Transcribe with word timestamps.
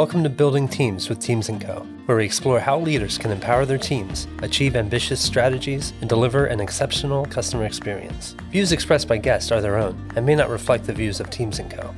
Welcome 0.00 0.24
to 0.24 0.30
Building 0.30 0.66
Teams 0.66 1.10
with 1.10 1.20
Teams 1.20 1.50
& 1.54 1.60
Co, 1.60 1.86
where 2.06 2.16
we 2.16 2.24
explore 2.24 2.58
how 2.58 2.80
leaders 2.80 3.18
can 3.18 3.30
empower 3.30 3.66
their 3.66 3.76
teams, 3.76 4.26
achieve 4.40 4.74
ambitious 4.74 5.20
strategies, 5.20 5.92
and 6.00 6.08
deliver 6.08 6.46
an 6.46 6.58
exceptional 6.58 7.26
customer 7.26 7.66
experience. 7.66 8.34
Views 8.50 8.72
expressed 8.72 9.08
by 9.08 9.18
guests 9.18 9.52
are 9.52 9.60
their 9.60 9.76
own 9.76 10.10
and 10.16 10.24
may 10.24 10.34
not 10.34 10.48
reflect 10.48 10.86
the 10.86 10.94
views 10.94 11.20
of 11.20 11.28
Teams 11.28 11.60
& 11.64 11.70
Co. 11.70 11.94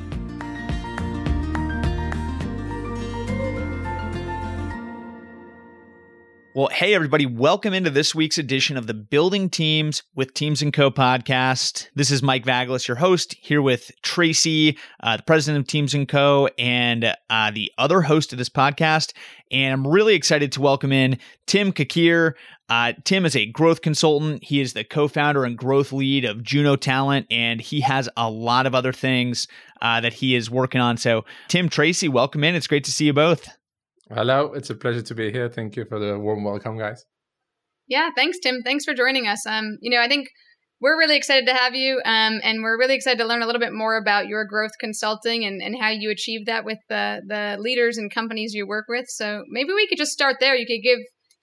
Well, 6.55 6.69
hey, 6.69 6.93
everybody, 6.93 7.25
welcome 7.25 7.73
into 7.73 7.89
this 7.89 8.15
week's 8.15 8.37
edition 8.37 8.77
of 8.77 8.87
the 8.87 8.93
Building 8.93 9.49
Teams 9.49 10.03
with 10.15 10.35
Teams 10.35 10.61
and 10.61 10.71
Co 10.71 10.91
podcast. 10.91 11.89
This 11.95 12.11
is 12.11 12.23
Mike 12.23 12.45
Vaglis, 12.45 12.87
your 12.87 12.99
host, 12.99 13.35
here 13.41 13.63
with 13.63 13.91
Tracy, 14.03 14.77
uh, 15.03 15.17
the 15.17 15.23
president 15.23 15.65
of 15.65 15.67
Teams 15.67 15.95
and 15.95 16.07
Co., 16.07 16.51
and 16.59 17.17
uh, 17.31 17.51
the 17.53 17.73
other 17.79 18.03
host 18.03 18.33
of 18.33 18.39
this 18.39 18.51
podcast. 18.51 19.15
And 19.51 19.73
I'm 19.73 19.87
really 19.87 20.15
excited 20.15 20.53
to 20.53 20.61
welcome 20.61 20.93
in 20.93 21.19
Tim 21.47 21.73
Kakir. 21.73 22.35
Uh, 22.69 22.93
Tim 23.05 23.25
is 23.25 23.35
a 23.35 23.47
growth 23.47 23.81
consultant. 23.81 24.45
He 24.45 24.61
is 24.61 24.75
the 24.75 24.85
co 24.85 25.09
founder 25.09 25.47
and 25.47 25.57
growth 25.57 25.91
lead 25.91 26.27
of 26.27 26.43
Juno 26.43 26.77
Talent, 26.77 27.29
and 27.31 27.63
he 27.63 27.81
has 27.81 28.11
a 28.15 28.29
lot 28.29 28.67
of 28.67 28.75
other 28.75 28.93
things 28.93 29.49
uh, 29.81 30.03
that 30.03 30.13
he 30.13 30.35
is 30.35 30.51
working 30.51 30.83
on. 30.83 30.99
So, 30.99 31.25
Tim, 31.49 31.71
Tracy, 31.71 32.09
welcome 32.09 32.45
in. 32.45 32.55
It's 32.55 32.67
great 32.67 32.85
to 32.85 32.93
see 32.93 33.07
you 33.07 33.15
both. 33.15 33.49
Hello, 34.15 34.53
it's 34.53 34.69
a 34.69 34.75
pleasure 34.75 35.01
to 35.01 35.15
be 35.15 35.33
here. 35.33 35.49
Thank 35.49 35.75
you 35.75 35.87
for 35.87 35.99
the 35.99 36.19
warm 36.19 36.45
welcome, 36.45 36.77
guys. 36.77 37.05
Yeah, 37.89 38.11
thanks, 38.15 38.39
Tim. 38.39 38.63
Thanks 38.63 38.85
for 38.85 38.93
joining 38.93 39.27
us. 39.27 39.47
Um, 39.47 39.79
you 39.81 39.91
know, 39.91 40.03
I 40.03 40.09
think 40.09 40.29
we're 40.83 40.99
really 40.99 41.17
excited 41.17 41.47
to 41.47 41.55
have 41.55 41.75
you, 41.75 42.01
um, 42.05 42.41
and 42.43 42.63
we're 42.63 42.79
really 42.79 42.95
excited 42.95 43.19
to 43.19 43.25
learn 43.25 43.41
a 43.41 43.47
little 43.47 43.61
bit 43.61 43.73
more 43.73 43.97
about 43.97 44.27
your 44.27 44.45
growth 44.45 44.73
consulting 44.79 45.45
and, 45.45 45.63
and 45.63 45.77
how 45.81 45.89
you 45.89 46.11
achieve 46.11 46.45
that 46.47 46.65
with 46.65 46.79
the 46.91 47.23
the 47.27 47.57
leaders 47.59 47.97
and 47.97 48.13
companies 48.13 48.53
you 48.53 48.67
work 48.67 48.85
with. 48.89 49.07
So 49.09 49.45
maybe 49.49 49.73
we 49.73 49.87
could 49.87 49.99
just 49.99 50.13
start 50.13 50.37
there. 50.41 50.57
You 50.57 50.67
could 50.67 50.83
give 50.83 50.99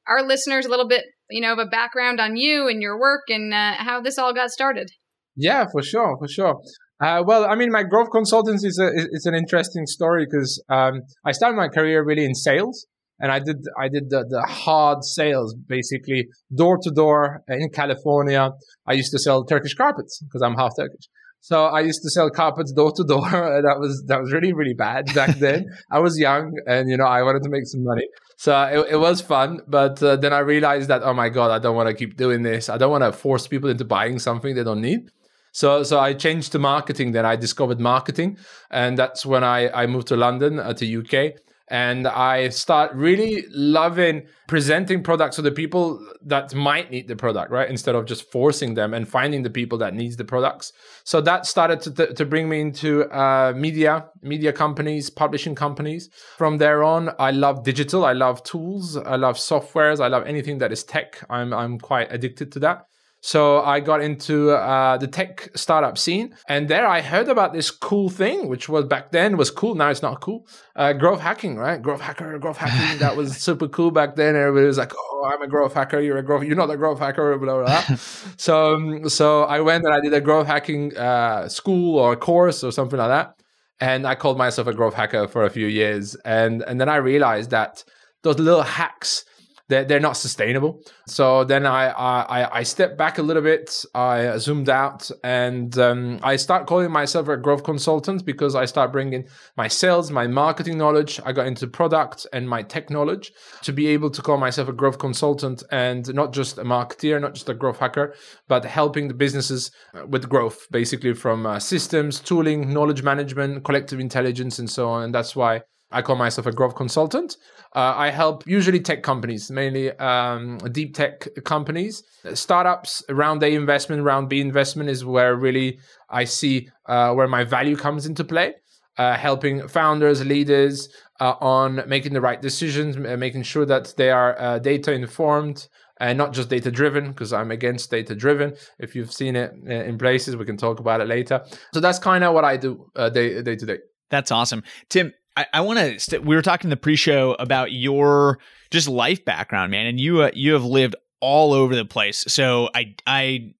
our 0.08 0.22
listeners 0.22 0.66
a 0.66 0.70
little 0.70 0.88
bit, 0.88 1.06
you 1.30 1.42
know, 1.42 1.54
of 1.54 1.60
a 1.60 1.66
background 1.66 2.20
on 2.20 2.36
you 2.36 2.68
and 2.68 2.84
your 2.84 3.00
work 3.00 3.24
and 3.30 3.52
uh, 3.52 3.74
how 3.78 4.02
this 4.02 4.20
all 4.20 4.34
got 4.34 4.52
started. 4.52 4.92
Yeah, 5.36 5.66
for 5.72 5.82
sure, 5.82 6.18
for 6.20 6.28
sure. 6.28 6.60
Uh, 7.02 7.24
well, 7.26 7.46
I 7.46 7.56
mean, 7.56 7.72
my 7.72 7.84
growth 7.84 8.10
consultancy 8.10 8.66
is 8.66 8.80
a, 8.80 8.90
it's 8.94 9.26
an 9.26 9.34
interesting 9.34 9.86
story 9.86 10.26
because 10.30 10.62
um, 10.70 11.02
I 11.26 11.32
started 11.32 11.56
my 11.56 11.70
career 11.70 12.04
really 12.04 12.26
in 12.26 12.36
sales, 12.36 12.88
and 13.20 13.32
I 13.32 13.40
did 13.40 13.58
I 13.80 13.88
did 13.88 14.10
the, 14.10 14.26
the 14.28 14.42
hard 14.42 15.04
sales, 15.04 15.56
basically 15.68 16.28
door 16.54 16.78
to 16.82 16.92
door 16.92 17.42
in 17.48 17.70
California. 17.70 18.52
I 18.86 18.94
used 18.94 19.12
to 19.12 19.20
sell 19.20 19.46
Turkish 19.46 19.76
carpets 19.76 20.22
because 20.22 20.42
I'm 20.42 20.56
half 20.56 20.72
Turkish. 20.78 21.08
So 21.42 21.66
I 21.66 21.80
used 21.80 22.02
to 22.04 22.10
sell 22.10 22.30
carpets 22.30 22.74
door 22.74 22.92
to 22.92 23.04
door. 23.06 23.30
That 23.64 23.78
was 23.80 24.04
that 24.08 24.20
was 24.20 24.34
really 24.34 24.52
really 24.52 24.74
bad 24.74 25.06
back 25.16 25.38
then. 25.48 25.68
I 25.90 26.00
was 26.00 26.20
young, 26.20 26.52
and 26.68 26.90
you 26.90 26.98
know 26.98 27.06
I 27.06 27.24
wanted 27.24 27.44
to 27.44 27.50
make 27.50 27.66
some 27.66 27.84
money. 27.84 28.08
So 28.36 28.62
it, 28.64 28.94
it 28.94 28.98
was 28.98 29.22
fun, 29.22 29.62
but 29.68 30.04
uh, 30.04 30.18
then 30.18 30.34
I 30.34 30.40
realized 30.40 30.90
that 30.90 31.02
oh 31.04 31.14
my 31.14 31.30
god, 31.30 31.52
I 31.52 31.60
don't 31.60 31.78
want 31.78 31.88
to 31.88 31.96
keep 31.96 32.18
doing 32.18 32.44
this. 32.44 32.68
I 32.68 32.78
don't 32.78 32.92
want 32.92 33.06
to 33.06 33.14
force 33.14 33.48
people 33.48 33.70
into 33.70 33.86
buying 33.86 34.20
something 34.20 34.54
they 34.54 34.66
don't 34.66 34.82
need. 34.82 35.12
So, 35.60 35.84
so 35.84 36.00
I 36.00 36.14
changed 36.14 36.54
to 36.54 36.60
marketing. 36.60 37.12
Then 37.12 37.26
I 37.26 37.36
discovered 37.36 37.82
marketing, 37.82 38.38
and 38.72 38.98
that's 38.98 39.26
when 39.26 39.44
I, 39.44 39.70
I 39.82 39.88
moved 39.88 40.08
to 40.08 40.16
London, 40.16 40.58
uh, 40.58 40.72
to 40.76 40.86
UK, 41.02 41.34
and 41.68 42.08
I 42.08 42.48
start 42.48 42.94
really 42.96 43.44
loving 43.50 44.28
presenting 44.48 45.04
products 45.04 45.36
to 45.36 45.42
the 45.42 45.52
people 45.52 46.00
that 46.26 46.56
might 46.56 46.90
need 46.92 47.10
the 47.10 47.18
product, 47.18 47.52
right? 47.52 47.70
Instead 47.70 47.96
of 47.96 48.06
just 48.06 48.32
forcing 48.32 48.76
them 48.76 48.94
and 48.94 49.06
finding 49.06 49.44
the 49.44 49.50
people 49.50 49.78
that 49.80 49.94
needs 49.94 50.16
the 50.16 50.24
products. 50.24 50.72
So 51.04 51.20
that 51.22 51.46
started 51.46 51.82
to, 51.82 52.14
to 52.14 52.26
bring 52.26 52.48
me 52.48 52.62
into 52.62 53.04
uh, 53.12 53.52
media, 53.54 54.06
media 54.22 54.54
companies, 54.54 55.10
publishing 55.10 55.56
companies. 55.56 56.10
From 56.38 56.58
there 56.58 56.86
on, 56.86 57.10
I 57.20 57.32
love 57.32 57.66
digital. 57.66 58.06
I 58.06 58.14
love 58.14 58.44
tools. 58.44 58.96
I 58.96 59.18
love 59.18 59.36
softwares. 59.36 60.00
I 60.00 60.08
love 60.08 60.26
anything 60.26 60.60
that 60.60 60.72
is 60.72 60.86
tech. 60.86 61.22
I'm 61.30 61.52
I'm 61.52 61.80
quite 61.80 62.08
addicted 62.14 62.54
to 62.54 62.60
that. 62.60 62.86
So 63.22 63.62
I 63.62 63.82
got 63.82 64.02
into 64.02 64.52
uh, 64.52 64.98
the 64.98 65.08
tech 65.08 65.50
startup 65.54 65.98
scene, 65.98 66.36
and 66.48 66.70
there 66.70 66.88
I 66.88 67.02
heard 67.02 67.28
about 67.28 67.52
this 67.52 67.70
cool 67.70 68.10
thing, 68.10 68.48
which 68.48 68.70
was 68.70 68.86
back 68.86 69.12
then 69.12 69.36
was 69.36 69.52
cool. 69.52 69.76
Now 69.76 69.90
it's 69.90 70.02
not 70.02 70.22
cool. 70.22 70.48
Uh, 70.74 70.94
growth 70.94 71.20
hacking, 71.20 71.58
right? 71.58 71.82
Growth 71.82 72.00
hacker, 72.00 72.40
growth 72.40 72.56
hacking. 72.58 73.00
that 73.00 73.18
was 73.18 73.36
super 73.48 73.68
cool 73.68 73.92
back 73.92 74.16
then. 74.16 74.38
Everybody 74.38 74.68
was 74.68 74.78
like, 74.78 74.94
"Oh, 74.96 75.30
I'm 75.34 75.42
a 75.42 75.48
growth 75.48 75.74
hacker. 75.74 76.00
You're 76.00 76.18
a 76.18 76.24
growth. 76.24 76.44
You're 76.44 76.56
not 76.56 76.72
a 76.72 76.78
growth 76.78 77.00
hacker." 77.00 77.38
Blah 77.38 77.64
blah. 77.64 77.86
blah. 77.86 77.96
so, 78.38 78.76
um, 78.76 79.10
so 79.10 79.44
I 79.44 79.60
went 79.60 79.84
and 79.84 79.94
I 79.94 80.00
did 80.00 80.14
a 80.14 80.22
growth 80.22 80.48
hacking 80.48 80.96
uh, 80.96 81.50
school 81.50 82.00
or 82.00 82.16
course 82.16 82.64
or 82.64 82.72
something 82.72 82.98
like 82.98 83.10
that, 83.10 83.36
and 83.82 84.08
I 84.08 84.16
called 84.16 84.38
myself 84.38 84.68
a 84.68 84.74
growth 84.74 84.94
hacker 84.94 85.28
for 85.28 85.44
a 85.44 85.50
few 85.50 85.68
years, 85.68 86.16
and 86.24 86.64
and 86.64 86.80
then 86.80 86.88
I 86.88 86.98
realized 86.98 87.50
that 87.50 87.84
those 88.24 88.40
little 88.40 88.64
hacks 88.64 89.26
they're, 89.70 89.86
they're 89.86 90.00
not 90.00 90.18
sustainable. 90.18 90.82
So 91.08 91.44
then 91.44 91.66
I, 91.66 91.90
I, 91.90 92.60
I 92.60 92.64
step 92.64 92.98
back 92.98 93.20
a 93.20 93.22
little 93.22 93.44
bit. 93.44 93.86
I 93.94 94.38
zoomed 94.38 94.68
out 94.68 95.10
and 95.24 95.78
um, 95.78 96.20
I 96.24 96.36
start 96.36 96.68
calling 96.68 96.92
myself 96.92 97.28
a 97.28 97.38
growth 97.38 97.64
consultant 97.64 98.26
because 98.26 98.56
I 98.56 98.66
start 98.66 98.92
bringing 98.92 99.28
my 99.56 99.68
sales, 99.68 100.12
my 100.12 100.28
marketing 100.28 100.78
knowledge. 100.78 101.22
I 101.24 101.32
got 101.32 101.48
into 101.48 101.68
product 101.68 102.26
and 102.34 102.50
my 102.50 102.64
tech 102.64 102.90
knowledge 102.90 103.32
to 103.62 103.72
be 103.72 103.88
able 103.88 104.10
to 104.10 104.22
call 104.22 104.38
myself 104.38 104.68
a 104.68 104.74
growth 104.74 104.98
consultant 104.98 105.64
and 105.72 106.12
not 106.14 106.34
just 106.34 106.58
a 106.58 106.64
marketeer, 106.64 107.22
not 107.22 107.36
just 107.36 107.48
a 107.48 107.54
growth 107.54 107.78
hacker, 107.78 108.16
but 108.48 108.66
helping 108.66 109.08
the 109.08 109.14
businesses 109.14 109.72
with 110.08 110.28
growth, 110.28 110.68
basically 110.72 111.14
from 111.14 111.46
uh, 111.46 111.60
systems, 111.60 112.20
tooling, 112.20 112.74
knowledge 112.74 113.04
management, 113.04 113.64
collective 113.64 114.00
intelligence, 114.00 114.58
and 114.58 114.70
so 114.70 114.90
on. 114.90 115.04
And 115.04 115.14
that's 115.14 115.36
why 115.36 115.62
I 115.92 116.02
call 116.02 116.16
myself 116.16 116.48
a 116.48 116.52
growth 116.52 116.76
consultant. 116.76 117.38
Uh, 117.76 117.94
I 117.96 118.10
help 118.10 118.46
usually 118.48 118.80
tech 118.80 119.04
companies, 119.04 119.50
mainly 119.50 119.92
um, 119.98 120.58
deep 120.72 120.96
tech 120.96 121.28
companies, 121.46 122.04
startups. 122.34 123.04
Round 123.10 123.42
A 123.44 123.54
investment, 123.54 124.04
round 124.04 124.30
B 124.30 124.42
investment 124.42 124.90
is 124.90 125.04
where 125.04 125.36
really 125.36 125.80
I 126.10 126.26
see 126.26 126.70
uh, 126.86 127.14
where 127.14 127.28
my 127.28 127.44
value 127.44 127.76
comes 127.76 128.06
into 128.06 128.24
play. 128.24 128.56
Uh, 128.98 129.16
helping 129.16 129.66
founders, 129.70 130.26
leaders 130.26 130.90
uh, 131.22 131.34
on 131.40 131.82
making 131.88 132.12
the 132.12 132.20
right 132.20 132.42
decisions, 132.42 132.98
making 132.98 133.44
sure 133.44 133.66
that 133.66 133.94
they 133.96 134.12
are 134.12 134.38
uh, 134.38 134.60
data 134.60 134.92
informed, 134.92 135.70
and 136.00 136.18
not 136.18 136.34
just 136.34 136.50
data 136.50 136.72
driven 136.72 137.10
because 137.10 137.34
i'm 137.34 137.52
against 137.52 137.92
data 137.92 138.16
driven 138.16 138.56
if 138.80 138.96
you've 138.96 139.12
seen 139.12 139.36
it 139.36 139.52
uh, 139.68 139.72
in 139.72 139.98
places 139.98 140.36
we 140.36 140.46
can 140.46 140.58
talk 140.58 140.80
about 140.80 141.02
it 141.02 141.08
later 141.08 141.44
so 141.74 141.80
that's 141.80 142.00
kind 142.00 142.24
of 142.24 142.34
what 142.34 142.46
i 142.46 142.58
do 142.58 142.90
uh, 142.96 143.10
day, 143.10 143.42
day 143.42 143.56
to 143.56 143.66
day 143.66 143.78
that's 144.10 144.32
awesome 144.32 144.64
tim 144.90 145.14
I, 145.36 145.46
I 145.54 145.62
want 145.62 145.80
to. 145.80 146.00
St- 146.00 146.24
we 146.24 146.36
were 146.36 146.42
talking 146.42 146.68
in 146.68 146.70
the 146.70 146.78
pre-show 146.78 147.36
about 147.40 147.72
your 147.72 148.40
just 148.72 148.88
life 148.88 149.24
background, 149.26 149.72
man, 149.72 149.86
and 149.86 150.00
you 150.00 150.24
uh, 150.24 150.32
you 150.34 150.54
have 150.54 150.66
lived 150.66 150.96
all 151.22 151.54
over 151.54 151.76
the 151.76 151.86
place. 151.86 152.24
So 152.28 152.70
I 152.74 152.96
I 153.06 153.54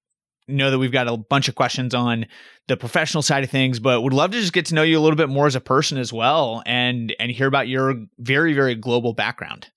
know 0.48 0.72
that 0.72 0.80
we've 0.80 0.92
got 0.92 1.08
a 1.08 1.16
bunch 1.16 1.48
of 1.48 1.56
questions 1.56 1.94
on 1.94 2.26
the 2.68 2.78
professional 2.78 3.22
side 3.22 3.44
of 3.44 3.50
things, 3.50 3.80
but 3.80 4.02
would 4.02 4.14
love 4.14 4.32
to 4.32 4.40
just 4.40 4.54
get 4.54 4.66
to 4.68 4.76
know 4.76 4.84
you 4.84 4.98
a 4.98 5.02
little 5.02 5.18
bit 5.18 5.30
more 5.30 5.48
as 5.48 5.56
a 5.56 5.62
person 5.62 5.98
as 5.98 6.12
well, 6.12 6.64
and 6.66 7.16
and 7.20 7.32
hear 7.32 7.48
about 7.48 7.68
your 7.68 7.96
very 8.18 8.54
very 8.54 8.76
global 8.76 9.14
background. 9.14 9.68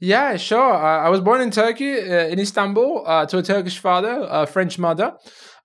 Yeah, 0.00 0.38
sure. 0.38 0.74
Uh, 0.74 1.04
I 1.04 1.10
was 1.10 1.20
born 1.20 1.42
in 1.42 1.50
Turkey, 1.50 1.98
uh, 1.98 2.26
in 2.28 2.38
Istanbul, 2.38 3.04
uh, 3.06 3.26
to 3.26 3.38
a 3.38 3.42
Turkish 3.42 3.78
father, 3.78 4.26
a 4.30 4.46
French 4.46 4.78
mother, 4.78 5.14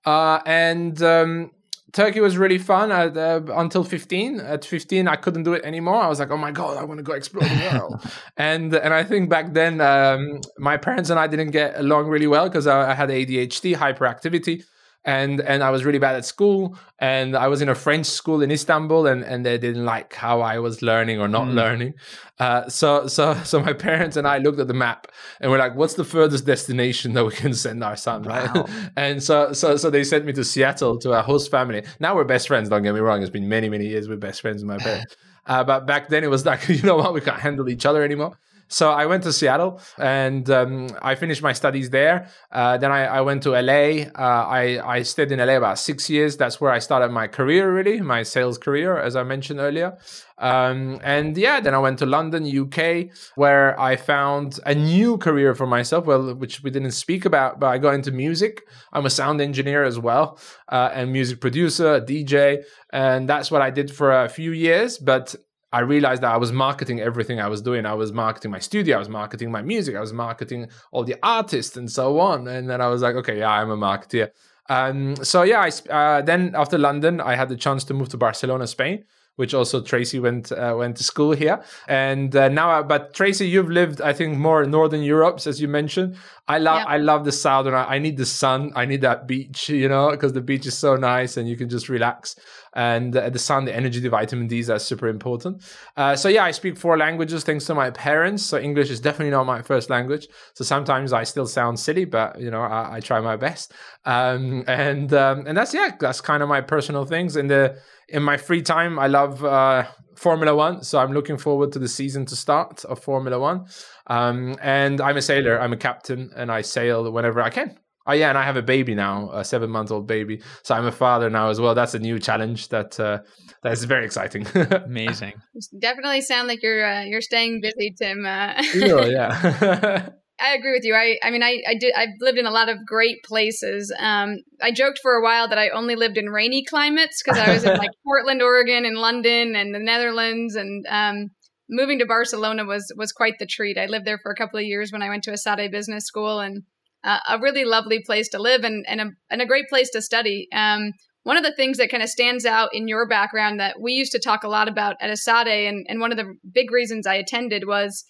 uh, 0.06 0.40
and 0.46 1.02
um, 1.02 1.52
Turkey 1.94 2.20
was 2.20 2.38
really 2.38 2.58
fun 2.58 2.92
at, 2.92 3.16
uh, 3.16 3.42
until 3.54 3.84
15. 3.84 4.40
At 4.40 4.66
15, 4.66 5.08
I 5.08 5.16
couldn't 5.16 5.44
do 5.44 5.54
it 5.54 5.64
anymore. 5.64 5.96
I 5.96 6.08
was 6.08 6.20
like, 6.20 6.32
oh 6.32 6.38
my 6.38 6.52
God, 6.52 6.78
I 6.78 6.84
want 6.84 6.98
to 6.98 7.04
go 7.04 7.14
explore 7.14 7.48
the 7.48 7.70
world. 7.72 8.02
and 8.38 8.74
and 8.74 8.94
I 8.94 9.04
think 9.04 9.30
back 9.30 9.54
then, 9.54 9.80
um, 9.82 10.42
my 10.58 10.78
parents 10.78 11.10
and 11.10 11.20
I 11.20 11.28
didn't 11.28 11.52
get 11.52 11.80
along 11.80 12.08
really 12.08 12.28
well 12.28 12.50
because 12.50 12.68
I, 12.68 12.92
I 12.92 12.94
had 12.94 13.10
ADHD, 13.10 13.76
hyperactivity 13.76 14.64
and 15.06 15.40
and 15.42 15.64
I 15.64 15.70
was 15.70 15.86
really 15.86 16.00
bad 16.00 16.16
at 16.16 16.26
school 16.26 16.78
and 17.00 17.36
I 17.36 17.48
was 17.48 17.62
in 17.62 17.70
a 17.70 17.76
French 17.76 18.08
school 18.08 18.42
in 18.42 18.50
Istanbul 18.50 19.06
and 19.06 19.24
and 19.24 19.46
they 19.46 19.58
didn't 19.58 19.86
like 19.86 20.14
how 20.14 20.42
I 20.42 20.58
was 20.60 20.82
learning 20.82 21.22
or 21.22 21.28
not 21.28 21.48
mm. 21.48 21.54
learning. 21.54 21.94
Uh, 22.40 22.68
so 22.68 23.08
so 23.08 23.36
so 23.44 23.62
my 23.62 23.74
parents 23.74 24.18
and 24.18 24.28
I 24.28 24.40
looked 24.40 24.60
at 24.60 24.68
the 24.68 24.74
map 24.74 25.08
and 25.40 25.52
we're 25.52 25.60
like 25.60 25.76
what's 25.76 25.94
the 25.94 26.04
furthest 26.04 26.46
destination 26.46 27.14
that 27.14 27.24
we 27.24 27.32
can 27.32 27.54
send 27.54 27.84
our 27.84 27.96
son 27.96 28.24
right? 28.24 28.54
Wow. 28.54 28.66
and 28.98 29.22
so 29.22 29.54
so 29.54 29.78
so 29.78 29.90
they 29.90 30.04
sent 30.04 30.26
me 30.26 30.34
to 30.34 30.44
Seattle 30.44 30.98
to 31.00 31.12
a 31.12 31.22
host 31.22 31.52
family. 31.52 31.84
Now 32.00 32.16
we're 32.16 32.24
best 32.24 32.48
friends 32.48 32.70
don't 32.70 32.84
get 32.84 32.94
me 32.94 33.00
wrong 33.00 33.22
it's 33.22 33.30
been 33.30 33.48
many 33.48 33.70
many 33.70 33.86
years 33.86 34.10
we're 34.10 34.18
best 34.18 34.42
friends 34.42 34.64
with 34.64 34.70
my 34.70 34.84
parents. 34.84 35.16
Uh, 35.48 35.64
but 35.64 35.86
back 35.86 36.10
then 36.10 36.24
it 36.24 36.30
was 36.32 36.44
like 36.44 36.68
you 36.68 36.82
know 36.82 36.96
what 36.96 37.14
we 37.14 37.22
can't 37.22 37.40
handle 37.40 37.70
each 37.70 37.86
other 37.86 38.02
anymore 38.02 38.36
so 38.68 38.92
I 38.92 39.06
went 39.06 39.24
to 39.24 39.34
Seattle 39.34 39.80
and 39.98 40.50
um, 40.50 40.90
I 41.02 41.16
finished 41.16 41.44
my 41.44 41.54
studies 41.54 41.90
there. 41.90 42.30
Uh, 42.52 42.78
then 42.78 42.92
I, 42.92 43.06
I, 43.06 43.22
went 43.22 43.44
to 43.44 43.52
LA. 43.52 44.08
Uh, 44.16 44.46
I, 44.48 44.82
I 44.84 45.04
stayed 45.04 45.32
in 45.32 45.40
LA 45.40 45.58
about 45.58 45.78
six 45.78 46.10
years. 46.10 46.36
That's 46.36 46.60
where 46.60 46.72
I 46.72 46.80
started 46.80 47.12
my 47.12 47.28
career, 47.28 47.72
really, 47.72 48.02
my 48.02 48.24
sales 48.24 48.58
career, 48.58 48.98
as 48.98 49.16
I 49.16 49.24
mentioned 49.24 49.60
earlier. 49.60 49.98
Um, 50.38 51.00
and 51.04 51.38
yeah, 51.38 51.60
then 51.60 51.74
I 51.74 51.80
went 51.80 52.00
to 52.00 52.06
London, 52.06 52.46
UK, 52.46 53.16
where 53.36 53.80
I 53.80 53.96
found 53.96 54.60
a 54.66 54.76
new 54.76 55.18
career 55.18 55.56
for 55.56 55.68
myself, 55.68 56.06
well, 56.06 56.34
which 56.34 56.64
we 56.64 56.72
didn't 56.72 56.92
speak 56.92 57.26
about, 57.26 57.60
but 57.60 57.68
I 57.68 57.78
got 57.78 57.94
into 57.94 58.12
music. 58.12 58.64
I'm 58.92 59.06
a 59.06 59.10
sound 59.10 59.42
engineer 59.42 59.84
as 59.84 60.00
well, 60.00 60.40
uh, 60.70 60.90
and 60.94 61.14
music 61.14 61.40
producer, 61.40 62.02
DJ. 62.02 62.64
And 62.92 63.30
that's 63.30 63.52
what 63.52 63.62
I 63.62 63.70
did 63.70 63.92
for 63.92 64.24
a 64.24 64.30
few 64.30 64.52
years. 64.52 64.98
But 64.98 65.36
I 65.76 65.82
realized 65.82 66.22
that 66.24 66.32
I 66.32 66.38
was 66.38 66.54
marketing 66.54 67.02
everything 67.02 67.42
I 67.42 67.50
was 67.50 67.62
doing. 67.62 67.86
I 67.86 67.96
was 67.96 68.14
marketing 68.14 68.50
my 68.50 68.60
studio, 68.60 68.96
I 68.96 69.00
was 69.00 69.10
marketing 69.10 69.52
my 69.52 69.62
music, 69.62 69.94
I 69.98 70.00
was 70.00 70.14
marketing 70.14 70.70
all 70.94 71.04
the 71.04 71.18
artists 71.22 71.76
and 71.76 71.92
so 71.92 72.18
on. 72.20 72.48
And 72.48 72.70
then 72.70 72.80
I 72.80 72.88
was 72.88 73.02
like, 73.02 73.16
okay, 73.18 73.40
yeah, 73.40 73.52
I'm 73.52 73.70
a 73.70 73.76
marketer. 73.76 74.30
Um, 74.70 75.18
so 75.18 75.44
yeah, 75.44 75.68
I, 75.68 75.70
uh, 76.00 76.22
then 76.22 76.54
after 76.56 76.78
London, 76.78 77.20
I 77.20 77.36
had 77.36 77.50
the 77.50 77.58
chance 77.58 77.84
to 77.86 77.94
move 77.94 78.08
to 78.10 78.18
Barcelona, 78.18 78.68
Spain 78.68 79.04
which 79.36 79.54
also 79.54 79.82
Tracy 79.82 80.20
went 80.20 80.52
uh, 80.52 80.76
went 80.78 80.98
to 80.98 81.04
school 81.04 81.32
here. 81.34 81.62
And 81.88 82.36
uh, 82.36 82.50
now, 82.50 82.72
uh, 82.72 82.84
but 82.84 83.14
Tracy, 83.14 83.48
you've 83.48 83.70
lived, 83.70 84.02
I 84.02 84.14
think, 84.14 84.38
more 84.38 84.64
in 84.64 84.72
Northern 84.72 85.02
Europe, 85.02 85.40
as 85.46 85.62
you 85.62 85.68
mentioned. 85.68 86.16
I 86.48 86.60
love, 86.60 86.86
I 86.88 86.98
love 86.98 87.26
the 87.26 87.32
Southern. 87.32 87.74
I 87.74 88.00
need 88.00 88.18
the 88.18 88.26
sun. 88.26 88.72
I 88.76 88.86
need 88.86 89.02
that 89.02 89.28
beach, 89.28 89.70
you 89.70 89.90
know, 89.90 90.12
because 90.12 90.34
the 90.34 90.42
beach 90.42 90.66
is 90.66 90.78
so 90.78 90.96
nice 90.96 91.38
and 91.38 91.50
you 91.50 91.58
can 91.58 91.70
just 91.70 91.90
relax. 91.90 92.36
And 92.76 93.16
uh, 93.16 93.30
the 93.30 93.40
sun, 93.40 93.66
the 93.66 93.76
energy, 93.76 94.00
the 94.00 94.10
vitamin 94.10 94.48
D's 94.48 94.70
are 94.70 94.80
super 94.80 95.08
important. 95.08 95.64
Uh, 95.96 96.16
so 96.16 96.28
yeah, 96.30 96.44
I 96.44 96.52
speak 96.52 96.78
four 96.78 96.98
languages 96.98 97.44
thanks 97.44 97.66
to 97.66 97.76
my 97.76 97.90
parents. 97.90 98.44
So 98.44 98.60
English 98.60 98.90
is 98.90 99.00
definitely 99.00 99.32
not 99.32 99.46
my 99.46 99.62
first 99.62 99.90
language. 99.90 100.28
So 100.54 100.64
sometimes 100.64 101.14
I 101.14 101.24
still 101.24 101.48
sound 101.48 101.80
silly, 101.80 102.06
but 102.06 102.40
you 102.40 102.52
know, 102.52 102.62
I, 102.62 102.96
I 102.96 103.00
try 103.00 103.22
my 103.22 103.38
best. 103.38 103.74
Um, 104.04 104.64
and 104.68 105.14
um, 105.14 105.48
and 105.48 105.58
that's 105.58 105.74
yeah, 105.74 105.96
that's 106.00 106.22
kind 106.22 106.44
of 106.44 106.50
my 106.50 106.62
personal 106.62 107.06
things. 107.06 107.36
In 107.36 107.48
the 107.48 107.78
in 108.10 108.22
my 108.22 108.38
free 108.38 108.62
time, 108.62 109.00
I 109.00 109.08
love 109.08 109.44
uh, 109.44 109.86
Formula 110.16 110.56
One, 110.56 110.84
so 110.84 111.00
I'm 111.00 111.12
looking 111.12 111.38
forward 111.38 111.72
to 111.74 111.80
the 111.80 111.88
season 111.88 112.26
to 112.28 112.36
start 112.36 112.86
of 112.86 113.00
Formula 113.00 113.40
One. 113.40 113.68
Um, 114.08 114.58
and 114.62 115.02
I'm 115.02 115.18
a 115.18 115.22
sailor, 115.22 115.60
I'm 115.60 115.74
a 115.74 115.78
captain, 115.78 116.32
and 116.36 116.52
I 116.52 116.62
sail 116.62 117.12
whenever 117.12 117.42
I 117.42 117.50
can. 117.50 117.78
Oh 118.08 118.14
yeah, 118.14 118.30
and 118.30 118.38
I 118.38 118.44
have 118.44 118.58
a 118.58 118.62
baby 118.62 118.94
now, 118.94 119.32
a 119.32 119.44
seven 119.44 119.70
month 119.70 119.92
old 119.92 120.08
baby. 120.08 120.42
So 120.64 120.76
I'm 120.76 120.86
a 120.86 120.92
father 120.92 121.30
now 121.30 121.50
as 121.50 121.60
well. 121.60 121.74
That's 121.74 121.96
a 121.96 122.00
new 122.00 122.20
challenge 122.20 122.70
that 122.70 123.00
uh, 123.00 123.20
that 123.64 123.74
is 123.74 123.84
very 123.86 124.06
exciting. 124.06 124.46
Amazing. 124.56 125.34
Definitely 125.80 126.22
sound 126.22 126.48
like 126.48 126.62
you're 126.62 126.86
uh, 126.86 127.04
you're 127.04 127.22
staying 127.22 127.62
busy, 127.62 127.96
Tim. 127.98 128.26
Uh, 128.26 128.62
yeah. 128.76 130.10
I 130.38 130.54
agree 130.56 130.74
with 130.74 130.84
you. 130.84 130.94
I, 130.94 131.18
I 131.24 131.32
mean, 131.32 131.44
I, 131.44 131.62
I 131.66 131.76
did. 131.76 131.94
I've 131.96 132.10
lived 132.20 132.38
in 132.38 132.46
a 132.46 132.52
lot 132.52 132.68
of 132.68 132.86
great 132.86 133.24
places. 133.24 133.94
Um, 133.98 134.40
I 134.62 134.72
joked 134.72 135.00
for 135.02 135.14
a 135.14 135.24
while 135.24 135.48
that 135.48 135.58
I 135.58 135.70
only 135.70 135.96
lived 135.96 136.18
in 136.18 136.26
rainy 136.26 136.66
climates 136.66 137.24
because 137.24 137.40
I 137.40 137.54
was 137.54 137.64
in 137.64 137.78
like 137.78 137.92
Portland, 138.06 138.42
Oregon, 138.42 138.86
and 138.86 138.98
London, 138.98 139.56
and 139.56 139.74
the 139.74 139.80
Netherlands, 139.80 140.56
and 140.56 140.86
um, 140.90 141.30
moving 141.70 142.00
to 142.00 142.06
Barcelona 142.06 142.66
was 142.66 142.94
was 142.98 143.14
quite 143.14 143.36
the 143.40 143.46
treat. 143.46 143.78
I 143.78 143.86
lived 143.86 144.06
there 144.06 144.20
for 144.22 144.32
a 144.32 144.36
couple 144.36 144.60
of 144.60 144.66
years 144.66 144.92
when 144.92 145.02
I 145.02 145.10
went 145.10 145.24
to 145.24 145.32
ESADE 145.32 145.72
Business 145.72 146.06
School, 146.06 146.42
and 146.42 146.64
uh, 147.06 147.20
a 147.30 147.40
really 147.40 147.64
lovely 147.64 148.02
place 148.04 148.28
to 148.30 148.42
live 148.42 148.64
and 148.64 148.86
and 148.88 149.00
a, 149.00 149.06
and 149.30 149.42
a 149.42 149.46
great 149.46 149.70
place 149.70 149.90
to 149.92 150.02
study. 150.02 150.48
Um, 150.54 150.92
one 151.24 151.38
of 151.38 151.44
the 151.44 151.56
things 151.56 151.78
that 151.78 151.90
kind 151.90 152.04
of 152.04 152.10
stands 152.10 152.46
out 152.46 152.70
in 152.74 152.88
your 152.88 153.08
background 153.08 153.60
that 153.60 153.80
we 153.82 153.94
used 153.94 154.12
to 154.12 154.20
talk 154.20 154.44
a 154.44 154.48
lot 154.48 154.68
about 154.68 154.96
at 155.02 155.10
ESADE, 155.10 155.68
and, 155.68 155.86
and 155.90 156.00
one 156.00 156.12
of 156.12 156.20
the 156.20 156.36
big 156.54 156.72
reasons 156.72 157.08
I 157.08 157.16
attended 157.16 157.64
was 157.66 158.04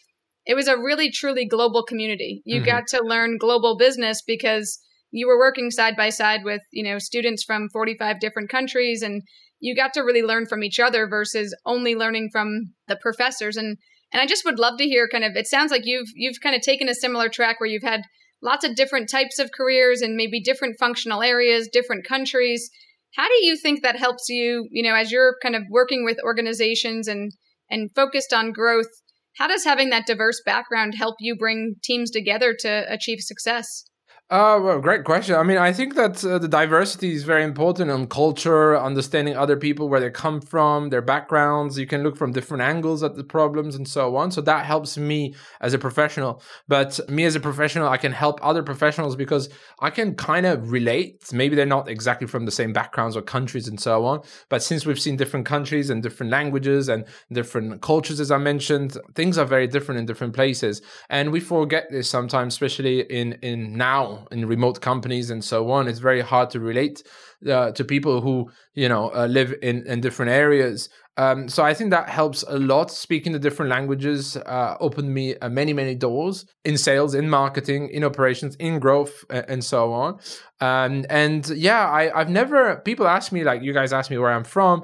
it 0.46 0.54
was 0.54 0.68
a 0.68 0.78
really 0.78 1.12
truly 1.12 1.46
global 1.46 1.84
community. 1.84 2.42
You 2.46 2.58
mm-hmm. 2.58 2.66
got 2.66 2.88
to 2.88 3.02
learn 3.02 3.38
global 3.38 3.78
business 3.78 4.22
because 4.26 4.80
you 5.12 5.28
were 5.28 5.40
working 5.40 5.72
side 5.72 5.96
by 5.96 6.10
side 6.10 6.42
with, 6.44 6.62
you 6.72 6.84
know, 6.84 7.00
students 7.00 7.44
from 7.44 7.70
45 7.72 8.20
different 8.20 8.50
countries 8.50 9.02
and 9.02 9.22
you 9.60 9.76
got 9.76 9.94
to 9.94 10.02
really 10.02 10.22
learn 10.22 10.46
from 10.46 10.64
each 10.64 10.80
other 10.80 11.08
versus 11.08 11.56
only 11.66 11.96
learning 11.96 12.30
from 12.32 12.74
the 12.88 12.98
professors 13.02 13.56
and 13.58 13.78
and 14.12 14.22
I 14.22 14.28
just 14.28 14.46
would 14.46 14.60
love 14.60 14.78
to 14.78 14.86
hear 14.86 15.08
kind 15.08 15.24
of 15.24 15.36
it 15.36 15.48
sounds 15.48 15.72
like 15.72 15.84
you've 15.86 16.10
you've 16.14 16.42
kind 16.42 16.56
of 16.56 16.62
taken 16.62 16.90
a 16.90 16.94
similar 16.94 17.30
track 17.30 17.60
where 17.60 17.70
you've 17.70 17.82
had 17.82 18.02
lots 18.42 18.66
of 18.66 18.76
different 18.76 19.10
types 19.10 19.40
of 19.40 19.52
careers 19.52 20.02
and 20.02 20.16
maybe 20.16 20.42
different 20.42 20.78
functional 20.80 21.22
areas, 21.22 21.70
different 21.72 22.06
countries. 22.06 22.70
How 23.16 23.28
do 23.28 23.46
you 23.46 23.58
think 23.58 23.82
that 23.82 23.96
helps 23.96 24.30
you, 24.30 24.68
you 24.72 24.84
know, 24.84 24.96
as 24.96 25.12
you're 25.12 25.38
kind 25.42 25.56
of 25.56 25.64
working 25.70 26.04
with 26.04 26.20
organizations 26.24 27.08
and 27.08 27.32
and 27.70 27.90
focused 27.96 28.34
on 28.34 28.52
growth? 28.52 28.90
How 29.38 29.48
does 29.48 29.66
having 29.66 29.90
that 29.90 30.06
diverse 30.06 30.42
background 30.46 30.96
help 30.96 31.16
you 31.20 31.36
bring 31.36 31.76
teams 31.84 32.12
together 32.12 32.56
to 32.60 32.86
achieve 32.88 33.20
success? 33.20 33.86
Uh, 34.28 34.60
well, 34.60 34.80
great 34.82 35.04
question. 35.04 35.36
I 35.36 35.44
mean, 35.44 35.60
I 35.60 35.72
think 35.72 35.94
that 35.96 36.26
uh, 36.26 36.40
the 36.40 36.48
diversity 36.48 37.14
is 37.14 37.24
very 37.24 37.44
important 37.44 37.92
on 37.92 38.08
culture, 38.08 38.76
understanding 38.76 39.38
other 39.38 39.56
people, 39.56 39.88
where 39.88 40.00
they 40.00 40.10
come 40.10 40.42
from, 40.42 40.90
their 40.90 41.04
backgrounds. 41.04 41.78
You 41.78 41.86
can 41.86 42.02
look 42.02 42.18
from 42.18 42.32
different 42.32 42.64
angles 42.64 43.04
at 43.04 43.16
the 43.16 43.24
problems 43.24 43.76
and 43.76 43.88
so 43.88 44.16
on. 44.16 44.32
So 44.32 44.42
that 44.42 44.66
helps 44.66 44.98
me 44.98 45.36
as 45.62 45.76
a 45.76 45.78
professional. 45.78 46.42
But 46.68 47.00
me 47.08 47.26
as 47.26 47.36
a 47.36 47.40
professional, 47.40 47.88
I 47.88 47.98
can 47.98 48.12
help 48.12 48.40
other 48.42 48.64
professionals 48.64 49.16
because 49.16 49.48
I 49.80 49.92
can 49.92 50.16
kind 50.16 50.48
of 50.48 50.72
relate. 50.72 51.32
Maybe 51.32 51.56
they're 51.56 51.68
not 51.68 51.88
exactly 51.88 52.26
from 52.26 52.46
the 52.46 52.52
same 52.52 52.74
backgrounds 52.74 53.16
or 53.16 53.22
countries 53.22 53.68
and 53.68 53.80
so 53.80 54.06
on. 54.06 54.22
But 54.50 54.64
since 54.64 54.88
we've 54.88 55.00
seen 55.00 55.18
different 55.18 55.46
countries 55.46 55.92
and 55.92 56.02
different 56.02 56.32
languages 56.32 56.90
and 56.90 57.06
different 57.32 57.84
cultures, 57.84 58.20
as 58.20 58.32
I 58.32 58.40
mentioned, 58.40 58.98
things 59.14 59.38
are 59.38 59.46
very 59.46 59.68
different 59.68 60.00
in 60.00 60.08
different 60.08 60.34
places. 60.34 60.82
And 61.12 61.32
we 61.32 61.40
forget 61.40 61.92
this 61.92 62.10
sometimes, 62.10 62.56
especially 62.56 63.02
in, 63.02 63.34
in 63.44 63.78
now 63.78 64.15
in 64.32 64.46
remote 64.46 64.82
companies 64.82 65.30
and 65.30 65.44
so 65.44 65.72
on 65.72 65.88
it's 65.88 66.00
very 66.00 66.22
hard 66.22 66.50
to 66.50 66.60
relate 66.60 67.04
uh, 67.50 67.72
to 67.72 67.84
people 67.84 68.22
who 68.22 68.50
you 68.74 68.90
know 68.90 69.14
uh, 69.16 69.26
live 69.28 69.54
in 69.62 69.86
in 69.88 70.02
different 70.02 70.32
areas 70.32 70.90
um, 71.18 71.48
so 71.48 71.64
I 71.64 71.74
think 71.74 71.92
that 71.92 72.10
helps 72.10 72.44
a 72.48 72.58
lot. 72.60 72.92
Speaking 72.92 73.32
the 73.32 73.40
different 73.40 73.72
languages 73.72 74.36
uh, 74.36 74.76
opened 74.80 75.14
me 75.14 75.38
uh, 75.38 75.50
many, 75.50 75.72
many 75.72 75.96
doors 75.96 76.46
in 76.66 76.78
sales, 76.78 77.16
in 77.16 77.30
marketing, 77.30 77.90
in 77.90 78.04
operations, 78.04 78.56
in 78.58 78.80
growth, 78.80 79.24
and 79.30 79.64
so 79.64 79.94
on. 79.94 80.20
Um, 80.60 81.06
and 81.10 81.48
yeah, 81.50 81.90
I, 81.90 82.20
I've 82.20 82.30
never. 82.30 82.78
People 82.78 83.08
ask 83.08 83.32
me 83.32 83.44
like, 83.44 83.62
you 83.62 83.74
guys 83.74 83.94
ask 83.94 84.12
me 84.12 84.18
where 84.18 84.32
I'm 84.32 84.44
from. 84.44 84.84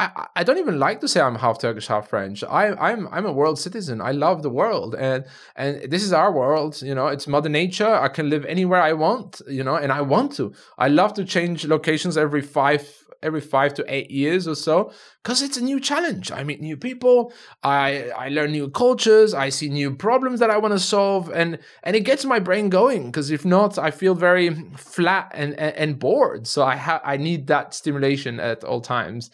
I, 0.00 0.26
I 0.36 0.44
don't 0.44 0.56
even 0.56 0.78
like 0.78 1.00
to 1.00 1.08
say 1.08 1.20
I'm 1.20 1.34
half 1.34 1.58
Turkish, 1.58 1.86
half 1.86 2.08
French. 2.08 2.42
I, 2.42 2.68
I'm 2.74 3.06
I'm 3.08 3.26
a 3.26 3.32
world 3.32 3.58
citizen. 3.58 4.00
I 4.00 4.12
love 4.12 4.42
the 4.42 4.48
world, 4.48 4.94
and 4.94 5.26
and 5.56 5.90
this 5.90 6.02
is 6.02 6.12
our 6.12 6.32
world. 6.32 6.80
You 6.80 6.94
know, 6.94 7.08
it's 7.08 7.26
Mother 7.26 7.50
Nature. 7.50 7.92
I 7.94 8.08
can 8.08 8.30
live 8.30 8.46
anywhere 8.46 8.80
I 8.80 8.94
want. 8.94 9.42
You 9.46 9.62
know, 9.62 9.76
and 9.76 9.92
I 9.92 10.00
want 10.00 10.32
to. 10.36 10.54
I 10.78 10.88
love 10.88 11.12
to 11.14 11.24
change 11.24 11.66
locations 11.66 12.16
every 12.16 12.40
five 12.40 12.88
every 13.22 13.42
five 13.42 13.74
to 13.74 13.84
eight 13.86 14.10
years 14.10 14.48
or 14.48 14.54
so 14.54 14.90
because 15.22 15.42
it's 15.42 15.58
a 15.58 15.62
new 15.62 15.78
challenge. 15.78 16.32
I 16.32 16.42
meet 16.44 16.62
new 16.62 16.78
people. 16.78 17.34
I 17.62 18.10
I 18.16 18.30
learn 18.30 18.52
new 18.52 18.70
cultures. 18.70 19.34
I 19.34 19.50
see 19.50 19.68
new 19.68 19.94
problems 19.94 20.40
that 20.40 20.48
I 20.50 20.56
want 20.56 20.72
to 20.72 20.80
solve, 20.80 21.30
and 21.30 21.58
and 21.82 21.94
it 21.94 22.04
gets 22.06 22.24
my 22.24 22.38
brain 22.38 22.70
going. 22.70 23.06
Because 23.06 23.30
if 23.30 23.44
not, 23.44 23.76
I 23.76 23.90
feel 23.90 24.14
very 24.14 24.48
flat 24.78 25.30
and 25.34 25.52
and, 25.60 25.76
and 25.76 25.98
bored. 25.98 26.46
So 26.46 26.64
I 26.64 26.76
have 26.76 27.02
I 27.04 27.18
need 27.18 27.48
that 27.48 27.74
stimulation 27.74 28.40
at 28.40 28.64
all 28.64 28.80
times. 28.80 29.30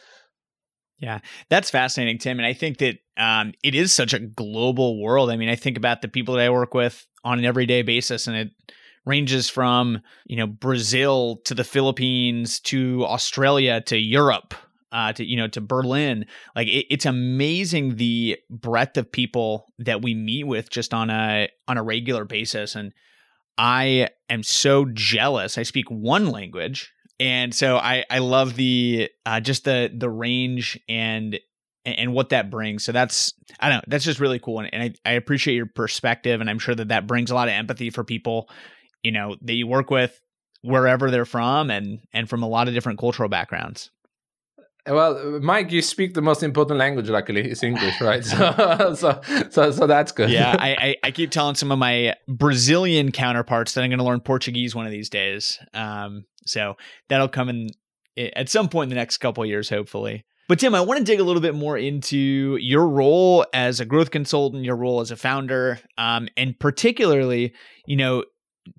Yeah, 0.98 1.20
that's 1.50 1.70
fascinating, 1.70 2.18
Tim. 2.18 2.38
And 2.38 2.46
I 2.46 2.54
think 2.54 2.78
that 2.78 2.98
um, 3.18 3.52
it 3.62 3.74
is 3.74 3.92
such 3.92 4.14
a 4.14 4.18
global 4.18 5.00
world. 5.00 5.30
I 5.30 5.36
mean, 5.36 5.48
I 5.50 5.56
think 5.56 5.76
about 5.76 6.00
the 6.00 6.08
people 6.08 6.34
that 6.34 6.44
I 6.44 6.50
work 6.50 6.72
with 6.72 7.06
on 7.22 7.38
an 7.38 7.44
everyday 7.44 7.82
basis, 7.82 8.26
and 8.26 8.36
it 8.36 8.50
ranges 9.04 9.48
from 9.48 10.00
you 10.26 10.36
know 10.36 10.46
Brazil 10.46 11.40
to 11.44 11.54
the 11.54 11.64
Philippines 11.64 12.60
to 12.60 13.04
Australia 13.04 13.80
to 13.82 13.98
Europe 13.98 14.54
uh, 14.92 15.12
to 15.12 15.24
you 15.24 15.36
know 15.36 15.48
to 15.48 15.60
Berlin. 15.60 16.24
Like 16.54 16.68
it, 16.68 16.86
it's 16.90 17.06
amazing 17.06 17.96
the 17.96 18.38
breadth 18.48 18.96
of 18.96 19.10
people 19.12 19.66
that 19.78 20.02
we 20.02 20.14
meet 20.14 20.44
with 20.44 20.70
just 20.70 20.94
on 20.94 21.10
a 21.10 21.48
on 21.68 21.76
a 21.76 21.82
regular 21.82 22.24
basis, 22.24 22.74
and 22.74 22.92
I 23.58 24.08
am 24.30 24.42
so 24.42 24.86
jealous. 24.86 25.58
I 25.58 25.62
speak 25.62 25.90
one 25.90 26.28
language, 26.30 26.92
and 27.18 27.54
so 27.54 27.76
I 27.76 28.04
I 28.10 28.18
love 28.18 28.54
the 28.56 29.10
uh, 29.24 29.40
just 29.40 29.64
the 29.64 29.90
the 29.94 30.10
range 30.10 30.78
and 30.88 31.38
and 31.84 32.12
what 32.12 32.30
that 32.30 32.50
brings. 32.50 32.84
So 32.84 32.92
that's 32.92 33.32
I 33.60 33.68
don't 33.68 33.78
know 33.78 33.84
that's 33.86 34.04
just 34.04 34.20
really 34.20 34.38
cool, 34.38 34.60
and, 34.60 34.72
and 34.72 34.82
I 34.82 35.10
I 35.10 35.12
appreciate 35.14 35.54
your 35.54 35.66
perspective, 35.66 36.40
and 36.40 36.50
I'm 36.50 36.58
sure 36.58 36.74
that 36.74 36.88
that 36.88 37.06
brings 37.06 37.30
a 37.30 37.34
lot 37.34 37.48
of 37.48 37.54
empathy 37.54 37.90
for 37.90 38.04
people, 38.04 38.50
you 39.02 39.12
know, 39.12 39.36
that 39.42 39.54
you 39.54 39.66
work 39.66 39.90
with 39.90 40.20
wherever 40.62 41.10
they're 41.10 41.24
from 41.24 41.70
and 41.70 42.00
and 42.12 42.28
from 42.28 42.42
a 42.42 42.48
lot 42.48 42.68
of 42.68 42.74
different 42.74 42.98
cultural 42.98 43.28
backgrounds. 43.28 43.90
Well, 44.86 45.40
Mike, 45.40 45.72
you 45.72 45.82
speak 45.82 46.14
the 46.14 46.22
most 46.22 46.42
important 46.42 46.78
language. 46.78 47.08
Luckily, 47.08 47.50
it's 47.50 47.62
English, 47.62 48.00
right? 48.00 48.24
so, 48.24 48.94
so, 48.94 49.20
so, 49.50 49.70
so 49.70 49.86
that's 49.86 50.12
good. 50.12 50.30
yeah, 50.30 50.56
I, 50.58 50.70
I, 50.78 50.96
I, 51.04 51.10
keep 51.10 51.30
telling 51.30 51.54
some 51.56 51.72
of 51.72 51.78
my 51.78 52.14
Brazilian 52.28 53.10
counterparts 53.12 53.74
that 53.74 53.82
I'm 53.82 53.90
going 53.90 53.98
to 53.98 54.04
learn 54.04 54.20
Portuguese 54.20 54.74
one 54.74 54.86
of 54.86 54.92
these 54.92 55.10
days. 55.10 55.58
Um, 55.74 56.24
so 56.46 56.76
that'll 57.08 57.28
come 57.28 57.48
in 57.48 57.68
at 58.16 58.48
some 58.48 58.68
point 58.68 58.86
in 58.86 58.88
the 58.90 59.00
next 59.00 59.18
couple 59.18 59.44
years, 59.44 59.68
hopefully. 59.68 60.24
But 60.48 60.60
Tim, 60.60 60.74
I 60.74 60.80
want 60.80 60.98
to 60.98 61.04
dig 61.04 61.18
a 61.18 61.24
little 61.24 61.42
bit 61.42 61.56
more 61.56 61.76
into 61.76 62.56
your 62.60 62.86
role 62.86 63.44
as 63.52 63.80
a 63.80 63.84
growth 63.84 64.12
consultant, 64.12 64.64
your 64.64 64.76
role 64.76 65.00
as 65.00 65.10
a 65.10 65.16
founder, 65.16 65.80
um, 65.98 66.28
and 66.36 66.58
particularly, 66.58 67.52
you 67.86 67.96
know, 67.96 68.24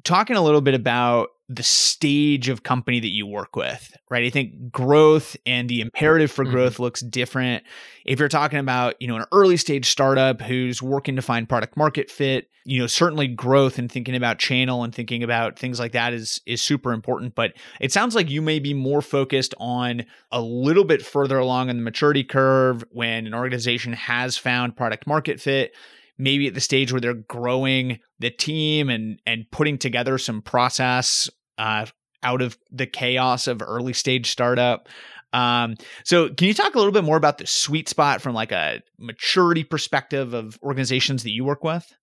talking 0.05 0.37
a 0.37 0.41
little 0.41 0.61
bit 0.61 0.73
about 0.73 1.29
the 1.49 1.63
stage 1.63 2.49
of 2.49 2.63
company 2.63 2.99
that 2.99 3.07
you 3.07 3.25
work 3.25 3.55
with, 3.55 3.95
right? 4.09 4.25
I 4.25 4.29
think 4.29 4.69
growth 4.69 5.37
and 5.45 5.69
the 5.69 5.79
imperative 5.79 6.29
for 6.29 6.43
mm-hmm. 6.43 6.53
growth 6.53 6.77
looks 6.77 6.99
different. 6.99 7.63
If 8.05 8.19
you're 8.19 8.27
talking 8.27 8.59
about, 8.59 8.95
you 8.99 9.07
know, 9.07 9.15
an 9.15 9.25
early 9.31 9.55
stage 9.55 9.89
startup 9.89 10.41
who's 10.41 10.81
working 10.81 11.15
to 11.15 11.21
find 11.21 11.47
product 11.47 11.77
market 11.77 12.11
fit, 12.11 12.49
you 12.65 12.79
know, 12.79 12.87
certainly 12.87 13.29
growth 13.29 13.79
and 13.79 13.89
thinking 13.89 14.15
about 14.15 14.39
channel 14.39 14.83
and 14.83 14.93
thinking 14.93 15.23
about 15.23 15.57
things 15.57 15.79
like 15.79 15.93
that 15.93 16.11
is 16.11 16.41
is 16.45 16.61
super 16.61 16.91
important, 16.91 17.33
but 17.33 17.53
it 17.79 17.93
sounds 17.93 18.13
like 18.13 18.29
you 18.29 18.41
may 18.41 18.59
be 18.59 18.73
more 18.73 19.01
focused 19.01 19.55
on 19.57 20.03
a 20.33 20.41
little 20.41 20.83
bit 20.83 21.01
further 21.01 21.39
along 21.39 21.69
in 21.69 21.77
the 21.77 21.83
maturity 21.83 22.25
curve 22.25 22.83
when 22.91 23.25
an 23.25 23.33
organization 23.33 23.93
has 23.93 24.37
found 24.37 24.75
product 24.75 25.07
market 25.07 25.39
fit 25.39 25.73
maybe 26.17 26.47
at 26.47 26.53
the 26.53 26.61
stage 26.61 26.91
where 26.91 27.01
they're 27.01 27.13
growing 27.13 27.99
the 28.19 28.31
team 28.31 28.89
and 28.89 29.21
and 29.25 29.49
putting 29.51 29.77
together 29.77 30.17
some 30.17 30.41
process 30.41 31.29
uh, 31.57 31.85
out 32.23 32.41
of 32.41 32.57
the 32.71 32.87
chaos 32.87 33.47
of 33.47 33.61
early 33.61 33.93
stage 33.93 34.31
startup. 34.31 34.89
Um, 35.33 35.75
so 36.03 36.29
can 36.29 36.47
you 36.47 36.53
talk 36.53 36.75
a 36.75 36.77
little 36.77 36.93
bit 36.93 37.03
more 37.03 37.17
about 37.17 37.37
the 37.37 37.47
sweet 37.47 37.89
spot 37.89 38.21
from 38.21 38.33
like 38.33 38.51
a 38.51 38.81
maturity 38.97 39.63
perspective 39.63 40.33
of 40.33 40.57
organizations 40.63 41.23
that 41.23 41.31
you 41.31 41.43
work 41.43 41.63
with? 41.63 41.93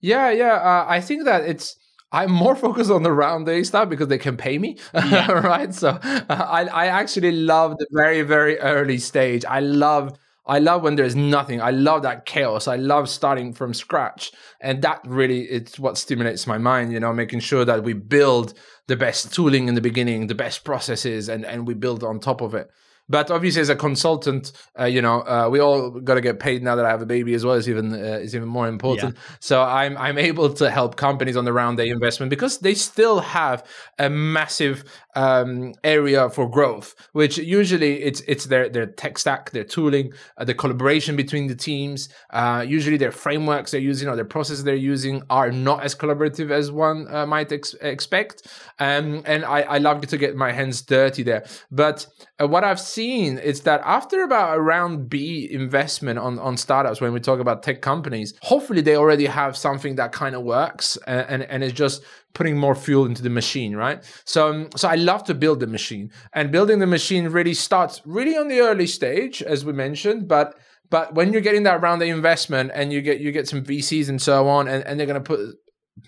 Yeah, 0.00 0.30
yeah. 0.30 0.54
Uh, 0.54 0.84
I 0.86 1.00
think 1.00 1.24
that 1.24 1.44
it's 1.44 1.76
I'm 2.12 2.30
more 2.30 2.54
focused 2.66 2.90
on 2.90 3.02
the 3.02 3.12
round 3.12 3.48
A 3.48 3.64
stuff 3.64 3.88
because 3.88 4.08
they 4.08 4.18
can 4.18 4.36
pay 4.36 4.58
me, 4.58 4.76
yeah. 4.94 5.30
right? 5.32 5.74
So 5.74 5.90
uh, 5.90 6.24
I 6.28 6.64
I 6.66 6.86
actually 6.86 7.32
love 7.32 7.76
the 7.78 7.86
very 7.90 8.22
very 8.22 8.58
early 8.60 8.98
stage. 8.98 9.44
I 9.44 9.60
love 9.60 10.16
I 10.46 10.58
love 10.58 10.82
when 10.82 10.96
there's 10.96 11.16
nothing. 11.16 11.62
I 11.62 11.70
love 11.70 12.02
that 12.02 12.26
chaos. 12.26 12.68
I 12.68 12.76
love 12.76 13.08
starting 13.08 13.54
from 13.54 13.72
scratch. 13.72 14.30
And 14.60 14.82
that 14.82 15.00
really 15.04 15.42
it's 15.42 15.78
what 15.78 15.96
stimulates 15.96 16.46
my 16.46 16.58
mind, 16.58 16.92
you 16.92 17.00
know, 17.00 17.12
making 17.12 17.40
sure 17.40 17.64
that 17.64 17.82
we 17.82 17.94
build 17.94 18.54
the 18.86 18.96
best 18.96 19.32
tooling 19.32 19.68
in 19.68 19.74
the 19.74 19.80
beginning, 19.80 20.26
the 20.26 20.34
best 20.34 20.64
processes 20.64 21.28
and 21.28 21.44
and 21.46 21.66
we 21.66 21.74
build 21.74 22.04
on 22.04 22.20
top 22.20 22.42
of 22.42 22.54
it. 22.54 22.70
But 23.08 23.30
obviously, 23.30 23.60
as 23.60 23.68
a 23.68 23.76
consultant, 23.76 24.52
uh, 24.78 24.84
you 24.84 25.02
know, 25.02 25.20
uh, 25.20 25.48
we 25.50 25.60
all 25.60 25.90
got 25.90 26.14
to 26.14 26.22
get 26.22 26.38
paid 26.38 26.62
now 26.62 26.74
that 26.74 26.86
I 26.86 26.90
have 26.90 27.02
a 27.02 27.06
baby 27.06 27.34
as 27.34 27.44
well. 27.44 27.54
Is 27.54 27.68
even 27.68 27.92
uh, 27.92 27.96
is 27.96 28.34
even 28.34 28.48
more 28.48 28.66
important. 28.66 29.14
Yeah. 29.14 29.36
So 29.40 29.62
I'm 29.62 29.96
I'm 29.98 30.16
able 30.16 30.52
to 30.54 30.70
help 30.70 30.96
companies 30.96 31.36
on 31.36 31.44
the 31.44 31.52
round 31.52 31.78
A 31.80 31.86
investment 31.86 32.30
because 32.30 32.58
they 32.58 32.74
still 32.74 33.20
have 33.20 33.66
a 33.98 34.08
massive 34.08 34.84
um, 35.16 35.74
area 35.84 36.30
for 36.30 36.48
growth, 36.48 36.94
which 37.12 37.36
usually 37.36 38.02
it's 38.02 38.20
it's 38.22 38.46
their 38.46 38.70
their 38.70 38.86
tech 38.86 39.18
stack, 39.18 39.50
their 39.50 39.64
tooling, 39.64 40.12
uh, 40.38 40.44
the 40.44 40.54
collaboration 40.54 41.14
between 41.14 41.46
the 41.46 41.54
teams. 41.54 42.08
Uh, 42.30 42.64
usually, 42.66 42.96
their 42.96 43.12
frameworks 43.12 43.70
they're 43.70 43.80
using 43.80 44.08
or 44.08 44.16
their 44.16 44.24
processes 44.24 44.64
they're 44.64 44.74
using 44.74 45.22
are 45.28 45.50
not 45.50 45.82
as 45.82 45.94
collaborative 45.94 46.50
as 46.50 46.72
one 46.72 47.06
uh, 47.14 47.26
might 47.26 47.52
ex- 47.52 47.74
expect. 47.82 48.46
Um, 48.78 49.22
and 49.26 49.44
I 49.44 49.60
I 49.60 49.78
love 49.78 50.06
to 50.06 50.16
get 50.16 50.36
my 50.36 50.52
hands 50.52 50.80
dirty 50.80 51.22
there. 51.22 51.44
But 51.70 52.06
what 52.38 52.64
I've 52.64 52.80
seen 52.94 53.38
is 53.38 53.62
that 53.62 53.80
after 53.84 54.22
about 54.22 54.56
a 54.56 54.60
round 54.60 55.08
B 55.10 55.48
investment 55.50 56.18
on, 56.18 56.38
on 56.38 56.56
startups, 56.56 57.00
when 57.00 57.12
we 57.12 57.20
talk 57.20 57.40
about 57.40 57.62
tech 57.62 57.80
companies, 57.80 58.34
hopefully 58.42 58.80
they 58.80 58.96
already 58.96 59.26
have 59.26 59.56
something 59.56 59.96
that 59.96 60.12
kind 60.12 60.34
of 60.34 60.42
works 60.42 60.96
and, 61.06 61.26
and, 61.28 61.42
and 61.44 61.64
is 61.64 61.72
just 61.72 62.02
putting 62.34 62.56
more 62.56 62.74
fuel 62.74 63.06
into 63.06 63.22
the 63.22 63.30
machine, 63.30 63.74
right? 63.76 64.04
So, 64.24 64.50
um, 64.50 64.68
so 64.76 64.88
I 64.88 64.94
love 64.94 65.24
to 65.24 65.34
build 65.34 65.60
the 65.60 65.66
machine, 65.66 66.10
and 66.32 66.50
building 66.50 66.78
the 66.78 66.86
machine 66.86 67.28
really 67.28 67.54
starts 67.54 68.00
really 68.04 68.36
on 68.36 68.48
the 68.48 68.60
early 68.60 68.86
stage, 68.86 69.42
as 69.42 69.64
we 69.64 69.72
mentioned, 69.72 70.28
but 70.28 70.56
but 70.90 71.14
when 71.14 71.32
you're 71.32 71.42
getting 71.42 71.64
that 71.64 71.80
round 71.80 72.02
of 72.02 72.08
investment 72.08 72.70
and 72.74 72.92
you 72.92 73.00
get 73.02 73.18
you 73.18 73.32
get 73.32 73.48
some 73.48 73.64
VCs 73.64 74.08
and 74.08 74.20
so 74.20 74.48
on, 74.48 74.68
and, 74.68 74.84
and 74.84 74.98
they're 74.98 75.06
going 75.06 75.22
to 75.22 75.36
put 75.36 75.58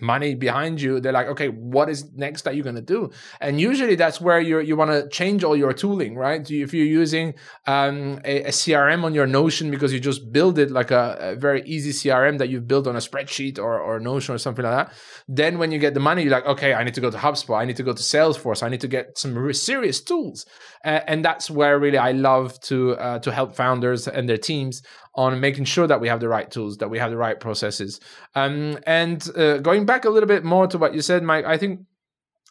money 0.01 0.35
behind 0.35 0.81
you 0.81 0.99
they're 0.99 1.13
like 1.13 1.27
okay 1.27 1.47
what 1.47 1.89
is 1.89 2.11
next 2.13 2.43
that 2.43 2.55
you're 2.55 2.63
going 2.63 2.75
to 2.75 2.81
do? 2.81 3.09
And 3.41 3.59
usually 3.59 3.95
that's 3.95 4.19
where 4.21 4.39
you 4.39 4.59
you 4.59 4.75
want 4.75 4.91
to 4.91 5.07
change 5.09 5.43
all 5.43 5.55
your 5.55 5.73
tooling 5.73 6.15
right? 6.15 6.49
If 6.49 6.73
you're 6.73 6.85
using 6.85 7.33
um, 7.65 8.19
a, 8.23 8.43
a, 8.43 8.49
crm 8.49 9.03
on 9.03 9.13
your 9.13 9.27
notion 9.27 9.71
because 9.71 9.93
you 9.93 9.99
just 9.99 10.31
build 10.31 10.59
it 10.59 10.71
like 10.71 10.91
a, 10.91 11.17
a, 11.19 11.35
very 11.35 11.61
easy 11.65 11.91
crm 11.91 12.37
that 12.37 12.49
you've 12.49 12.67
built 12.67 12.87
on 12.87 12.95
a 12.95 12.99
spreadsheet 12.99 13.57
or, 13.59 13.79
or 13.79 13.99
notion 13.99 14.35
or 14.35 14.37
something 14.37 14.65
like 14.65 14.87
that 14.87 14.93
then 15.27 15.57
when 15.57 15.71
you 15.71 15.79
get 15.79 15.93
the 15.93 15.99
money 15.99 16.23
you're 16.23 16.31
like 16.31 16.45
okay 16.45 16.73
i 16.73 16.83
need 16.83 16.93
to 16.93 17.01
go 17.01 17.11
to 17.11 17.17
hubspot 17.17 17.57
i 17.57 17.65
need 17.65 17.75
to 17.75 17.83
go 17.83 17.93
to 17.93 18.01
salesforce 18.01 18.63
i 18.63 18.69
need 18.69 18.81
to 18.81 18.87
get 18.87 19.17
some 19.17 19.53
serious 19.53 20.01
tools. 20.01 20.45
Uh, 20.83 21.01
and 21.07 21.23
that's 21.23 21.49
where 21.49 21.79
really 21.79 21.97
i 21.97 22.11
love 22.11 22.59
to 22.61 22.93
uh, 22.93 23.19
to 23.19 23.31
help 23.31 23.55
founders 23.55 24.07
and 24.07 24.27
their 24.27 24.37
teams 24.37 24.81
on 25.17 25.39
making 25.39 25.65
sure 25.65 25.87
that 25.87 25.99
we 25.99 26.07
have 26.07 26.19
the 26.19 26.29
right 26.29 26.49
tools, 26.49 26.77
that 26.77 26.89
we 26.89 26.99
have 26.99 27.11
the 27.11 27.17
right 27.17 27.39
processes. 27.39 27.99
Um, 28.35 28.77
and 28.85 29.27
uh, 29.35 29.57
going 29.57 29.85
back 29.85 30.05
a 30.05 30.09
little 30.09 30.27
bit 30.27 30.45
more 30.45 30.67
to 30.67 30.77
what 30.77 30.93
you 30.93 31.01
said, 31.01 31.23
Mike, 31.23 31.45
I 31.45 31.57
think 31.57 31.81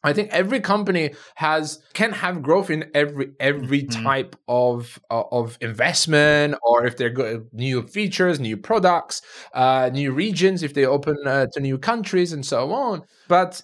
I 0.05 0.13
think 0.13 0.31
every 0.31 0.61
company 0.61 1.15
has 1.37 1.81
can 1.95 2.13
have 2.13 2.43
growth 2.43 2.71
in 2.71 2.91
every 2.95 3.33
every 3.41 3.83
mm-hmm. 3.83 4.05
type 4.05 4.37
of 4.47 5.01
uh, 5.11 5.23
of 5.33 5.57
investment, 5.61 6.57
or 6.63 6.87
if 6.87 6.97
they're 6.97 7.11
good 7.11 7.49
new 7.53 7.87
features, 7.87 8.39
new 8.39 8.57
products, 8.57 9.23
uh, 9.55 9.91
new 9.93 10.13
regions, 10.13 10.63
if 10.63 10.75
they 10.75 10.85
open 10.85 11.17
uh, 11.27 11.47
to 11.53 11.61
new 11.61 11.79
countries, 11.79 12.33
and 12.33 12.45
so 12.45 12.73
on. 12.73 13.03
But 13.29 13.63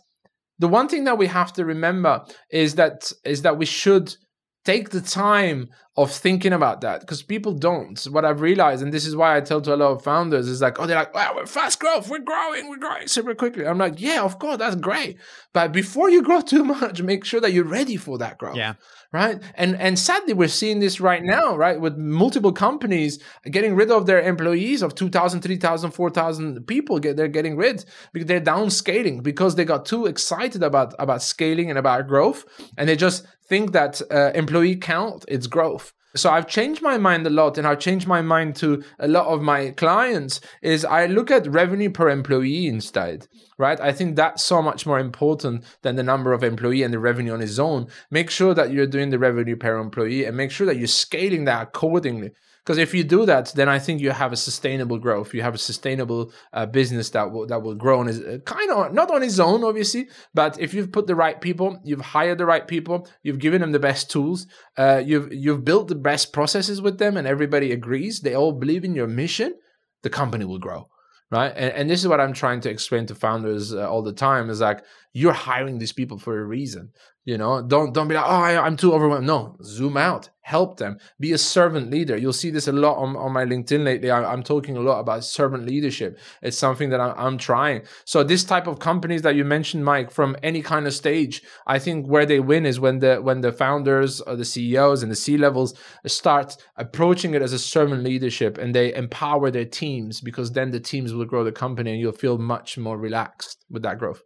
the 0.58 0.68
one 0.68 0.88
thing 0.88 1.04
that 1.04 1.18
we 1.18 1.26
have 1.26 1.52
to 1.54 1.64
remember 1.64 2.24
is 2.50 2.76
that 2.76 3.12
is 3.24 3.42
that 3.42 3.58
we 3.58 3.66
should 3.66 4.16
take 4.64 4.90
the 4.90 5.00
time 5.00 5.68
of 5.96 6.10
thinking 6.10 6.52
about 6.52 6.80
that 6.80 7.00
because 7.00 7.22
people 7.22 7.52
don't. 7.52 8.02
What 8.04 8.24
I've 8.24 8.40
realized, 8.40 8.82
and 8.82 8.92
this 8.92 9.06
is 9.06 9.14
why 9.14 9.36
I 9.36 9.40
tell 9.40 9.60
to 9.60 9.74
a 9.74 9.76
lot 9.76 9.92
of 9.92 10.02
founders, 10.02 10.48
is 10.48 10.62
like, 10.62 10.80
oh, 10.80 10.86
they're 10.86 10.96
like, 10.96 11.14
wow, 11.14 11.32
we're 11.34 11.46
fast 11.46 11.80
growth, 11.80 12.08
we're 12.08 12.20
growing, 12.20 12.68
we're 12.68 12.78
growing 12.78 13.08
super 13.08 13.34
quickly. 13.34 13.66
I'm 13.66 13.78
like, 13.78 14.00
yeah, 14.00 14.22
of 14.22 14.38
course, 14.38 14.58
that's 14.58 14.76
great. 14.76 15.18
But 15.52 15.72
before 15.72 16.08
you 16.08 16.22
grow 16.22 16.40
too 16.40 16.64
much, 16.80 17.02
make 17.02 17.24
sure 17.24 17.40
that 17.40 17.52
you're 17.52 17.64
ready 17.64 17.96
for 17.96 18.18
that 18.18 18.38
growth. 18.38 18.56
Yeah. 18.56 18.74
Right. 19.12 19.42
And 19.56 19.76
and 19.78 19.98
sadly, 19.98 20.32
we're 20.32 20.48
seeing 20.48 20.80
this 20.80 20.98
right 20.98 21.22
now, 21.22 21.54
right? 21.54 21.78
With 21.78 21.98
multiple 21.98 22.50
companies 22.50 23.18
getting 23.50 23.76
rid 23.76 23.90
of 23.90 24.06
their 24.06 24.22
employees 24.22 24.80
of 24.80 24.94
2,000, 24.94 25.42
3,000, 25.42 25.90
4,000 25.90 26.66
people. 26.66 26.98
Get, 26.98 27.18
they're 27.18 27.28
getting 27.28 27.58
rid 27.58 27.84
because 28.14 28.26
they're 28.26 28.40
downscaling 28.40 29.22
because 29.22 29.54
they 29.54 29.66
got 29.66 29.84
too 29.84 30.06
excited 30.06 30.62
about, 30.62 30.94
about 30.98 31.22
scaling 31.22 31.68
and 31.68 31.78
about 31.78 32.08
growth. 32.08 32.46
And 32.78 32.88
they 32.88 32.96
just 32.96 33.26
think 33.46 33.72
that 33.72 34.00
uh, 34.10 34.30
employee 34.34 34.76
count 34.76 35.26
it's 35.28 35.46
growth. 35.46 35.92
So 36.14 36.30
I've 36.30 36.46
changed 36.46 36.82
my 36.82 36.98
mind 36.98 37.26
a 37.26 37.30
lot 37.30 37.56
and 37.56 37.66
I've 37.66 37.78
changed 37.78 38.06
my 38.06 38.20
mind 38.20 38.54
to 38.56 38.82
a 38.98 39.08
lot 39.08 39.26
of 39.26 39.40
my 39.40 39.70
clients 39.70 40.40
is 40.60 40.84
I 40.84 41.06
look 41.06 41.30
at 41.30 41.46
revenue 41.46 41.90
per 41.90 42.10
employee 42.10 42.66
instead, 42.66 43.28
right? 43.56 43.80
I 43.80 43.92
think 43.92 44.16
that's 44.16 44.42
so 44.42 44.60
much 44.60 44.84
more 44.86 44.98
important 44.98 45.64
than 45.82 45.96
the 45.96 46.02
number 46.02 46.32
of 46.32 46.44
employee 46.44 46.82
and 46.82 46.92
the 46.92 46.98
revenue 46.98 47.32
on 47.32 47.40
its 47.40 47.58
own. 47.58 47.88
Make 48.10 48.30
sure 48.30 48.52
that 48.54 48.72
you're 48.72 48.86
doing 48.86 49.10
the 49.10 49.18
revenue 49.18 49.56
per 49.56 49.78
employee 49.78 50.24
and 50.24 50.36
make 50.36 50.50
sure 50.50 50.66
that 50.66 50.76
you're 50.76 50.86
scaling 50.86 51.44
that 51.46 51.62
accordingly. 51.62 52.32
Because 52.64 52.78
if 52.78 52.94
you 52.94 53.02
do 53.02 53.26
that, 53.26 53.52
then 53.56 53.68
I 53.68 53.80
think 53.80 54.00
you 54.00 54.10
have 54.12 54.32
a 54.32 54.36
sustainable 54.36 54.98
growth. 54.98 55.34
You 55.34 55.42
have 55.42 55.54
a 55.54 55.58
sustainable 55.58 56.32
uh, 56.52 56.66
business 56.66 57.10
that 57.10 57.32
will 57.32 57.46
that 57.48 57.60
will 57.60 57.74
grow 57.74 57.98
on 58.00 58.08
its 58.08 58.20
uh, 58.20 58.38
kind 58.44 58.70
of 58.70 58.92
not 58.92 59.10
on 59.10 59.22
its 59.24 59.40
own, 59.40 59.64
obviously, 59.64 60.08
but 60.32 60.60
if 60.60 60.72
you've 60.72 60.92
put 60.92 61.08
the 61.08 61.16
right 61.16 61.40
people, 61.40 61.80
you've 61.82 62.00
hired 62.00 62.38
the 62.38 62.46
right 62.46 62.66
people, 62.66 63.08
you've 63.24 63.40
given 63.40 63.60
them 63.60 63.72
the 63.72 63.80
best 63.80 64.10
tools, 64.10 64.46
uh, 64.76 65.02
you've 65.04 65.32
you've 65.32 65.64
built 65.64 65.88
the 65.88 65.96
best 65.96 66.32
processes 66.32 66.80
with 66.80 66.98
them, 66.98 67.16
and 67.16 67.26
everybody 67.26 67.72
agrees, 67.72 68.20
they 68.20 68.34
all 68.34 68.52
believe 68.52 68.84
in 68.84 68.94
your 68.94 69.08
mission, 69.08 69.54
the 70.02 70.10
company 70.10 70.44
will 70.44 70.60
grow 70.60 70.88
right 71.32 71.52
and, 71.56 71.72
and, 71.72 71.90
this 71.90 72.00
is 72.00 72.06
what 72.06 72.20
i'm 72.20 72.34
trying 72.34 72.60
to 72.60 72.70
explain 72.70 73.06
to 73.06 73.14
founders 73.14 73.74
uh, 73.74 73.90
all 73.90 74.02
the 74.02 74.12
time 74.12 74.50
is 74.50 74.60
like 74.60 74.84
you're 75.12 75.32
hiring 75.32 75.78
these 75.78 75.92
people 75.92 76.18
for 76.18 76.40
a 76.40 76.44
reason 76.44 76.90
you 77.24 77.38
know? 77.38 77.62
Don't 77.62 77.92
don't 77.92 78.08
be 78.08 78.14
like 78.14 78.24
oh 78.24 78.42
I, 78.42 78.66
am 78.66 78.76
too 78.76 78.92
overwhelmed. 78.92 79.26
No 79.26 79.56
zoom 79.62 79.96
out 79.96 80.30
help 80.44 80.76
them. 80.76 80.98
Be 81.20 81.30
a 81.32 81.38
servant 81.38 81.88
leader. 81.88 82.16
You'll 82.16 82.32
see 82.32 82.50
this 82.50 82.66
a 82.66 82.72
lot 82.72 82.96
on, 82.96 83.14
on 83.14 83.32
my 83.32 83.44
linkedin 83.44 83.84
lately. 83.84 84.10
I, 84.10 84.32
am 84.32 84.42
talking 84.42 84.76
a 84.76 84.80
lot 84.80 84.98
about 84.98 85.22
servant 85.22 85.66
leadership. 85.66 86.18
It's 86.42 86.58
something 86.58 86.90
that 86.90 87.00
I, 87.00 87.12
i'm 87.12 87.38
trying. 87.38 87.82
So 88.04 88.24
this 88.24 88.42
type 88.42 88.66
of 88.66 88.80
companies 88.80 89.22
that 89.22 89.36
you 89.36 89.44
mentioned 89.44 89.84
mike 89.84 90.10
from 90.10 90.36
any 90.42 90.62
kind 90.62 90.86
of 90.86 90.94
stage 90.94 91.42
i 91.66 91.78
think 91.78 92.06
where 92.06 92.26
they 92.26 92.40
win 92.40 92.66
is 92.66 92.80
when 92.80 92.98
the 92.98 93.16
when 93.16 93.40
the 93.40 93.52
founders 93.52 94.20
or 94.20 94.36
the 94.36 94.44
ceos 94.44 95.02
and 95.02 95.10
the 95.10 95.16
c 95.16 95.36
levels 95.36 95.74
start 96.06 96.56
approaching 96.76 97.34
it 97.34 97.42
as 97.42 97.52
a 97.52 97.58
servant 97.58 98.02
leadership 98.02 98.58
and 98.58 98.74
they 98.74 98.94
empower 98.94 99.50
their 99.50 99.64
teams 99.64 100.20
because 100.20 100.52
then 100.52 100.70
the 100.70 100.80
teams 100.80 101.14
will 101.14 101.24
grow 101.24 101.44
the 101.44 101.52
company 101.52 101.92
and 101.92 102.00
you'll 102.00 102.12
feel 102.12 102.38
much 102.38 102.76
more 102.76 102.98
relaxed 102.98 103.64
with 103.70 103.82
that 103.82 103.98
growth 103.98 104.22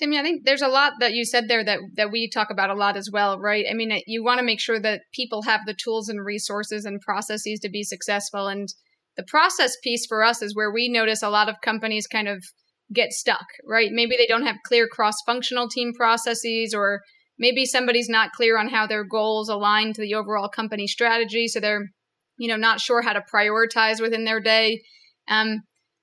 Timmy, 0.00 0.18
I 0.18 0.22
think 0.22 0.46
there's 0.46 0.62
a 0.62 0.68
lot 0.68 0.94
that 1.00 1.12
you 1.12 1.26
said 1.26 1.46
there 1.46 1.62
that 1.62 1.78
that 1.96 2.10
we 2.10 2.28
talk 2.28 2.48
about 2.50 2.70
a 2.70 2.74
lot 2.74 2.96
as 2.96 3.10
well, 3.12 3.38
right? 3.38 3.66
I 3.70 3.74
mean, 3.74 4.00
you 4.06 4.24
want 4.24 4.38
to 4.38 4.44
make 4.44 4.60
sure 4.60 4.80
that 4.80 5.02
people 5.14 5.42
have 5.42 5.60
the 5.66 5.74
tools 5.74 6.08
and 6.08 6.24
resources 6.24 6.86
and 6.86 7.00
processes 7.00 7.60
to 7.60 7.68
be 7.68 7.82
successful, 7.82 8.48
and 8.48 8.68
the 9.16 9.24
process 9.24 9.76
piece 9.84 10.06
for 10.06 10.24
us 10.24 10.40
is 10.40 10.56
where 10.56 10.72
we 10.72 10.88
notice 10.88 11.22
a 11.22 11.28
lot 11.28 11.50
of 11.50 11.60
companies 11.62 12.06
kind 12.06 12.28
of 12.28 12.42
get 12.94 13.12
stuck, 13.12 13.44
right? 13.68 13.90
Maybe 13.92 14.16
they 14.16 14.26
don't 14.26 14.46
have 14.46 14.56
clear 14.64 14.88
cross-functional 14.88 15.68
team 15.68 15.92
processes, 15.92 16.72
or 16.74 17.02
maybe 17.38 17.66
somebody's 17.66 18.08
not 18.08 18.32
clear 18.32 18.58
on 18.58 18.68
how 18.68 18.86
their 18.86 19.04
goals 19.04 19.48
align 19.50 19.92
to 19.92 20.00
the 20.00 20.14
overall 20.14 20.48
company 20.48 20.86
strategy, 20.86 21.46
so 21.46 21.60
they're, 21.60 21.90
you 22.38 22.48
know, 22.48 22.56
not 22.56 22.80
sure 22.80 23.02
how 23.02 23.12
to 23.12 23.22
prioritize 23.32 24.00
within 24.00 24.24
their 24.24 24.40
day. 24.40 24.80
Um, 25.28 25.60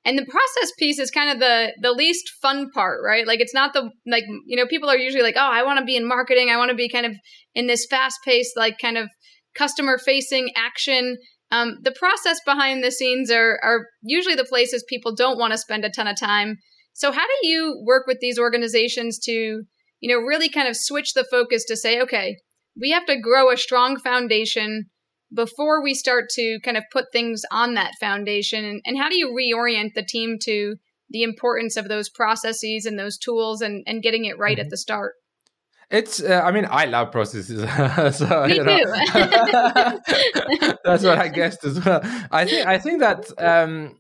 And 0.08 0.18
the 0.18 0.26
process 0.26 0.72
piece 0.80 1.00
is 1.00 1.12
kind 1.12 1.30
of 1.30 1.40
the 1.40 1.74
the 1.82 1.92
least 1.92 2.32
fun 2.42 2.72
part, 2.72 3.02
right? 3.04 3.28
Like 3.28 3.42
it's 3.42 3.54
not 3.54 3.74
the 3.74 3.92
like 4.08 4.24
you 4.46 4.56
know 4.56 4.66
people 4.66 4.90
are 4.90 4.96
usually 4.98 5.22
like, 5.22 5.36
"Oh, 5.38 5.52
I 5.52 5.64
want 5.64 5.80
to 5.80 5.86
be 5.86 5.98
in 5.98 6.08
marketing. 6.08 6.50
I 6.50 6.56
want 6.56 6.70
to 6.70 6.76
be 6.76 6.88
kind 6.88 7.06
of 7.06 7.12
in 7.54 7.68
this 7.68 7.86
fast-paced 7.90 8.56
like 8.56 8.78
kind 8.80 8.98
of 8.98 9.10
customer 9.54 9.98
facing 9.98 10.52
action." 10.56 11.18
Um, 11.52 11.80
the 11.84 11.92
process 11.92 12.40
behind 12.46 12.86
the 12.86 12.92
scenes 12.92 13.30
are 13.30 13.60
are 13.62 13.88
usually 14.02 14.36
the 14.36 14.46
places 14.46 14.86
people 14.88 15.14
don't 15.14 15.38
want 15.38 15.52
to 15.52 15.58
spend 15.58 15.84
a 15.84 15.90
ton 15.90 16.08
of 16.08 16.18
time. 16.18 16.56
So 16.94 17.12
how 17.12 17.28
do 17.28 17.48
you 17.48 17.84
work 17.86 18.08
with 18.08 18.20
these 18.22 18.40
organizations 18.40 19.20
to, 19.26 19.32
you 19.32 20.10
know, 20.10 20.26
really 20.26 20.50
kind 20.50 20.70
of 20.70 20.78
switch 20.78 21.16
the 21.16 21.28
focus 21.30 21.66
to 21.66 21.76
say, 21.76 22.00
okay, 22.00 22.38
we 22.80 22.92
have 22.92 23.06
to 23.08 23.20
grow 23.20 23.52
a 23.52 23.58
strong 23.58 24.00
foundation 24.00 24.86
before 25.34 25.84
we 25.84 25.94
start 25.94 26.30
to 26.30 26.60
kind 26.64 26.78
of 26.78 26.84
put 26.92 27.06
things 27.12 27.44
on 27.52 27.74
that 27.74 27.92
foundation 28.00 28.64
and, 28.64 28.82
and 28.86 28.98
how 28.98 29.10
do 29.10 29.18
you 29.18 29.30
reorient 29.30 29.94
the 29.94 30.04
team 30.04 30.38
to 30.44 30.76
the 31.10 31.24
importance 31.24 31.78
of 31.78 31.88
those 31.88 32.10
processes 32.10 32.86
and 32.86 32.98
those 32.98 33.18
tools 33.18 33.62
and, 33.62 33.84
and 33.88 34.04
getting 34.04 34.26
it 34.26 34.38
right 34.38 34.58
mm-hmm. 34.58 34.66
at 34.66 34.70
the 34.70 34.78
start? 34.78 35.14
It's 35.90 36.22
uh, 36.22 36.42
i 36.44 36.52
mean 36.52 36.68
i 36.70 36.84
love 36.84 37.14
processes. 37.14 37.62
So 38.18 38.46
Me 38.46 38.56
you 38.56 38.64
know, 38.64 38.78
that's 40.84 41.04
what 41.04 41.18
i 41.18 41.30
guessed 41.30 41.64
as 41.64 41.84
well. 41.84 42.02
I 42.30 42.44
think 42.44 42.68
i 42.68 42.78
think 42.78 43.00
that 43.00 43.32
um 43.38 43.98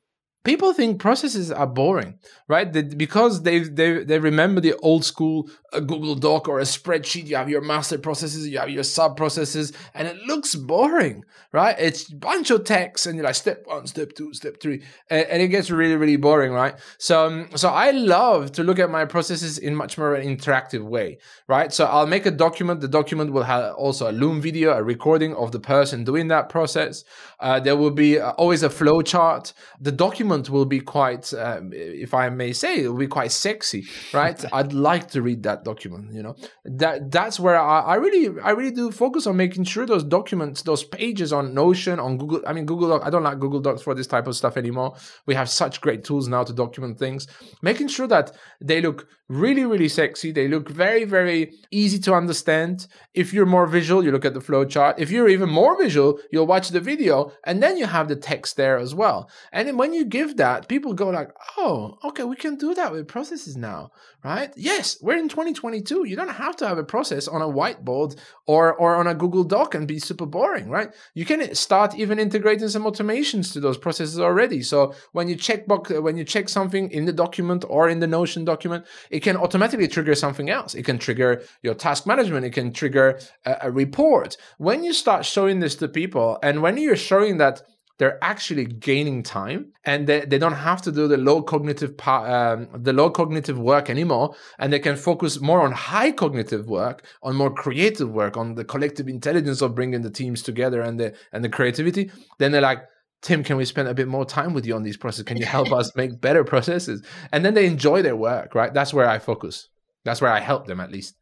people 0.48 0.72
think 0.74 1.00
processes 1.00 1.52
are 1.52 1.68
boring, 1.68 2.18
right? 2.48 2.72
They, 2.72 2.84
because 2.84 3.44
they 3.44 3.60
they 3.60 4.04
they 4.04 4.20
remember 4.20 4.62
the 4.62 4.76
old 4.90 5.04
school 5.04 5.50
a 5.74 5.82
Google 5.82 6.16
Doc 6.16 6.48
or 6.48 6.60
a 6.60 6.64
spreadsheet. 6.64 7.28
You 7.28 7.36
have 7.36 7.50
your 7.50 7.62
master 7.62 7.98
processes, 7.98 8.48
you 8.48 8.60
have 8.60 8.70
your 8.70 8.84
sub 8.84 9.18
processes, 9.18 9.74
and 9.94 10.08
it 10.08 10.18
looks 10.26 10.56
boring, 10.56 11.24
right? 11.52 11.76
It's 11.80 12.12
a 12.12 12.16
bunch 12.16 12.52
of 12.52 12.64
text, 12.64 13.06
and 13.06 13.16
you're 13.16 13.26
like 13.26 13.36
step 13.36 13.64
one, 13.66 13.88
step 13.88 14.14
two, 14.14 14.34
step 14.34 14.62
three, 14.62 14.84
and, 15.10 15.28
and 15.28 15.42
it 15.42 15.48
gets 15.48 15.72
really 15.72 15.96
really 15.96 16.18
boring, 16.18 16.52
right? 16.52 16.76
So 16.98 17.26
um, 17.26 17.50
so 17.56 17.70
I 17.70 17.92
love 17.92 18.52
to 18.54 18.64
look 18.64 18.80
at 18.80 18.90
my 18.90 19.06
processes 19.06 19.58
in 19.58 19.76
much 19.76 19.98
more 19.98 20.16
an 20.16 20.28
interactive 20.28 20.84
way, 20.84 21.20
right? 21.48 21.72
So 21.74 21.86
I'll 21.86 22.08
make 22.08 22.26
a 22.26 22.32
document. 22.32 22.82
The 22.82 22.88
document 22.88 23.32
will 23.32 23.44
have 23.44 23.76
also 23.76 24.10
a 24.10 24.14
Loom 24.18 24.42
video, 24.42 24.72
a 24.74 24.84
recording 24.84 25.34
of 25.36 25.52
the 25.52 25.60
person 25.60 26.04
doing 26.04 26.28
that 26.28 26.50
process. 26.50 27.04
Uh, 27.40 27.60
there 27.60 27.76
will 27.76 27.92
be 27.92 28.20
uh, 28.20 28.32
always 28.32 28.64
a 28.64 28.70
flow 28.70 29.02
chart. 29.02 29.54
The 29.80 29.92
document 29.92 30.18
document 30.18 30.50
will 30.50 30.66
be 30.66 30.80
quite, 30.80 31.34
um, 31.34 31.72
if 31.74 32.14
I 32.14 32.30
may 32.30 32.54
say, 32.54 32.84
it 32.84 32.88
will 32.88 32.98
be 32.98 33.08
quite 33.08 33.32
sexy, 33.32 33.86
right? 34.14 34.44
I'd 34.54 34.74
like 34.74 35.12
to 35.12 35.22
read 35.22 35.44
that 35.44 35.57
document. 35.64 36.14
You 36.14 36.24
know, 36.24 36.36
that 36.66 37.12
that's 37.12 37.40
where 37.40 37.60
I, 37.60 37.82
I 37.82 37.96
really, 37.96 38.40
I 38.42 38.52
really 38.52 38.72
do 38.72 38.92
focus 38.92 39.28
on 39.28 39.38
making 39.38 39.66
sure 39.66 39.86
those 39.86 40.04
documents, 40.04 40.62
those 40.62 40.84
pages 40.84 41.34
on 41.34 41.54
Notion, 41.54 42.00
on 42.00 42.18
Google. 42.18 42.42
I 42.48 42.54
mean, 42.54 42.66
Google 42.66 42.90
Doc. 42.90 43.02
I 43.06 43.10
don't 43.10 43.24
like 43.24 43.40
Google 43.40 43.60
Docs 43.60 43.82
for 43.82 43.94
this 43.94 44.08
type 44.08 44.28
of 44.28 44.36
stuff 44.36 44.58
anymore. 44.58 44.96
We 45.26 45.36
have 45.36 45.50
such 45.50 45.82
great 45.82 46.04
tools 46.04 46.28
now 46.28 46.44
to 46.44 46.54
document 46.54 47.00
things. 47.00 47.28
Making 47.62 47.88
sure 47.88 48.08
that 48.08 48.36
they 48.62 48.82
look 48.82 49.08
really, 49.30 49.66
really 49.66 49.90
sexy. 49.90 50.32
They 50.32 50.48
look 50.48 50.70
very, 50.70 51.04
very 51.04 51.54
easy 51.72 52.00
to 52.00 52.14
understand. 52.14 52.88
If 53.14 53.34
you're 53.34 53.46
more 53.46 53.68
visual, 53.68 54.04
you 54.04 54.12
look 54.12 54.26
at 54.26 54.34
the 54.34 54.42
flow 54.42 54.66
chart. 54.66 55.00
If 55.00 55.12
you're 55.12 55.28
even 55.28 55.50
more 55.50 55.78
visual, 55.82 56.20
you'll 56.32 56.48
watch 56.48 56.70
the 56.70 56.80
video, 56.80 57.32
and 57.44 57.62
then 57.62 57.78
you 57.78 57.86
have 57.86 58.08
the 58.08 58.16
text 58.16 58.56
there 58.56 58.78
as 58.78 58.96
well. 58.96 59.30
And 59.52 59.68
then 59.68 59.78
when 59.78 59.94
you 59.94 60.06
give 60.06 60.38
that, 60.38 60.68
people 60.68 60.94
go 60.94 61.10
like, 61.10 61.32
"Oh, 61.58 61.98
okay, 62.06 62.24
we 62.24 62.36
can 62.36 62.56
do 62.56 62.74
that 62.76 62.92
with 62.92 63.08
processes 63.08 63.58
now, 63.58 63.92
right?" 64.24 64.52
Yes, 64.56 64.98
we're 65.02 65.18
in 65.18 65.30
2022. 65.54 66.08
You 66.08 66.16
don't 66.16 66.30
have 66.30 66.56
to 66.58 66.68
have 66.68 66.78
a 66.78 66.84
process 66.84 67.28
on 67.28 67.42
a 67.42 67.48
whiteboard 67.48 68.18
or 68.46 68.74
or 68.76 68.96
on 68.96 69.08
a 69.08 69.16
Google 69.16 69.44
Doc 69.44 69.76
and 69.76 69.88
be 69.88 70.00
super 70.00 70.26
boring, 70.26 70.70
right? 70.70 70.94
You 71.14 71.26
can 71.26 71.54
start 71.56 71.96
even 71.96 72.20
integrating 72.20 72.68
some 72.70 72.84
automations 72.84 73.54
to 73.54 73.60
those 73.60 73.78
processes 73.78 74.20
already. 74.20 74.62
So 74.62 74.94
when 75.12 75.28
you 75.28 75.36
check 75.36 75.68
box, 75.68 75.92
when 75.92 76.18
you 76.18 76.24
check 76.24 76.50
something 76.50 76.92
in 76.92 77.06
the 77.06 77.14
document 77.14 77.66
or 77.68 77.90
in 77.90 78.00
the 78.00 78.08
Notion 78.08 78.46
document, 78.46 78.86
it 79.10 79.22
can 79.22 79.38
automatically 79.38 79.88
trigger 79.88 80.16
something 80.16 80.50
else. 80.50 80.76
It 80.76 80.84
can 80.84 80.98
trigger 80.98 81.42
your 81.62 81.74
task 81.74 82.06
management. 82.06 82.46
It 82.46 82.52
can 82.52 82.72
trigger 82.72 83.20
a, 83.46 83.58
a 83.64 83.72
report. 83.72 84.38
When 84.58 84.84
you 84.84 84.94
start 84.94 85.26
showing 85.26 85.60
this 85.60 85.76
to 85.76 85.88
people, 85.88 86.40
and 86.42 86.62
when 86.62 86.78
you're 86.78 86.96
showing 86.96 87.38
that 87.38 87.62
they're 87.98 88.24
actually 88.24 88.66
gaining 88.66 89.24
time 89.24 89.74
and 89.86 90.08
they, 90.08 90.22
they 90.22 90.38
don't 90.38 90.54
have 90.54 90.82
to 90.84 90.92
do 90.92 91.08
the 91.08 91.18
low 91.18 91.42
cognitive 91.42 91.94
um, 92.08 92.68
the 92.74 92.94
low 92.94 93.10
cognitive 93.10 93.58
work 93.58 93.90
anymore 93.90 94.36
and 94.60 94.72
they 94.72 94.80
can 94.80 94.96
focus 94.96 95.40
more 95.42 95.62
on 95.62 95.72
high 95.72 96.12
cognitive 96.12 96.68
work 96.68 97.06
on 97.24 97.36
more 97.36 97.54
creative 97.54 98.10
work 98.10 98.38
on 98.38 98.56
the 98.56 98.64
collective 98.64 99.08
intelligence 99.08 99.62
of 99.62 99.76
bringing 99.76 100.02
the 100.02 100.12
teams 100.12 100.42
together 100.42 100.82
and 100.82 101.00
the 101.00 101.14
and 101.32 101.44
the 101.44 101.50
creativity 101.50 102.12
then 102.40 102.52
they're 102.52 102.62
like 102.62 102.84
Tim, 103.24 103.44
can 103.44 103.58
we 103.58 103.66
spend 103.66 103.88
a 103.88 103.96
bit 103.96 104.08
more 104.08 104.26
time 104.26 104.54
with 104.54 104.66
you 104.68 104.76
on 104.76 104.84
these 104.84 104.96
processes? 104.96 105.26
Can 105.26 105.38
you 105.38 105.46
help 105.46 105.72
us 105.72 105.96
make 105.96 106.22
better 106.22 106.44
processes? 106.44 107.04
And 107.32 107.44
then 107.44 107.56
they 107.56 107.66
enjoy 107.66 108.04
their 108.04 108.16
work, 108.16 108.54
right? 108.54 108.72
That's 108.72 108.94
where 108.94 109.10
I 109.10 109.18
focus. 109.18 109.70
That's 110.06 110.22
where 110.22 110.32
I 110.32 110.40
help 110.40 110.68
them 110.68 110.80
at 110.80 110.92
least. 110.92 111.16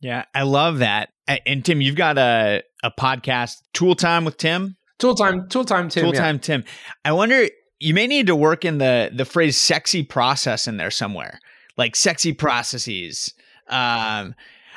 Yeah, 0.00 0.24
I 0.34 0.42
love 0.42 0.78
that. 0.80 1.10
And 1.46 1.64
Tim, 1.64 1.80
you've 1.80 1.96
got 1.96 2.18
a, 2.18 2.62
a 2.82 2.90
podcast, 2.90 3.62
Tool 3.72 3.94
Time 3.94 4.24
with 4.24 4.36
Tim. 4.36 4.76
Tool 4.98 5.14
time, 5.14 5.48
tool 5.48 5.64
time, 5.64 5.88
Tim. 5.88 6.04
Tool 6.04 6.14
yeah. 6.14 6.20
time, 6.20 6.38
Tim. 6.38 6.64
I 7.04 7.12
wonder. 7.12 7.48
You 7.78 7.92
may 7.92 8.06
need 8.06 8.28
to 8.28 8.36
work 8.36 8.64
in 8.64 8.78
the 8.78 9.10
the 9.14 9.24
phrase 9.24 9.56
"sexy 9.56 10.02
process" 10.02 10.66
in 10.66 10.78
there 10.78 10.90
somewhere, 10.90 11.40
like 11.76 11.94
sexy 11.94 12.32
processes. 12.32 13.34
Um, 13.68 14.34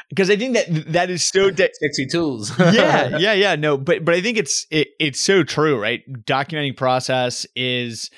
because 0.10 0.30
I 0.30 0.36
think 0.36 0.56
that 0.56 0.92
that 0.92 1.10
is 1.10 1.24
so 1.24 1.52
de- 1.52 1.70
sexy 1.74 2.08
tools. 2.08 2.52
yeah, 2.60 3.18
yeah, 3.18 3.34
yeah. 3.34 3.56
No, 3.56 3.78
but 3.78 4.04
but 4.04 4.16
I 4.16 4.22
think 4.22 4.38
it's 4.38 4.66
it, 4.72 4.90
it's 5.00 5.20
so 5.20 5.44
true, 5.44 5.80
right? 5.80 6.02
Documenting 6.26 6.76
process 6.76 7.46
is 7.56 8.10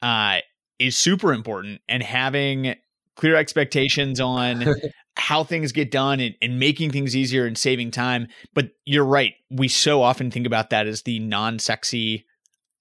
uh 0.00 0.38
is 0.78 0.96
super 0.96 1.32
important, 1.32 1.80
and 1.88 2.02
having 2.02 2.76
clear 3.16 3.36
expectations 3.36 4.20
on 4.20 4.64
how 5.16 5.44
things 5.44 5.72
get 5.72 5.90
done 5.90 6.20
and, 6.20 6.34
and, 6.40 6.58
making 6.58 6.90
things 6.90 7.16
easier 7.16 7.46
and 7.46 7.58
saving 7.58 7.90
time. 7.90 8.28
But 8.54 8.70
you're 8.84 9.04
right. 9.04 9.34
We 9.50 9.68
so 9.68 10.02
often 10.02 10.30
think 10.30 10.46
about 10.46 10.70
that 10.70 10.86
as 10.86 11.02
the 11.02 11.18
non 11.18 11.58
sexy 11.58 12.26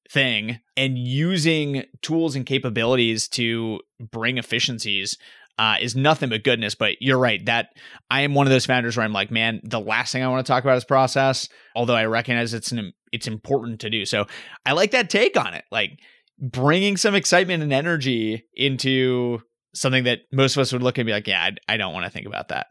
thing 0.09 0.59
and 0.75 0.97
using 0.97 1.83
tools 2.01 2.35
and 2.35 2.45
capabilities 2.45 3.27
to 3.29 3.79
bring 3.99 4.37
efficiencies. 4.37 5.17
Uh, 5.57 5.75
is 5.81 5.93
nothing 5.93 6.29
but 6.29 6.45
goodness. 6.45 6.73
But 6.73 6.93
you're 7.01 7.19
right 7.19 7.45
that 7.45 7.71
I 8.09 8.21
am 8.21 8.33
one 8.33 8.47
of 8.47 8.51
those 8.51 8.65
founders 8.65 8.95
where 8.95 9.03
I'm 9.03 9.11
like, 9.11 9.29
man, 9.29 9.59
the 9.65 9.81
last 9.81 10.13
thing 10.13 10.23
I 10.23 10.29
want 10.29 10.45
to 10.45 10.49
talk 10.49 10.63
about 10.63 10.77
is 10.77 10.85
process. 10.85 11.49
Although 11.75 11.95
I 11.95 12.05
recognize 12.05 12.53
it's 12.53 12.71
an 12.71 12.93
it's 13.11 13.27
important 13.27 13.81
to 13.81 13.89
do. 13.89 14.05
So 14.05 14.25
I 14.65 14.71
like 14.71 14.91
that 14.91 15.09
take 15.09 15.35
on 15.35 15.53
it, 15.53 15.65
like 15.69 15.99
bringing 16.39 16.95
some 16.95 17.13
excitement 17.13 17.61
and 17.61 17.73
energy 17.73 18.45
into 18.53 19.41
something 19.73 20.05
that 20.05 20.19
most 20.31 20.55
of 20.55 20.61
us 20.61 20.73
would 20.73 20.83
look 20.83 20.97
and 20.97 21.05
be 21.05 21.11
like, 21.11 21.27
yeah, 21.27 21.41
I, 21.41 21.73
I 21.73 21.77
don't 21.77 21.93
want 21.93 22.05
to 22.05 22.11
think 22.11 22.27
about 22.27 22.49
that. 22.49 22.67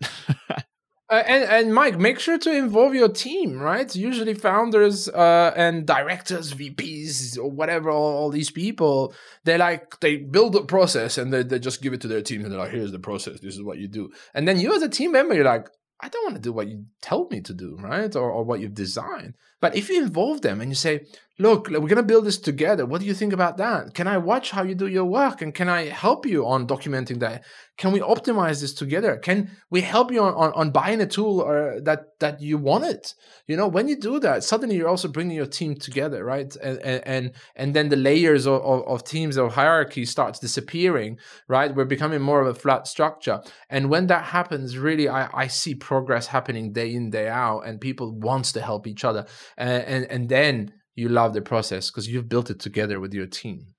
Uh, 1.11 1.23
and 1.27 1.45
and 1.45 1.75
Mike, 1.75 1.99
make 1.99 2.21
sure 2.21 2.37
to 2.37 2.53
involve 2.53 2.95
your 2.95 3.09
team, 3.09 3.59
right? 3.59 3.97
Usually, 3.97 4.35
founders 4.35 5.09
uh, 5.09 5.55
and 5.57 5.87
directors, 5.87 6.53
VPs, 6.53 7.39
or 7.39 7.51
whatever, 7.51 7.89
all, 7.89 8.17
all, 8.19 8.31
these 8.31 8.51
people, 8.51 9.15
they 9.45 9.57
like 9.57 10.01
they 10.01 10.19
build 10.19 10.55
a 10.55 10.61
process 10.61 11.17
and 11.17 11.33
they, 11.33 11.43
they 11.43 11.59
just 11.59 11.81
give 11.81 11.95
it 11.95 12.03
to 12.03 12.09
their 12.09 12.21
team 12.21 12.43
and 12.43 12.53
they're 12.53 12.59
like, 12.59 12.73
"Here's 12.73 12.93
the 12.93 12.99
process. 12.99 13.41
This 13.41 13.55
is 13.55 13.63
what 13.63 13.79
you 13.79 13.89
do." 13.89 14.11
And 14.35 14.47
then 14.47 14.61
you, 14.61 14.75
as 14.75 14.83
a 14.83 14.89
team 14.89 15.13
member, 15.13 15.35
you're 15.35 15.47
like, 15.47 15.67
"I 15.99 16.11
don't 16.11 16.25
want 16.25 16.37
to 16.37 16.43
do 16.43 16.53
what 16.53 16.69
you 16.69 16.85
tell 17.01 17.27
me 17.31 17.41
to 17.41 17.55
do, 17.55 17.79
right? 17.81 18.15
Or 18.15 18.31
or 18.31 18.45
what 18.45 18.61
you've 18.61 18.75
designed." 18.75 19.33
But 19.61 19.77
if 19.77 19.89
you 19.89 20.03
involve 20.03 20.43
them 20.43 20.61
and 20.61 20.71
you 20.71 20.77
say, 20.77 21.07
look, 21.39 21.69
we're 21.69 21.79
going 21.79 21.97
to 21.97 22.03
build 22.03 22.25
this 22.25 22.39
together. 22.39 22.85
What 22.85 23.01
do 23.01 23.07
you 23.07 23.15
think 23.15 23.33
about 23.33 23.59
that? 23.59 23.95
Can 23.95 24.09
I 24.09 24.19
watch 24.19 24.51
how 24.51 24.65
you 24.65 24.75
do 24.75 24.89
your 24.89 25.05
work? 25.05 25.41
And 25.41 25.55
can 25.55 25.69
I 25.69 25.85
help 25.87 26.27
you 26.27 26.47
on 26.47 26.67
documenting 26.67 27.21
that? 27.21 27.45
Can 27.77 27.93
we 27.93 28.01
optimize 28.01 28.61
this 28.61 28.75
together? 28.75 29.17
Can 29.17 29.53
we 29.71 29.83
help 29.83 30.11
you 30.11 30.21
on, 30.21 30.35
on, 30.35 30.53
on 30.55 30.71
buying 30.73 31.01
a 31.01 31.07
tool 31.07 31.41
or 31.41 31.81
that, 31.83 32.19
that 32.19 32.41
you 32.41 32.59
wanted? 32.59 33.13
You 33.47 33.57
know, 33.57 33.69
when 33.69 33.87
you 33.87 33.97
do 33.97 34.19
that, 34.19 34.43
suddenly 34.43 34.75
you're 34.75 34.89
also 34.89 35.07
bringing 35.07 35.37
your 35.37 35.47
team 35.47 35.77
together, 35.77 36.25
right? 36.25 36.55
And, 36.57 36.81
and, 36.83 37.33
and 37.55 37.73
then 37.73 37.89
the 37.89 37.97
layers 37.97 38.47
of, 38.47 38.61
of, 38.63 38.83
of 38.89 39.05
teams 39.05 39.39
or 39.39 39.49
hierarchy 39.49 40.05
starts 40.07 40.41
disappearing, 40.41 41.19
right? 41.47 41.73
We're 41.73 41.85
becoming 41.85 42.21
more 42.21 42.41
of 42.41 42.49
a 42.49 42.59
flat 42.59 42.89
structure. 42.89 43.41
And 43.71 43.91
when 43.91 44.09
that 44.09 44.25
happens, 44.25 44.77
really, 44.77 45.09
I, 45.09 45.29
I 45.33 45.47
see 45.47 45.77
progress 45.77 46.27
happening 46.27 46.73
day 46.73 46.93
in, 46.93 47.11
day 47.11 47.29
out, 47.29 47.61
and 47.61 47.81
people 47.81 48.19
wants 48.19 48.51
to 48.53 48.61
help 48.61 48.89
each 48.89 49.05
other. 49.05 49.25
And, 49.57 49.85
and, 49.85 50.05
and 50.11 50.29
then 50.29 50.73
you 50.95 51.09
love 51.09 51.33
the 51.33 51.43
process 51.43 51.91
because 51.91 52.09
you've 52.09 52.29
built 52.29 52.51
it 52.51 52.61
together 52.61 53.01
with 53.01 53.15
your 53.15 53.27
team. 53.27 53.75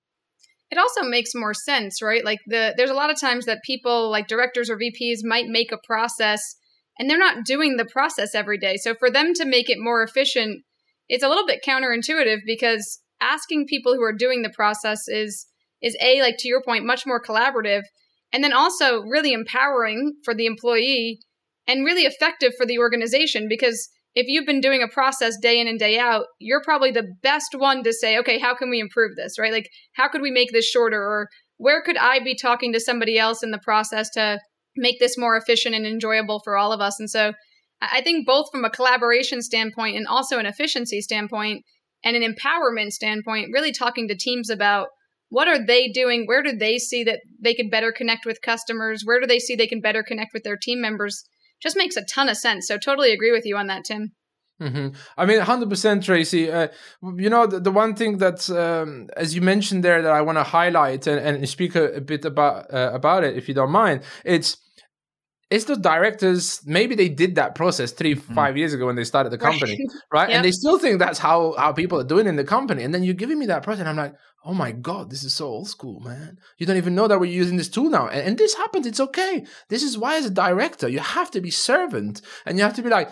It 0.71 0.77
also 0.77 1.03
makes 1.03 1.34
more 1.34 1.53
sense 1.53 2.01
right? 2.01 2.23
Like 2.23 2.39
the 2.47 2.73
there's 2.77 2.91
a 2.91 2.95
lot 2.95 3.10
of 3.10 3.19
times 3.19 3.45
that 3.45 3.60
people 3.65 4.10
like 4.10 4.27
directors 4.27 4.69
or 4.69 4.77
vps 4.77 5.19
might 5.23 5.47
make 5.47 5.71
a 5.71 5.79
process 5.86 6.41
and 6.97 7.10
they're 7.10 7.17
not 7.17 7.45
doing 7.45 7.77
the 7.77 7.86
process 7.86 8.36
every 8.36 8.58
day. 8.58 8.77
So 8.77 8.93
for 8.93 9.10
them 9.10 9.34
to 9.36 9.45
make 9.45 9.69
it 9.69 9.77
more 9.79 10.03
efficient 10.03 10.63
it's 11.10 11.23
a 11.23 11.27
little 11.27 11.45
bit 11.45 11.63
counterintuitive 11.67 12.39
because 12.45 13.01
asking 13.19 13.65
people 13.67 13.95
who 13.95 14.03
are 14.03 14.13
doing 14.13 14.43
the 14.43 14.53
process 14.55 15.08
is 15.08 15.47
is 15.82 15.97
a 16.01 16.21
like 16.21 16.36
to 16.39 16.47
your 16.47 16.62
point 16.62 16.86
much 16.86 17.05
more 17.05 17.21
collaborative 17.21 17.82
and 18.32 18.43
then 18.43 18.53
also 18.53 19.01
really 19.01 19.34
empowering 19.34 20.13
for 20.23 20.34
the 20.36 20.45
employee 20.45 21.19
and 21.67 21.86
really 21.86 22.03
effective 22.03 22.53
for 22.58 22.65
the 22.65 22.77
organization 22.77 23.47
because 23.49 23.89
if 24.19 24.27
you've 24.27 24.45
been 24.45 24.60
doing 24.60 24.84
a 24.84 24.93
process 24.93 25.38
day 25.41 25.62
in 25.62 25.67
and 25.67 25.79
day 25.79 25.97
out, 25.97 26.25
you're 26.39 26.62
probably 26.62 26.91
the 26.91 27.08
best 27.23 27.55
one 27.55 27.84
to 27.84 27.93
say, 27.93 28.17
okay, 28.19 28.38
how 28.38 28.53
can 28.53 28.69
we 28.69 28.82
improve 28.82 29.15
this, 29.15 29.39
right? 29.39 29.53
Like, 29.53 29.69
how 29.95 30.10
could 30.10 30.21
we 30.21 30.29
make 30.29 30.51
this 30.51 30.65
shorter? 30.65 31.01
Or 31.01 31.29
where 31.58 31.82
could 31.82 31.97
I 31.97 32.19
be 32.19 32.36
talking 32.36 32.73
to 32.73 32.82
somebody 32.82 33.17
else 33.17 33.41
in 33.41 33.51
the 33.51 33.60
process 33.60 34.10
to 34.12 34.39
make 34.75 34.99
this 34.99 35.17
more 35.17 35.38
efficient 35.38 35.73
and 35.73 35.86
enjoyable 35.86 36.41
for 36.43 36.58
all 36.58 36.73
of 36.73 36.82
us? 36.82 36.99
And 36.99 37.10
so 37.10 37.32
I 37.82 38.01
think 38.01 38.27
both 38.27 38.47
from 38.51 38.65
a 38.65 38.69
collaboration 38.69 39.41
standpoint 39.41 39.95
and 39.95 40.05
also 40.05 40.38
an 40.38 40.45
efficiency 40.45 40.99
standpoint 40.99 41.63
and 42.03 42.17
an 42.17 42.23
empowerment 42.23 42.91
standpoint, 42.91 43.51
really 43.53 43.71
talking 43.71 44.10
to 44.10 44.17
teams 44.17 44.49
about 44.49 44.88
what 45.29 45.47
are 45.47 45.65
they 45.65 45.88
doing? 45.88 46.25
Where 46.25 46.43
do 46.43 46.58
they 46.58 46.77
see 46.77 47.05
that 47.05 47.21
they 47.41 47.53
could 47.53 47.71
better 47.71 47.93
connect 47.93 48.25
with 48.25 48.41
customers? 48.41 49.03
Where 49.05 49.21
do 49.21 49.27
they 49.27 49.39
see 49.39 49.55
they 49.55 49.67
can 49.67 49.79
better 49.79 50.03
connect 50.03 50.34
with 50.34 50.43
their 50.43 50.58
team 50.58 50.82
members? 50.82 51.23
Just 51.62 51.78
makes 51.78 51.98
a 51.98 52.04
ton 52.06 52.30
of 52.30 52.38
sense. 52.38 52.67
So 52.67 52.78
totally 52.78 53.12
agree 53.12 53.32
with 53.32 53.45
you 53.45 53.58
on 53.58 53.67
that, 53.67 53.86
Tim. 53.86 54.13
Mm-hmm. 54.62 54.89
I 55.17 55.26
mean, 55.26 55.39
hundred 55.39 55.69
percent, 55.69 56.04
Tracy. 56.04 56.52
Uh, 56.52 56.67
you 57.15 57.30
know, 57.30 57.48
the, 57.48 57.62
the, 57.62 57.72
one 57.72 57.95
thing 57.95 58.17
that, 58.17 58.50
um, 58.50 59.10
as 59.15 59.34
you 59.34 59.41
mentioned 59.41 59.86
there, 59.86 60.02
that 60.02 60.12
I 60.12 60.22
want 60.22 60.38
to 60.38 60.43
highlight 60.43 61.08
and, 61.08 61.19
and 61.38 61.48
speak 61.48 61.76
a, 61.76 61.93
a 61.93 62.02
bit 62.02 62.26
about 62.26 62.74
uh, 62.74 62.91
about 62.93 63.24
it, 63.24 63.38
if 63.38 63.48
you 63.48 63.54
don't 63.54 63.72
mind, 63.72 64.02
it's 64.26 64.58
it's 65.50 65.66
the 65.66 65.76
directors 65.76 66.62
maybe 66.66 66.96
they 66.96 67.10
did 67.10 67.36
that 67.36 67.56
process 67.56 67.92
3 67.92 68.16
mm-hmm. 68.16 68.34
five 68.34 68.58
years 68.58 68.74
ago 68.74 68.86
when 68.86 68.96
they 68.96 69.04
started 69.04 69.32
the 69.32 69.38
company 69.38 69.78
right, 69.80 70.02
right? 70.12 70.30
Yep. 70.30 70.36
and 70.36 70.46
they 70.46 70.52
still 70.52 70.78
think 70.80 71.00
that's 71.00 71.20
how 71.20 71.56
how 71.58 71.74
people 71.74 72.00
are 72.00 72.04
doing 72.04 72.28
in 72.28 72.36
the 72.36 72.44
company 72.44 72.84
and 72.84 72.94
then 72.94 73.04
you're 73.04 73.14
giving 73.14 73.40
me 73.40 73.46
that 73.48 73.64
process 73.64 73.82
and 73.82 73.90
i'm 73.90 73.96
like 73.96 74.16
oh 74.46 74.54
my 74.54 74.72
god 74.72 75.10
this 75.10 75.24
is 75.24 75.34
so 75.34 75.48
old 75.48 75.68
school 75.68 76.00
man 76.00 76.38
you 76.58 76.66
don't 76.66 76.78
even 76.78 76.96
know 76.96 77.08
that 77.08 77.20
we're 77.20 77.26
using 77.26 77.58
this 77.58 77.70
tool 77.70 77.90
now 77.90 78.08
and, 78.08 78.28
and 78.28 78.38
this 78.38 78.54
happens 78.56 78.86
it's 78.86 79.00
okay 79.00 79.46
this 79.70 79.84
is 79.84 79.98
why 79.98 80.18
as 80.18 80.26
a 80.26 80.30
director 80.30 80.88
you 80.88 81.00
have 81.00 81.32
to 81.32 81.42
be 81.42 81.52
servant 81.52 82.22
and 82.46 82.58
you 82.58 82.64
have 82.64 82.76
to 82.76 82.82
be 82.82 82.90
like 82.90 83.10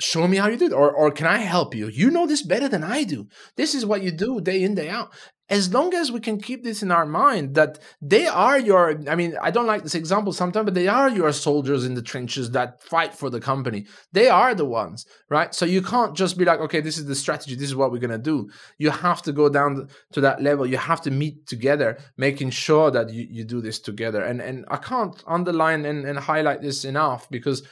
show 0.00 0.26
me 0.26 0.38
how 0.38 0.48
you 0.48 0.56
do 0.56 0.66
it 0.66 0.72
or, 0.72 0.90
or 0.90 1.10
can 1.10 1.26
i 1.26 1.38
help 1.38 1.74
you? 1.74 1.88
You 1.88 2.10
know 2.10 2.26
this 2.26 2.42
better 2.42 2.68
than 2.68 2.82
i 2.82 3.04
do. 3.04 3.28
This 3.56 3.74
is 3.74 3.86
what 3.86 4.02
you 4.02 4.10
do 4.10 4.40
day 4.40 4.62
in 4.62 4.74
day 4.74 4.88
out. 4.88 5.12
As 5.50 5.72
long 5.74 5.92
as 5.92 6.10
we 6.10 6.20
can 6.20 6.40
keep 6.40 6.64
this 6.64 6.82
in 6.82 6.90
our 6.90 7.04
mind 7.04 7.54
that 7.54 7.78
they 8.00 8.26
are 8.26 8.58
your 8.58 8.98
i 9.08 9.14
mean 9.14 9.36
i 9.42 9.50
don't 9.50 9.66
like 9.66 9.82
this 9.82 9.94
example 9.94 10.32
sometimes 10.32 10.64
but 10.64 10.74
they 10.74 10.88
are 10.88 11.10
your 11.10 11.32
soldiers 11.32 11.84
in 11.84 11.92
the 11.92 12.02
trenches 12.02 12.50
that 12.52 12.82
fight 12.82 13.14
for 13.14 13.30
the 13.30 13.40
company. 13.40 13.86
They 14.12 14.28
are 14.28 14.54
the 14.54 14.64
ones 14.64 15.06
right? 15.28 15.54
So 15.54 15.64
you 15.66 15.82
can't 15.82 16.16
just 16.16 16.38
be 16.38 16.44
like 16.44 16.60
okay 16.60 16.80
this 16.80 16.98
is 16.98 17.06
the 17.06 17.14
strategy. 17.14 17.54
This 17.54 17.68
is 17.68 17.76
what 17.76 17.92
we're 17.92 17.98
going 17.98 18.10
to 18.10 18.18
do. 18.18 18.50
You 18.78 18.90
have 18.90 19.22
to 19.22 19.32
go 19.32 19.48
down 19.48 19.88
to 20.12 20.20
that 20.22 20.42
level. 20.42 20.66
You 20.66 20.78
have 20.78 21.02
to 21.02 21.10
meet 21.10 21.46
together 21.46 21.98
making 22.16 22.50
sure 22.50 22.90
that 22.90 23.10
you, 23.10 23.26
you 23.30 23.44
do 23.44 23.60
this 23.60 23.78
together. 23.78 24.22
And 24.24 24.40
and 24.40 24.64
i 24.68 24.76
can't 24.76 25.22
underline 25.26 25.84
and, 25.84 26.04
and 26.04 26.18
highlight 26.18 26.62
this 26.62 26.84
enough 26.84 27.28
because 27.30 27.62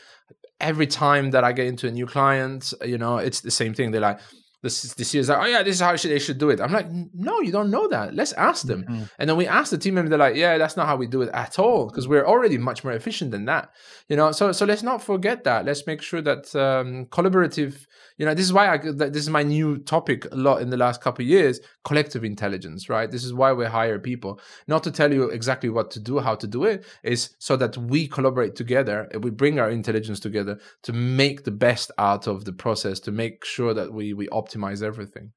every 0.63 0.87
time 0.87 1.31
that 1.33 1.45
i 1.45 1.53
get 1.53 1.67
into 1.67 1.87
a 1.87 1.91
new 1.91 2.07
client 2.07 2.73
you 2.85 2.97
know 2.97 3.19
it's 3.19 3.41
the 3.41 3.51
same 3.51 3.75
thing 3.75 3.91
they're 3.91 4.01
like 4.01 4.21
this 4.63 4.95
this 4.95 5.15
is 5.15 5.29
like, 5.29 5.39
oh 5.39 5.47
yeah, 5.47 5.63
this 5.65 5.75
is 5.75 5.81
how 5.81 5.97
they 5.97 6.21
should 6.21 6.39
do 6.39 6.51
it. 6.51 6.61
I'm 6.61 6.73
like, 6.73 6.87
no, 6.89 7.41
you 7.41 7.51
don't 7.51 7.71
know 7.71 7.89
that. 7.89 8.15
Let's 8.15 8.33
ask 8.35 8.65
them. 8.65 8.85
Mm-hmm. 8.85 9.03
And 9.19 9.29
then 9.29 9.37
we 9.37 9.47
ask 9.47 9.73
the 9.73 9.79
team 9.79 9.95
member, 9.95 10.09
they're 10.09 10.19
like, 10.19 10.37
yeah, 10.37 10.57
that's 10.57 10.77
not 10.77 10.87
how 10.87 10.95
we 10.95 11.09
do 11.09 11.23
it 11.23 11.31
at 11.35 11.59
all 11.59 11.89
because 11.89 12.07
we're 12.07 12.25
already 12.25 12.59
much 12.59 12.85
more 12.85 12.93
efficient 12.93 13.33
than 13.33 13.47
that. 13.47 13.73
You 14.09 14.15
know, 14.15 14.31
so 14.31 14.53
so 14.53 14.65
let's 14.65 14.85
not 14.85 15.03
forget 15.03 15.43
that. 15.45 15.65
Let's 15.65 15.85
make 15.87 16.01
sure 16.01 16.23
that 16.23 16.55
um, 16.55 17.07
collaborative 17.07 17.87
you 18.23 18.27
know 18.27 18.35
this 18.35 18.47
is 18.47 18.53
why 18.53 18.73
I 18.73 18.79
this 18.79 19.25
is 19.25 19.31
my 19.31 19.43
new 19.43 19.79
topic 19.79 20.27
a 20.31 20.37
lot 20.37 20.63
in 20.63 20.71
the 20.71 20.77
last 20.77 21.01
couple 21.01 21.25
of 21.25 21.29
years 21.29 21.59
collective 21.83 22.23
intelligence 22.23 22.89
right 22.89 23.11
this 23.11 23.25
is 23.25 23.35
why 23.35 23.53
we 23.53 23.65
hire 23.65 23.99
people 23.99 24.39
not 24.69 24.85
to 24.85 24.93
tell 24.93 25.13
you 25.13 25.25
exactly 25.25 25.69
what 25.69 25.91
to 25.91 25.99
do 25.99 26.21
how 26.21 26.37
to 26.37 26.47
do 26.47 26.63
it 26.63 26.85
is 27.03 27.35
so 27.41 27.57
that 27.57 27.77
we 27.77 28.07
collaborate 28.07 28.55
together 28.55 29.09
and 29.11 29.25
we 29.25 29.31
bring 29.31 29.59
our 29.59 29.69
intelligence 29.69 30.21
together 30.21 30.57
to 30.85 30.93
make 30.93 31.43
the 31.43 31.51
best 31.51 31.91
out 31.99 32.29
of 32.29 32.45
the 32.45 32.53
process 32.53 33.01
to 33.01 33.11
make 33.11 33.45
sure 33.45 33.75
that 33.75 33.93
we 33.93 34.13
we 34.13 34.29
optimize 34.29 34.85
everything 34.85 35.33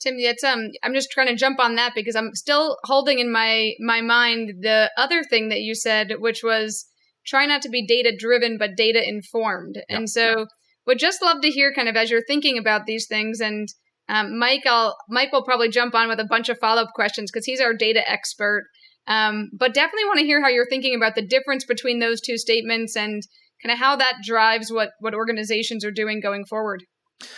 Tim, 0.00 0.14
it's 0.18 0.42
um 0.42 0.70
I'm 0.82 0.92
just 0.92 1.12
trying 1.12 1.28
to 1.28 1.36
jump 1.36 1.60
on 1.60 1.76
that 1.76 1.92
because 1.94 2.16
I'm 2.16 2.34
still 2.34 2.78
holding 2.82 3.20
in 3.20 3.30
my 3.30 3.74
my 3.78 4.00
mind 4.00 4.54
the 4.62 4.90
other 4.98 5.22
thing 5.22 5.50
that 5.50 5.60
you 5.60 5.76
said, 5.76 6.14
which 6.18 6.42
was 6.42 6.84
try 7.24 7.46
not 7.46 7.62
to 7.62 7.68
be 7.68 7.86
data 7.86 8.12
driven 8.16 8.58
but 8.58 8.76
data 8.76 9.00
informed. 9.08 9.76
Yeah. 9.76 9.96
And 9.96 10.10
so 10.10 10.46
would 10.86 10.98
just 10.98 11.22
love 11.22 11.40
to 11.42 11.48
hear 11.48 11.72
kind 11.72 11.88
of 11.88 11.96
as 11.96 12.10
you're 12.10 12.24
thinking 12.26 12.58
about 12.58 12.86
these 12.86 13.06
things 13.06 13.40
and 13.40 13.68
um, 14.08 14.38
Mike, 14.38 14.62
I'll, 14.66 14.96
Mike 15.08 15.32
will 15.32 15.42
probably 15.42 15.68
jump 15.68 15.94
on 15.94 16.08
with 16.08 16.20
a 16.20 16.26
bunch 16.28 16.48
of 16.48 16.58
follow 16.58 16.82
up 16.82 16.92
questions 16.94 17.30
because 17.30 17.44
he's 17.44 17.60
our 17.60 17.74
data 17.74 18.08
expert. 18.08 18.66
Um, 19.08 19.50
but 19.56 19.74
definitely 19.74 20.04
want 20.04 20.18
to 20.20 20.26
hear 20.26 20.42
how 20.42 20.48
you're 20.48 20.68
thinking 20.68 20.94
about 20.94 21.14
the 21.14 21.26
difference 21.26 21.64
between 21.64 21.98
those 21.98 22.20
two 22.20 22.38
statements 22.38 22.96
and 22.96 23.22
kind 23.62 23.72
of 23.72 23.78
how 23.78 23.96
that 23.96 24.18
drives 24.24 24.70
what 24.70 24.90
what 25.00 25.14
organizations 25.14 25.84
are 25.84 25.92
doing 25.92 26.20
going 26.20 26.44
forward. 26.44 26.84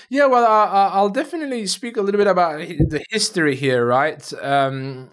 Yeah, 0.08 0.26
well, 0.26 0.44
uh, 0.44 0.90
I'll 0.92 1.10
definitely 1.10 1.66
speak 1.66 1.96
a 1.96 2.02
little 2.02 2.18
bit 2.18 2.26
about 2.26 2.58
the 2.58 3.04
history 3.10 3.54
here, 3.54 3.86
right? 3.86 4.32
Um, 4.42 5.08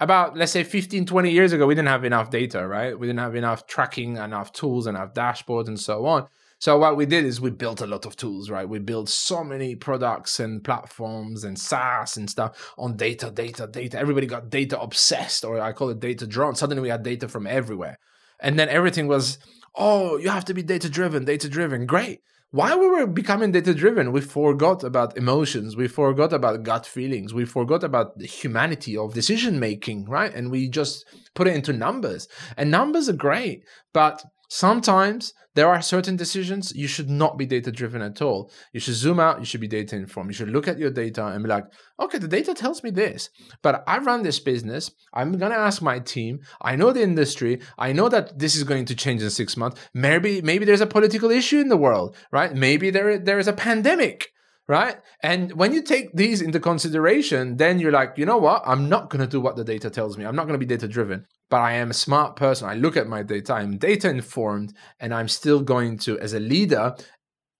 about 0.00 0.36
let's 0.36 0.50
say 0.50 0.64
15 0.64 1.06
20 1.06 1.30
years 1.30 1.52
ago 1.52 1.64
we 1.64 1.76
didn't 1.76 1.86
have 1.86 2.04
enough 2.04 2.28
data 2.28 2.66
right 2.66 2.98
we 2.98 3.06
didn't 3.06 3.20
have 3.20 3.36
enough 3.36 3.68
tracking 3.68 4.16
enough 4.16 4.52
tools 4.52 4.88
enough 4.88 5.14
dashboards 5.14 5.68
and 5.68 5.78
so 5.78 6.04
on 6.06 6.26
so 6.62 6.78
what 6.78 6.96
we 6.96 7.06
did 7.06 7.24
is 7.24 7.40
we 7.40 7.50
built 7.50 7.80
a 7.80 7.88
lot 7.88 8.06
of 8.06 8.14
tools, 8.14 8.48
right? 8.48 8.68
We 8.68 8.78
built 8.78 9.08
so 9.08 9.42
many 9.42 9.74
products 9.74 10.38
and 10.38 10.62
platforms 10.62 11.42
and 11.42 11.58
SaaS 11.58 12.16
and 12.16 12.30
stuff 12.30 12.72
on 12.78 12.96
data, 12.96 13.32
data, 13.32 13.66
data. 13.66 13.98
Everybody 13.98 14.28
got 14.28 14.48
data 14.48 14.80
obsessed, 14.80 15.44
or 15.44 15.60
I 15.60 15.72
call 15.72 15.88
it 15.88 15.98
data 15.98 16.24
drawn. 16.24 16.54
Suddenly 16.54 16.80
we 16.80 16.88
had 16.88 17.02
data 17.02 17.26
from 17.26 17.48
everywhere. 17.48 17.98
And 18.38 18.60
then 18.60 18.68
everything 18.68 19.08
was, 19.08 19.38
oh, 19.74 20.18
you 20.18 20.28
have 20.28 20.44
to 20.44 20.54
be 20.54 20.62
data 20.62 20.88
driven, 20.88 21.24
data 21.24 21.48
driven. 21.48 21.84
Great. 21.84 22.20
While 22.52 22.78
we 22.78 22.88
were 22.88 23.08
becoming 23.08 23.50
data 23.50 23.74
driven, 23.74 24.12
we 24.12 24.20
forgot 24.20 24.84
about 24.84 25.16
emotions. 25.16 25.74
We 25.74 25.88
forgot 25.88 26.32
about 26.32 26.62
gut 26.62 26.86
feelings. 26.86 27.34
We 27.34 27.44
forgot 27.44 27.82
about 27.82 28.18
the 28.18 28.26
humanity 28.26 28.96
of 28.96 29.14
decision 29.14 29.58
making, 29.58 30.04
right? 30.04 30.32
And 30.32 30.48
we 30.48 30.68
just 30.68 31.06
put 31.34 31.48
it 31.48 31.56
into 31.56 31.72
numbers. 31.72 32.28
And 32.56 32.70
numbers 32.70 33.08
are 33.08 33.14
great, 33.14 33.64
but 33.92 34.22
Sometimes 34.54 35.32
there 35.54 35.70
are 35.70 35.80
certain 35.80 36.14
decisions 36.14 36.74
you 36.76 36.86
should 36.86 37.08
not 37.08 37.38
be 37.38 37.46
data 37.46 37.72
driven 37.72 38.02
at 38.02 38.20
all. 38.20 38.50
You 38.74 38.80
should 38.80 38.92
zoom 38.92 39.18
out, 39.18 39.38
you 39.38 39.46
should 39.46 39.62
be 39.62 39.66
data 39.66 39.96
informed. 39.96 40.28
You 40.28 40.34
should 40.34 40.50
look 40.50 40.68
at 40.68 40.78
your 40.78 40.90
data 40.90 41.24
and 41.24 41.42
be 41.42 41.48
like, 41.48 41.64
okay, 41.98 42.18
the 42.18 42.28
data 42.28 42.52
tells 42.52 42.82
me 42.82 42.90
this, 42.90 43.30
but 43.62 43.82
I 43.86 43.96
run 43.96 44.22
this 44.22 44.40
business. 44.40 44.90
I'm 45.14 45.38
going 45.38 45.52
to 45.52 45.58
ask 45.58 45.80
my 45.80 46.00
team. 46.00 46.40
I 46.60 46.76
know 46.76 46.92
the 46.92 47.02
industry. 47.02 47.62
I 47.78 47.94
know 47.94 48.10
that 48.10 48.38
this 48.38 48.54
is 48.54 48.64
going 48.64 48.84
to 48.84 48.94
change 48.94 49.22
in 49.22 49.30
six 49.30 49.56
months. 49.56 49.80
Maybe, 49.94 50.42
maybe 50.42 50.66
there's 50.66 50.82
a 50.82 50.86
political 50.86 51.30
issue 51.30 51.58
in 51.58 51.68
the 51.70 51.78
world, 51.78 52.14
right? 52.30 52.54
Maybe 52.54 52.90
there, 52.90 53.18
there 53.18 53.38
is 53.38 53.48
a 53.48 53.54
pandemic 53.54 54.32
right? 54.68 54.96
And 55.22 55.52
when 55.54 55.72
you 55.72 55.82
take 55.82 56.14
these 56.14 56.40
into 56.40 56.60
consideration, 56.60 57.56
then 57.56 57.78
you're 57.78 57.92
like, 57.92 58.14
you 58.16 58.24
know 58.24 58.38
what? 58.38 58.62
I'm 58.64 58.88
not 58.88 59.10
going 59.10 59.20
to 59.20 59.26
do 59.26 59.40
what 59.40 59.56
the 59.56 59.64
data 59.64 59.90
tells 59.90 60.16
me. 60.16 60.24
I'm 60.24 60.36
not 60.36 60.46
going 60.46 60.58
to 60.58 60.66
be 60.66 60.74
data 60.74 60.88
driven, 60.88 61.26
but 61.52 61.60
I 61.60 61.74
am 61.74 61.90
a 61.90 62.04
smart 62.06 62.34
person. 62.34 62.66
I 62.66 62.76
look 62.76 62.96
at 62.96 63.08
my 63.08 63.22
data, 63.22 63.52
I'm 63.52 63.76
data 63.76 64.08
informed, 64.08 64.72
and 64.98 65.12
I'm 65.12 65.28
still 65.28 65.60
going 65.60 65.98
to, 65.98 66.18
as 66.18 66.32
a 66.32 66.40
leader, 66.40 66.94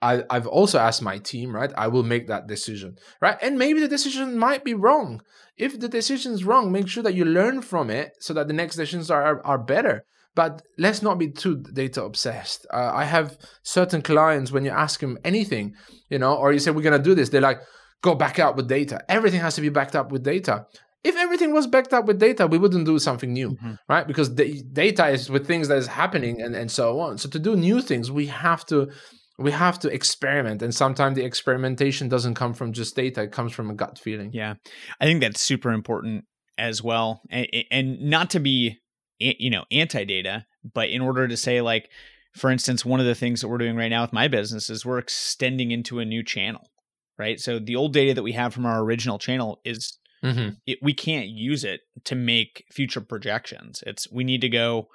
I, 0.00 0.22
I've 0.30 0.46
also 0.46 0.78
asked 0.78 1.02
my 1.02 1.18
team, 1.18 1.54
right? 1.54 1.70
I 1.76 1.88
will 1.88 2.02
make 2.02 2.26
that 2.28 2.46
decision, 2.46 2.96
right? 3.20 3.36
And 3.42 3.58
maybe 3.58 3.80
the 3.80 3.88
decision 3.96 4.38
might 4.38 4.64
be 4.64 4.72
wrong. 4.72 5.20
If 5.58 5.78
the 5.78 5.90
decision 5.90 6.32
is 6.32 6.42
wrong, 6.42 6.72
make 6.72 6.88
sure 6.88 7.02
that 7.02 7.12
you 7.12 7.26
learn 7.26 7.60
from 7.60 7.90
it 7.90 8.12
so 8.18 8.32
that 8.32 8.48
the 8.48 8.54
next 8.54 8.76
decisions 8.76 9.10
are, 9.10 9.44
are 9.44 9.58
better. 9.58 10.06
But 10.34 10.62
let's 10.78 11.02
not 11.02 11.18
be 11.18 11.30
too 11.30 11.62
data 11.74 12.02
obsessed. 12.02 12.66
Uh, 12.72 12.92
I 12.94 13.04
have 13.04 13.36
certain 13.62 14.00
clients 14.00 14.52
when 14.52 14.64
you 14.64 14.70
ask 14.70 15.00
them 15.00 15.18
anything, 15.22 15.74
you 16.08 16.18
know, 16.18 16.34
or 16.34 16.54
you 16.54 16.60
say 16.60 16.70
we're 16.70 16.80
gonna 16.80 16.98
do 16.98 17.14
this, 17.14 17.28
they're 17.28 17.42
like, 17.42 17.60
go 18.00 18.14
back 18.14 18.38
up 18.38 18.56
with 18.56 18.68
data. 18.68 19.04
Everything 19.10 19.40
has 19.40 19.54
to 19.56 19.60
be 19.60 19.68
backed 19.68 19.94
up 19.94 20.10
with 20.10 20.24
data. 20.24 20.64
If 21.04 21.16
everything 21.16 21.52
was 21.52 21.66
backed 21.66 21.92
up 21.92 22.06
with 22.06 22.20
data, 22.20 22.46
we 22.46 22.58
wouldn't 22.58 22.86
do 22.86 22.98
something 22.98 23.32
new, 23.32 23.50
mm-hmm. 23.50 23.74
right? 23.88 24.06
Because 24.06 24.34
the 24.34 24.62
data 24.72 25.08
is 25.08 25.28
with 25.28 25.46
things 25.46 25.68
that 25.68 25.78
is 25.78 25.88
happening 25.88 26.40
and, 26.40 26.54
and 26.54 26.70
so 26.70 27.00
on. 27.00 27.18
So 27.18 27.28
to 27.28 27.38
do 27.38 27.56
new 27.56 27.80
things, 27.80 28.10
we 28.10 28.26
have 28.26 28.64
to 28.66 28.90
we 29.38 29.50
have 29.50 29.78
to 29.80 29.92
experiment 29.92 30.62
and 30.62 30.74
sometimes 30.74 31.16
the 31.16 31.24
experimentation 31.24 32.08
doesn't 32.08 32.34
come 32.34 32.54
from 32.54 32.72
just 32.72 32.94
data 32.94 33.22
it 33.22 33.32
comes 33.32 33.52
from 33.52 33.70
a 33.70 33.74
gut 33.74 33.98
feeling 33.98 34.30
yeah 34.32 34.54
i 35.00 35.04
think 35.04 35.20
that's 35.20 35.40
super 35.40 35.72
important 35.72 36.24
as 36.58 36.82
well 36.82 37.22
and, 37.30 37.46
and 37.70 38.00
not 38.00 38.30
to 38.30 38.40
be 38.40 38.78
you 39.18 39.50
know 39.50 39.64
anti-data 39.70 40.44
but 40.74 40.90
in 40.90 41.00
order 41.00 41.26
to 41.26 41.36
say 41.36 41.60
like 41.60 41.88
for 42.34 42.50
instance 42.50 42.84
one 42.84 43.00
of 43.00 43.06
the 43.06 43.14
things 43.14 43.40
that 43.40 43.48
we're 43.48 43.58
doing 43.58 43.76
right 43.76 43.88
now 43.88 44.02
with 44.02 44.12
my 44.12 44.28
business 44.28 44.68
is 44.68 44.84
we're 44.84 44.98
extending 44.98 45.70
into 45.70 45.98
a 45.98 46.04
new 46.04 46.22
channel 46.22 46.70
right 47.18 47.40
so 47.40 47.58
the 47.58 47.76
old 47.76 47.92
data 47.92 48.14
that 48.14 48.22
we 48.22 48.32
have 48.32 48.52
from 48.52 48.66
our 48.66 48.82
original 48.82 49.18
channel 49.18 49.60
is 49.64 49.98
mm-hmm. 50.22 50.50
it, 50.66 50.78
we 50.82 50.94
can't 50.94 51.28
use 51.28 51.64
it 51.64 51.80
to 52.04 52.14
make 52.14 52.64
future 52.70 53.00
projections 53.00 53.82
it's 53.86 54.10
we 54.10 54.24
need 54.24 54.40
to 54.40 54.48
go 54.48 54.88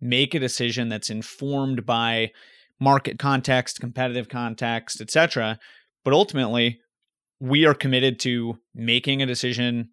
make 0.00 0.34
a 0.34 0.40
decision 0.40 0.88
that's 0.88 1.10
informed 1.10 1.86
by 1.86 2.30
market 2.78 3.18
context 3.18 3.80
competitive 3.80 4.28
context 4.28 5.00
etc 5.00 5.58
but 6.04 6.12
ultimately 6.12 6.80
we 7.40 7.66
are 7.66 7.74
committed 7.74 8.18
to 8.20 8.58
making 8.74 9.22
a 9.22 9.26
decision 9.26 9.90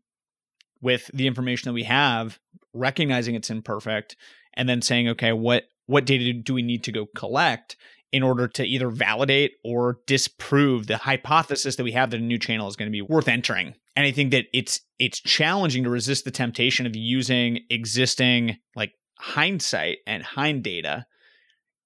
with 0.81 1.09
the 1.13 1.27
information 1.27 1.69
that 1.69 1.73
we 1.73 1.83
have, 1.83 2.39
recognizing 2.73 3.35
it's 3.35 3.49
imperfect, 3.49 4.15
and 4.53 4.67
then 4.69 4.81
saying, 4.81 5.07
okay, 5.09 5.33
what 5.33 5.63
what 5.87 6.05
data 6.05 6.31
do 6.33 6.53
we 6.53 6.61
need 6.61 6.83
to 6.83 6.91
go 6.91 7.07
collect 7.15 7.75
in 8.13 8.21
order 8.21 8.47
to 8.47 8.63
either 8.63 8.89
validate 8.89 9.53
or 9.63 9.97
disprove 10.05 10.85
the 10.85 10.97
hypothesis 10.97 11.75
that 11.75 11.83
we 11.83 11.91
have 11.91 12.11
that 12.11 12.19
a 12.19 12.23
new 12.23 12.37
channel 12.37 12.67
is 12.67 12.75
going 12.75 12.87
to 12.87 12.91
be 12.91 13.01
worth 13.01 13.27
entering. 13.27 13.73
And 13.95 14.05
I 14.05 14.11
think 14.11 14.31
that 14.31 14.45
it's 14.53 14.79
it's 14.99 15.19
challenging 15.19 15.83
to 15.83 15.89
resist 15.89 16.23
the 16.23 16.31
temptation 16.31 16.85
of 16.85 16.95
using 16.95 17.61
existing 17.71 18.57
like 18.75 18.93
hindsight 19.17 19.97
and 20.05 20.21
hind 20.23 20.63
data. 20.63 21.07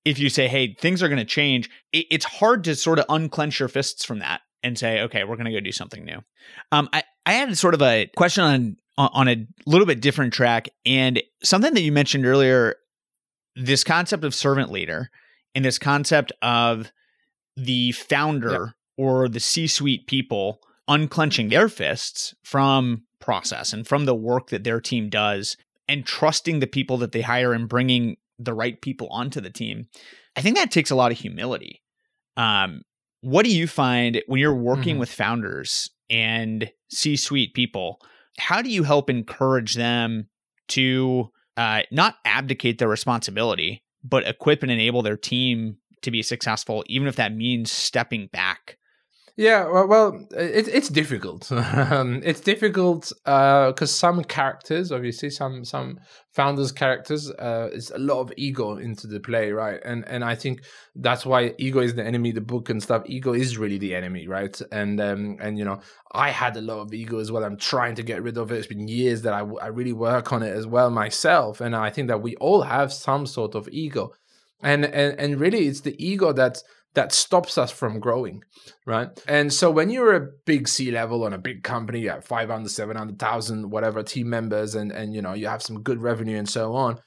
If 0.04 0.20
you 0.20 0.30
say, 0.30 0.48
"Hey, 0.50 0.76
things 0.80 1.02
are 1.02 1.08
going 1.08 1.18
to 1.18 1.26
change," 1.26 1.70
it, 1.94 2.06
it's 2.12 2.26
hard 2.26 2.66
to 2.66 2.76
sort 2.76 3.00
of 3.00 3.06
unclench 3.08 3.60
your 3.60 3.70
fists 3.70 4.04
from 4.04 4.20
that 4.20 4.42
and 4.64 4.78
say, 4.78 5.02
"Okay, 5.02 5.24
we're 5.24 5.38
going 5.38 5.46
to 5.46 5.52
go 5.52 5.62
do 5.62 5.72
something 5.72 6.04
new." 6.04 6.20
Um, 6.74 6.90
I 6.92 7.04
I 7.26 7.34
had 7.34 7.58
sort 7.58 7.74
of 7.74 7.82
a 7.82 8.10
question 8.18 8.44
on 8.44 8.78
on 8.98 9.30
a 9.30 9.48
little 9.66 9.88
bit 9.88 10.02
different 10.02 10.34
track 10.34 10.70
and 10.86 11.22
something 11.42 11.74
that 11.74 11.82
you 11.82 11.94
mentioned 11.94 12.26
earlier. 12.26 12.76
This 13.56 13.84
concept 13.84 14.24
of 14.24 14.36
servant 14.36 14.72
leader 14.72 15.10
and 15.58 15.66
this 15.66 15.80
concept 15.80 16.32
of 16.44 16.92
the 17.56 17.92
founder 17.92 18.76
or 18.96 19.28
the 19.28 19.40
C-suite 19.40 20.06
people 20.06 20.60
unclenching 20.88 21.50
their 21.50 21.68
fists 21.68 22.36
from 22.44 23.06
process 23.20 23.74
and 23.74 23.88
from 23.88 24.06
the 24.06 24.14
work 24.14 24.52
that 24.52 24.64
their 24.64 24.80
team 24.80 25.10
does 25.10 25.58
and 25.88 26.06
trusting 26.06 26.60
the 26.60 26.68
people 26.68 26.98
that 26.98 27.12
they 27.12 27.22
hire 27.22 27.54
and 27.54 27.68
bringing 27.68 28.18
the 28.38 28.54
right 28.54 28.80
people 28.84 29.08
onto 29.10 29.42
the 29.42 29.50
team. 29.50 29.88
I 30.36 30.42
think 30.42 30.58
that 30.58 30.70
takes 30.70 30.92
a 30.92 30.96
lot 30.96 31.12
of 31.12 31.18
humility. 31.18 31.82
Um, 32.38 32.84
what 33.22 33.44
do 33.44 33.50
you 33.50 33.66
find 33.66 34.22
when 34.28 34.40
you're 34.40 34.54
working 34.54 34.94
mm-hmm. 34.94 35.00
with 35.00 35.10
founders 35.10 35.90
and 36.08 36.72
C-suite 36.92 37.56
people? 37.56 38.00
How 38.38 38.62
do 38.62 38.70
you 38.70 38.84
help 38.84 39.10
encourage 39.10 39.74
them 39.74 40.30
to 40.68 41.32
uh, 41.58 41.82
not 41.90 42.18
abdicate 42.26 42.78
their 42.78 42.88
responsibility, 42.88 43.82
but 44.04 44.28
equip 44.28 44.64
and 44.64 44.72
enable 44.72 45.02
their 45.02 45.18
team 45.18 45.78
to 46.02 46.12
be 46.12 46.22
successful, 46.22 46.84
even 46.88 47.08
if 47.08 47.16
that 47.16 47.34
means 47.34 47.72
stepping 47.72 48.28
back 48.28 48.78
yeah, 49.38 49.66
well, 49.70 49.88
well 49.88 50.28
it, 50.32 50.68
it's 50.68 50.90
difficult. 50.90 51.52
Um, 51.78 52.22
it's 52.24 52.40
difficult 52.42 53.12
because 53.24 53.82
uh, 53.82 53.86
some 53.86 54.24
characters, 54.24 54.92
obviously, 54.92 55.30
some 55.30 55.64
some 55.64 56.00
founders' 56.34 56.72
characters, 56.72 57.30
uh, 57.32 57.70
is 57.72 57.92
a 57.92 58.00
lot 58.00 58.20
of 58.20 58.34
ego 58.36 58.78
into 58.78 59.06
the 59.06 59.20
play, 59.20 59.52
right? 59.52 59.80
And 59.86 60.08
and 60.08 60.24
I 60.24 60.34
think 60.34 60.64
that's 60.96 61.24
why 61.26 61.54
ego 61.60 61.80
is 61.80 61.94
the 61.94 62.04
enemy. 62.04 62.32
The 62.32 62.42
book 62.42 62.70
and 62.70 62.82
stuff, 62.82 63.04
ego 63.06 63.34
is 63.34 63.60
really 63.60 63.78
the 63.78 63.94
enemy, 63.94 64.28
right? 64.28 64.60
And 64.72 65.00
um, 65.00 65.38
and 65.40 65.58
you 65.58 65.66
know, 65.66 65.82
I 66.12 66.32
had 66.32 66.58
a 66.58 66.62
lot 66.62 66.80
of 66.80 66.94
ego 66.94 67.20
as 67.20 67.32
well. 67.32 67.44
I'm 67.44 67.58
trying 67.58 67.96
to 67.96 68.04
get 68.04 68.24
rid 68.24 68.38
of 68.38 68.52
it. 68.52 68.58
It's 68.58 68.68
been 68.68 68.88
years 68.88 69.22
that 69.22 69.34
I 69.34 69.42
I 69.62 69.68
really 69.68 69.94
work 69.94 70.34
on 70.34 70.42
it 70.42 70.56
as 70.56 70.66
well 70.66 70.90
myself, 70.90 71.62
and 71.62 71.76
I 71.76 71.92
think 71.92 72.08
that 72.08 72.24
we 72.24 72.36
all 72.38 72.64
have 72.64 72.92
some 72.92 73.28
sort 73.28 73.54
of 73.54 73.70
ego, 73.72 74.14
and 74.64 74.84
and 74.84 75.20
and 75.20 75.40
really, 75.40 75.68
it's 75.68 75.82
the 75.82 75.96
ego 76.04 76.34
that's 76.34 76.64
that 76.98 77.12
stops 77.12 77.60
us 77.60 77.70
from 77.70 78.00
growing, 78.00 78.44
right? 78.88 79.10
And 79.28 79.54
so 79.54 79.70
when 79.70 79.92
you're 79.92 80.16
a 80.16 80.30
big 80.46 80.68
C 80.68 80.90
level 80.90 81.24
on 81.24 81.32
a 81.32 81.38
big 81.38 81.62
company, 81.62 82.00
you 82.00 82.10
have 82.10 82.26
500, 82.26 82.68
700,000, 82.72 83.70
whatever 83.70 84.02
team 84.02 84.32
members, 84.32 84.74
and, 84.74 84.92
and, 84.92 85.14
you 85.14 85.22
know, 85.22 85.34
you 85.34 85.46
have 85.46 85.62
some 85.62 85.84
good 85.84 86.02
revenue 86.02 86.40
and 86.40 86.50
so 86.50 86.74
on, 86.74 87.00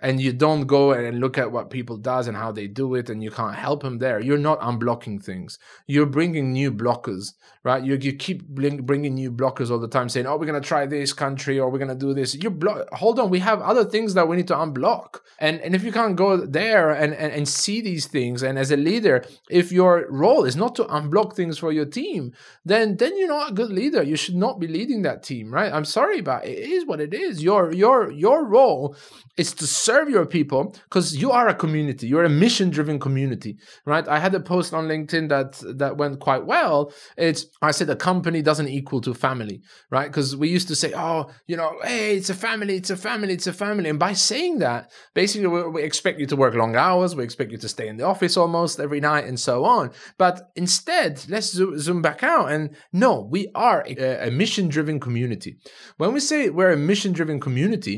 and 0.00 0.20
you 0.20 0.32
don't 0.32 0.66
go 0.66 0.92
and 0.92 1.20
look 1.20 1.38
at 1.38 1.50
what 1.50 1.70
people 1.70 1.96
does 1.96 2.28
and 2.28 2.36
how 2.36 2.52
they 2.52 2.66
do 2.66 2.94
it 2.94 3.10
and 3.10 3.22
you 3.22 3.30
can't 3.30 3.56
help 3.56 3.82
them 3.82 3.98
there. 3.98 4.20
You're 4.20 4.38
not 4.38 4.60
unblocking 4.60 5.22
things. 5.22 5.58
You're 5.86 6.06
bringing 6.06 6.52
new 6.52 6.72
blockers 6.72 7.34
right? 7.68 7.84
You, 7.84 7.96
you 8.00 8.14
keep 8.14 8.48
bringing 8.48 9.14
new 9.14 9.30
blockers 9.30 9.70
all 9.70 9.78
the 9.78 9.88
time 9.88 10.08
saying 10.08 10.26
oh 10.26 10.36
we're 10.38 10.46
going 10.46 10.60
to 10.60 10.66
try 10.66 10.86
this 10.86 11.12
country 11.12 11.58
or 11.58 11.68
we're 11.68 11.84
going 11.84 11.96
to 11.98 12.06
do 12.06 12.14
this. 12.14 12.34
You 12.34 12.50
block 12.50 12.88
hold 12.92 13.18
on 13.18 13.28
we 13.28 13.40
have 13.40 13.60
other 13.60 13.84
things 13.84 14.14
that 14.14 14.26
we 14.26 14.36
need 14.36 14.48
to 14.48 14.54
unblock. 14.54 15.20
And 15.38 15.60
and 15.60 15.74
if 15.74 15.82
you 15.84 15.92
can't 15.92 16.16
go 16.16 16.36
there 16.36 16.90
and, 16.90 17.12
and 17.14 17.30
and 17.32 17.46
see 17.46 17.80
these 17.80 18.06
things 18.06 18.42
and 18.42 18.58
as 18.58 18.70
a 18.70 18.76
leader 18.76 19.24
if 19.50 19.70
your 19.70 20.06
role 20.10 20.44
is 20.44 20.56
not 20.56 20.74
to 20.76 20.84
unblock 20.84 21.34
things 21.34 21.58
for 21.58 21.70
your 21.70 21.84
team 21.84 22.32
then 22.64 22.96
then 22.96 23.18
you're 23.18 23.28
not 23.28 23.50
a 23.50 23.54
good 23.54 23.70
leader. 23.70 24.02
You 24.02 24.16
should 24.16 24.36
not 24.36 24.58
be 24.58 24.66
leading 24.66 25.02
that 25.02 25.22
team 25.22 25.52
right? 25.52 25.72
I'm 25.72 25.84
sorry 25.84 26.20
but 26.20 26.46
it 26.46 26.58
is 26.58 26.86
what 26.86 27.00
it 27.00 27.12
is. 27.12 27.42
Your 27.42 27.72
your 27.72 28.10
your 28.10 28.46
role 28.46 28.96
is 29.36 29.52
to 29.54 29.66
serve 29.88 30.08
your 30.10 30.26
people 30.26 30.62
because 30.86 31.06
you 31.22 31.30
are 31.38 31.48
a 31.48 31.54
community 31.64 32.06
you're 32.10 32.28
a 32.32 32.38
mission 32.44 32.68
driven 32.76 32.98
community 33.06 33.52
right? 33.90 34.06
I 34.16 34.18
had 34.24 34.34
a 34.34 34.42
post 34.52 34.70
on 34.78 34.84
linkedin 34.92 35.24
that 35.34 35.50
that 35.80 35.96
went 36.02 36.16
quite 36.28 36.44
well. 36.54 36.78
It's 37.16 37.42
i 37.68 37.70
said 37.76 37.88
a 37.90 37.96
company 38.10 38.40
doesn't 38.50 38.70
equal 38.78 39.00
to 39.06 39.12
family 39.28 39.56
right? 39.96 40.08
Because 40.10 40.28
we 40.42 40.48
used 40.56 40.68
to 40.72 40.76
say 40.82 40.90
oh 41.06 41.20
you 41.50 41.56
know 41.60 41.70
hey 41.90 42.16
it's 42.18 42.30
a 42.36 42.38
family 42.48 42.74
it's 42.80 42.92
a 42.98 43.00
family 43.08 43.32
it's 43.38 43.50
a 43.54 43.56
family 43.64 43.88
and 43.92 44.00
by 44.08 44.12
saying 44.30 44.54
that 44.66 44.82
basically 45.20 45.48
we, 45.54 45.60
we 45.76 45.80
expect 45.90 46.20
you 46.20 46.28
to 46.32 46.36
work 46.42 46.54
long 46.62 46.74
hours 46.86 47.16
we 47.16 47.24
expect 47.24 47.50
you 47.54 47.60
to 47.64 47.70
stay 47.76 47.88
in 47.88 47.96
the 47.96 48.08
office 48.12 48.36
almost 48.36 48.80
every 48.86 49.00
night 49.10 49.24
and 49.30 49.40
so 49.48 49.54
on. 49.76 49.84
But 50.24 50.34
instead 50.64 51.12
let's 51.32 51.50
zoom, 51.56 51.78
zoom 51.84 52.00
back 52.08 52.20
out 52.34 52.46
and 52.54 52.62
no 53.04 53.12
we 53.34 53.42
are 53.54 53.80
a, 53.86 54.28
a 54.28 54.30
mission 54.42 54.66
driven 54.74 54.98
community. 55.06 55.52
When 56.00 56.12
we 56.12 56.20
say 56.20 56.38
we're 56.50 56.76
a 56.78 56.86
mission 56.92 57.12
driven 57.18 57.38
community 57.40 57.96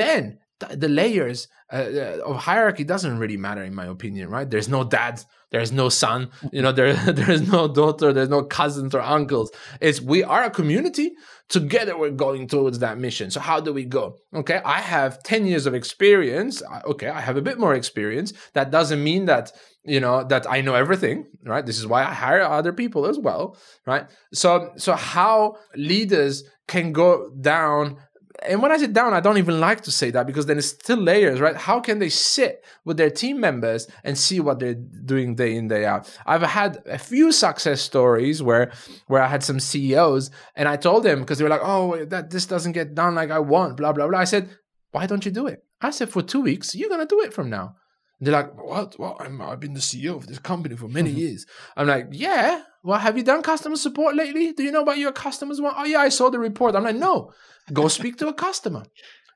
then 0.00 0.38
the 0.58 0.88
layers 0.88 1.48
uh, 1.72 1.76
uh, 1.76 2.18
of 2.24 2.36
hierarchy 2.36 2.84
doesn't 2.84 3.18
really 3.18 3.36
matter 3.36 3.62
in 3.62 3.74
my 3.74 3.86
opinion 3.86 4.28
right? 4.28 4.48
There's 4.48 4.68
no 4.68 4.84
dad 4.84 5.22
there's 5.50 5.72
no 5.72 5.88
son 5.88 6.30
you 6.52 6.60
know 6.60 6.72
there 6.72 6.94
there's 7.12 7.46
no 7.46 7.68
daughter 7.68 8.12
there's 8.12 8.28
no 8.28 8.42
cousins 8.42 8.94
or 8.94 9.00
uncles. 9.00 9.50
It's 9.80 10.00
we 10.00 10.24
are 10.24 10.44
a 10.44 10.50
community 10.50 11.12
together 11.48 11.96
we're 11.96 12.10
going 12.10 12.46
towards 12.48 12.80
that 12.80 12.98
mission. 12.98 13.30
So 13.30 13.40
how 13.40 13.60
do 13.60 13.72
we 13.72 13.84
go? 13.84 14.16
Okay 14.34 14.60
i 14.64 14.80
have 14.80 15.22
10 15.22 15.46
years 15.46 15.66
of 15.66 15.74
experience 15.74 16.62
okay 16.84 17.08
i 17.08 17.20
have 17.20 17.36
a 17.36 17.42
bit 17.42 17.58
more 17.58 17.74
experience. 17.74 18.32
That 18.54 18.70
doesn't 18.70 19.02
mean 19.02 19.26
that 19.26 19.52
you 19.84 20.00
know 20.00 20.24
that 20.24 20.50
i 20.50 20.60
know 20.60 20.74
everything 20.74 21.26
right? 21.44 21.64
This 21.64 21.78
is 21.78 21.86
why 21.86 22.02
i 22.02 22.12
hire 22.12 22.42
other 22.42 22.72
people 22.72 23.06
as 23.06 23.18
well 23.18 23.56
right? 23.86 24.06
So 24.32 24.72
so 24.76 24.94
how 24.94 25.56
leaders 25.76 26.44
can 26.68 26.92
go 26.92 27.30
down 27.40 27.96
and 28.46 28.62
when 28.62 28.70
I 28.70 28.76
sit 28.76 28.92
down, 28.92 29.14
I 29.14 29.20
don't 29.20 29.38
even 29.38 29.58
like 29.58 29.80
to 29.82 29.90
say 29.90 30.10
that 30.12 30.26
because 30.26 30.46
then 30.46 30.58
it's 30.58 30.68
still 30.68 30.98
layers, 30.98 31.40
right? 31.40 31.56
How 31.56 31.80
can 31.80 31.98
they 31.98 32.08
sit 32.08 32.64
with 32.84 32.96
their 32.96 33.10
team 33.10 33.40
members 33.40 33.88
and 34.04 34.16
see 34.16 34.38
what 34.38 34.60
they're 34.60 34.74
doing 34.74 35.34
day 35.34 35.56
in 35.56 35.68
day 35.68 35.84
out? 35.84 36.08
I've 36.24 36.42
had 36.42 36.82
a 36.86 36.98
few 36.98 37.32
success 37.32 37.80
stories 37.80 38.42
where 38.42 38.70
where 39.06 39.22
I 39.22 39.28
had 39.28 39.42
some 39.42 39.58
CEOs 39.58 40.30
and 40.54 40.68
I 40.68 40.76
told 40.76 41.02
them 41.02 41.20
because 41.20 41.38
they 41.38 41.44
were 41.44 41.50
like, 41.50 41.64
"Oh, 41.64 42.04
that 42.04 42.30
this 42.30 42.46
doesn't 42.46 42.72
get 42.72 42.94
done 42.94 43.16
like 43.16 43.30
I 43.30 43.40
want," 43.40 43.76
blah 43.76 43.92
blah 43.92 44.06
blah. 44.06 44.18
I 44.18 44.24
said, 44.24 44.48
"Why 44.92 45.06
don't 45.06 45.24
you 45.24 45.32
do 45.32 45.46
it?" 45.46 45.64
I 45.80 45.90
said, 45.90 46.08
"For 46.08 46.22
two 46.22 46.40
weeks, 46.40 46.74
you're 46.74 46.90
gonna 46.90 47.06
do 47.06 47.20
it 47.22 47.34
from 47.34 47.50
now." 47.50 47.74
And 48.18 48.26
they're 48.26 48.34
like, 48.34 48.54
"What? 48.54 48.98
Well, 48.98 49.16
i 49.20 49.24
have 49.50 49.60
been 49.60 49.74
the 49.74 49.80
CEO 49.80 50.16
of 50.16 50.26
this 50.26 50.38
company 50.38 50.76
for 50.76 50.88
many 50.88 51.10
mm-hmm. 51.10 51.18
years." 51.18 51.46
I'm 51.76 51.88
like, 51.88 52.08
"Yeah." 52.12 52.62
Well, 52.88 52.98
have 52.98 53.18
you 53.18 53.22
done 53.22 53.42
customer 53.42 53.76
support 53.76 54.16
lately? 54.16 54.54
Do 54.54 54.62
you 54.62 54.72
know 54.72 54.80
what 54.82 54.96
your 54.96 55.12
customers 55.12 55.60
want? 55.60 55.76
Oh 55.78 55.84
yeah, 55.84 55.98
I 55.98 56.08
saw 56.08 56.30
the 56.30 56.38
report. 56.38 56.74
I'm 56.74 56.84
like, 56.84 56.96
no. 56.96 57.34
Go 57.70 57.86
speak 57.86 58.16
to 58.16 58.28
a 58.28 58.32
customer, 58.32 58.84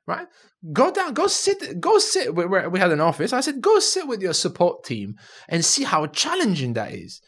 right? 0.06 0.26
Go 0.72 0.90
down, 0.90 1.12
go 1.12 1.26
sit, 1.26 1.78
go 1.78 1.98
sit. 1.98 2.34
We, 2.34 2.46
we 2.46 2.78
had 2.78 2.92
an 2.92 3.00
office. 3.02 3.34
I 3.34 3.42
said, 3.42 3.60
go 3.60 3.78
sit 3.78 4.08
with 4.08 4.22
your 4.22 4.32
support 4.32 4.84
team 4.84 5.16
and 5.50 5.62
see 5.62 5.84
how 5.84 6.06
challenging 6.06 6.72
that 6.72 6.92
is. 6.92 7.20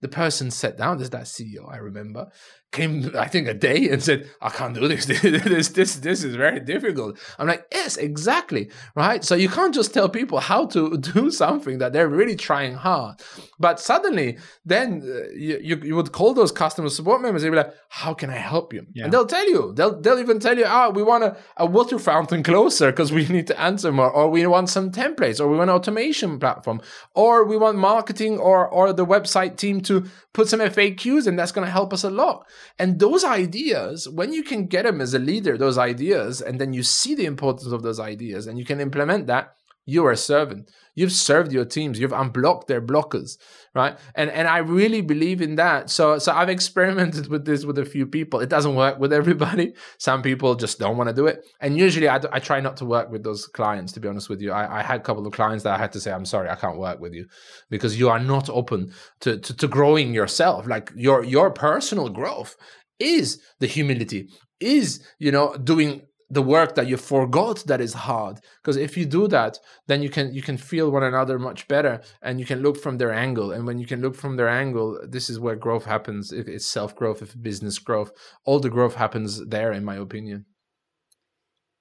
The 0.00 0.08
person 0.08 0.50
sat 0.50 0.76
down. 0.76 0.96
There's 0.96 1.10
that 1.10 1.26
CEO 1.26 1.72
I 1.72 1.76
remember, 1.76 2.32
came 2.72 3.10
I 3.18 3.26
think 3.26 3.48
a 3.48 3.54
day 3.54 3.88
and 3.88 4.02
said, 4.02 4.28
"I 4.40 4.48
can't 4.48 4.74
do 4.74 4.86
this. 4.86 5.06
this 5.22 5.68
this 5.68 5.96
this 5.96 6.24
is 6.24 6.36
very 6.36 6.60
difficult." 6.60 7.18
I'm 7.38 7.48
like, 7.48 7.66
"Yes, 7.72 7.96
exactly, 7.96 8.70
right." 8.94 9.24
So 9.24 9.34
you 9.34 9.48
can't 9.48 9.74
just 9.74 9.92
tell 9.92 10.08
people 10.08 10.38
how 10.38 10.66
to 10.66 10.96
do 11.14 11.30
something 11.30 11.78
that 11.78 11.92
they're 11.92 12.08
really 12.08 12.36
trying 12.36 12.74
hard, 12.74 13.20
but 13.58 13.80
suddenly 13.80 14.38
then 14.64 15.02
uh, 15.04 15.30
you, 15.34 15.80
you 15.82 15.96
would 15.96 16.12
call 16.12 16.32
those 16.32 16.52
customer 16.52 16.88
support 16.90 17.22
members. 17.22 17.42
They'd 17.42 17.50
be 17.50 17.56
like, 17.56 17.74
"How 17.88 18.14
can 18.14 18.30
I 18.30 18.36
help 18.36 18.72
you?" 18.72 18.86
Yeah. 18.92 19.04
And 19.04 19.12
they'll 19.12 19.26
tell 19.26 19.48
you. 19.48 19.72
They'll 19.74 20.00
they'll 20.00 20.20
even 20.20 20.38
tell 20.38 20.56
you, 20.56 20.64
"Ah, 20.66 20.86
oh, 20.86 20.90
we 20.90 21.02
want 21.02 21.24
a, 21.24 21.36
a 21.56 21.66
water 21.66 21.98
fountain 21.98 22.42
closer 22.44 22.92
because 22.92 23.10
we 23.10 23.26
need 23.36 23.48
to 23.48 23.60
answer 23.60 23.90
more, 23.90 24.10
or 24.10 24.30
we 24.30 24.46
want 24.46 24.68
some 24.68 24.92
templates, 24.92 25.40
or 25.40 25.48
we 25.48 25.56
want 25.56 25.70
automation 25.70 26.38
platform, 26.38 26.80
or 27.14 27.44
we 27.44 27.56
want 27.56 27.78
marketing 27.78 28.38
or 28.38 28.68
or 28.68 28.92
the 28.92 29.06
website 29.06 29.56
team 29.56 29.80
to 29.80 30.04
put 30.32 30.48
some 30.48 30.60
FAQs, 30.60 31.26
and 31.26 31.36
that's 31.36 31.52
going 31.52 31.66
to 31.66 31.72
help 31.72 31.92
us 31.92 32.04
a 32.04 32.10
lot." 32.10 32.46
And 32.78 32.98
those 32.98 33.24
ideas, 33.24 34.08
when 34.08 34.32
you 34.32 34.42
can 34.42 34.66
get 34.66 34.84
them 34.84 35.00
as 35.00 35.14
a 35.14 35.18
leader, 35.18 35.56
those 35.56 35.78
ideas, 35.78 36.40
and 36.40 36.60
then 36.60 36.72
you 36.72 36.82
see 36.82 37.14
the 37.14 37.26
importance 37.26 37.72
of 37.72 37.82
those 37.82 38.00
ideas 38.00 38.46
and 38.46 38.58
you 38.58 38.64
can 38.64 38.80
implement 38.80 39.26
that, 39.26 39.56
you 39.90 40.06
are 40.06 40.12
a 40.12 40.16
servant. 40.16 40.70
You've 40.94 41.12
served 41.12 41.52
your 41.52 41.64
teams. 41.64 41.98
You've 41.98 42.12
unblocked 42.12 42.66
their 42.68 42.82
blockers, 42.82 43.38
right? 43.74 43.98
And 44.14 44.30
and 44.30 44.46
I 44.48 44.58
really 44.58 45.00
believe 45.00 45.40
in 45.40 45.56
that. 45.56 45.88
So 45.90 46.18
so 46.18 46.32
I've 46.32 46.48
experimented 46.48 47.28
with 47.28 47.44
this 47.44 47.64
with 47.64 47.78
a 47.78 47.84
few 47.84 48.06
people. 48.06 48.40
It 48.40 48.48
doesn't 48.48 48.74
work 48.74 48.98
with 48.98 49.12
everybody. 49.12 49.74
Some 49.98 50.22
people 50.22 50.54
just 50.54 50.78
don't 50.78 50.96
want 50.96 51.08
to 51.08 51.14
do 51.14 51.26
it. 51.26 51.46
And 51.60 51.78
usually 51.78 52.08
I, 52.08 52.20
I 52.32 52.38
try 52.38 52.60
not 52.60 52.76
to 52.78 52.84
work 52.84 53.10
with 53.10 53.22
those 53.22 53.46
clients. 53.46 53.92
To 53.92 54.00
be 54.00 54.08
honest 54.08 54.28
with 54.28 54.40
you, 54.40 54.52
I, 54.52 54.80
I 54.80 54.82
had 54.82 55.00
a 55.00 55.02
couple 55.02 55.26
of 55.26 55.32
clients 55.32 55.64
that 55.64 55.74
I 55.74 55.78
had 55.78 55.92
to 55.92 56.00
say, 56.00 56.12
I'm 56.12 56.26
sorry, 56.26 56.48
I 56.50 56.56
can't 56.56 56.78
work 56.78 57.00
with 57.00 57.14
you 57.14 57.26
because 57.70 57.98
you 57.98 58.08
are 58.08 58.20
not 58.20 58.50
open 58.50 58.92
to 59.20 59.38
to, 59.38 59.56
to 59.56 59.68
growing 59.68 60.12
yourself. 60.12 60.66
Like 60.66 60.92
your 60.94 61.24
your 61.24 61.50
personal 61.50 62.08
growth 62.08 62.56
is 62.98 63.40
the 63.60 63.66
humility 63.66 64.28
is 64.60 65.00
you 65.18 65.32
know 65.32 65.56
doing 65.56 66.02
the 66.30 66.42
work 66.42 66.74
that 66.76 66.86
you 66.86 66.96
forgot 66.96 67.64
that 67.66 67.80
is 67.80 67.92
hard 67.92 68.38
because 68.62 68.76
if 68.76 68.96
you 68.96 69.04
do 69.04 69.26
that 69.28 69.58
then 69.88 70.02
you 70.02 70.08
can 70.08 70.32
you 70.32 70.42
can 70.42 70.56
feel 70.56 70.90
one 70.90 71.02
another 71.02 71.38
much 71.38 71.66
better 71.68 72.00
and 72.22 72.38
you 72.38 72.46
can 72.46 72.60
look 72.60 72.80
from 72.80 72.98
their 72.98 73.12
angle 73.12 73.50
and 73.50 73.66
when 73.66 73.78
you 73.78 73.86
can 73.86 74.00
look 74.00 74.14
from 74.14 74.36
their 74.36 74.48
angle 74.48 74.98
this 75.08 75.28
is 75.28 75.40
where 75.40 75.56
growth 75.56 75.84
happens 75.84 76.32
if 76.32 76.46
it's 76.48 76.66
self 76.66 76.94
growth 76.94 77.20
if 77.20 77.40
business 77.42 77.78
growth 77.78 78.12
all 78.44 78.60
the 78.60 78.70
growth 78.70 78.94
happens 78.94 79.44
there 79.46 79.72
in 79.72 79.84
my 79.84 79.96
opinion 79.96 80.46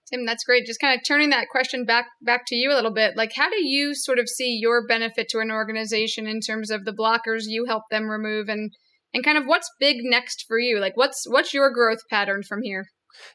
Tim, 0.10 0.26
that's 0.26 0.44
great. 0.44 0.66
Just 0.66 0.82
kind 0.82 0.98
of 0.98 1.06
turning 1.08 1.30
that 1.30 1.50
question 1.50 1.86
back 1.86 2.08
back 2.22 2.42
to 2.48 2.56
you 2.56 2.72
a 2.72 2.74
little 2.74 2.94
bit. 2.94 3.16
Like, 3.16 3.34
how 3.36 3.48
do 3.48 3.64
you 3.64 3.94
sort 3.94 4.18
of 4.18 4.28
see 4.28 4.58
your 4.60 4.88
benefit 4.88 5.30
to 5.30 5.40
an 5.40 5.52
organization 5.52 6.26
in 6.26 6.40
terms 6.42 6.72
of 6.72 6.84
the 6.84 6.94
blockers 6.94 7.44
you 7.46 7.66
help 7.66 7.84
them 7.92 8.10
remove, 8.10 8.50
and 8.50 8.72
and 9.14 9.24
kind 9.24 9.38
of 9.38 9.46
what's 9.46 9.70
big 9.80 9.98
next 10.02 10.46
for 10.48 10.58
you? 10.58 10.80
Like, 10.80 10.98
what's 10.98 11.26
what's 11.30 11.54
your 11.54 11.72
growth 11.72 12.00
pattern 12.10 12.42
from 12.42 12.64
here? 12.64 12.88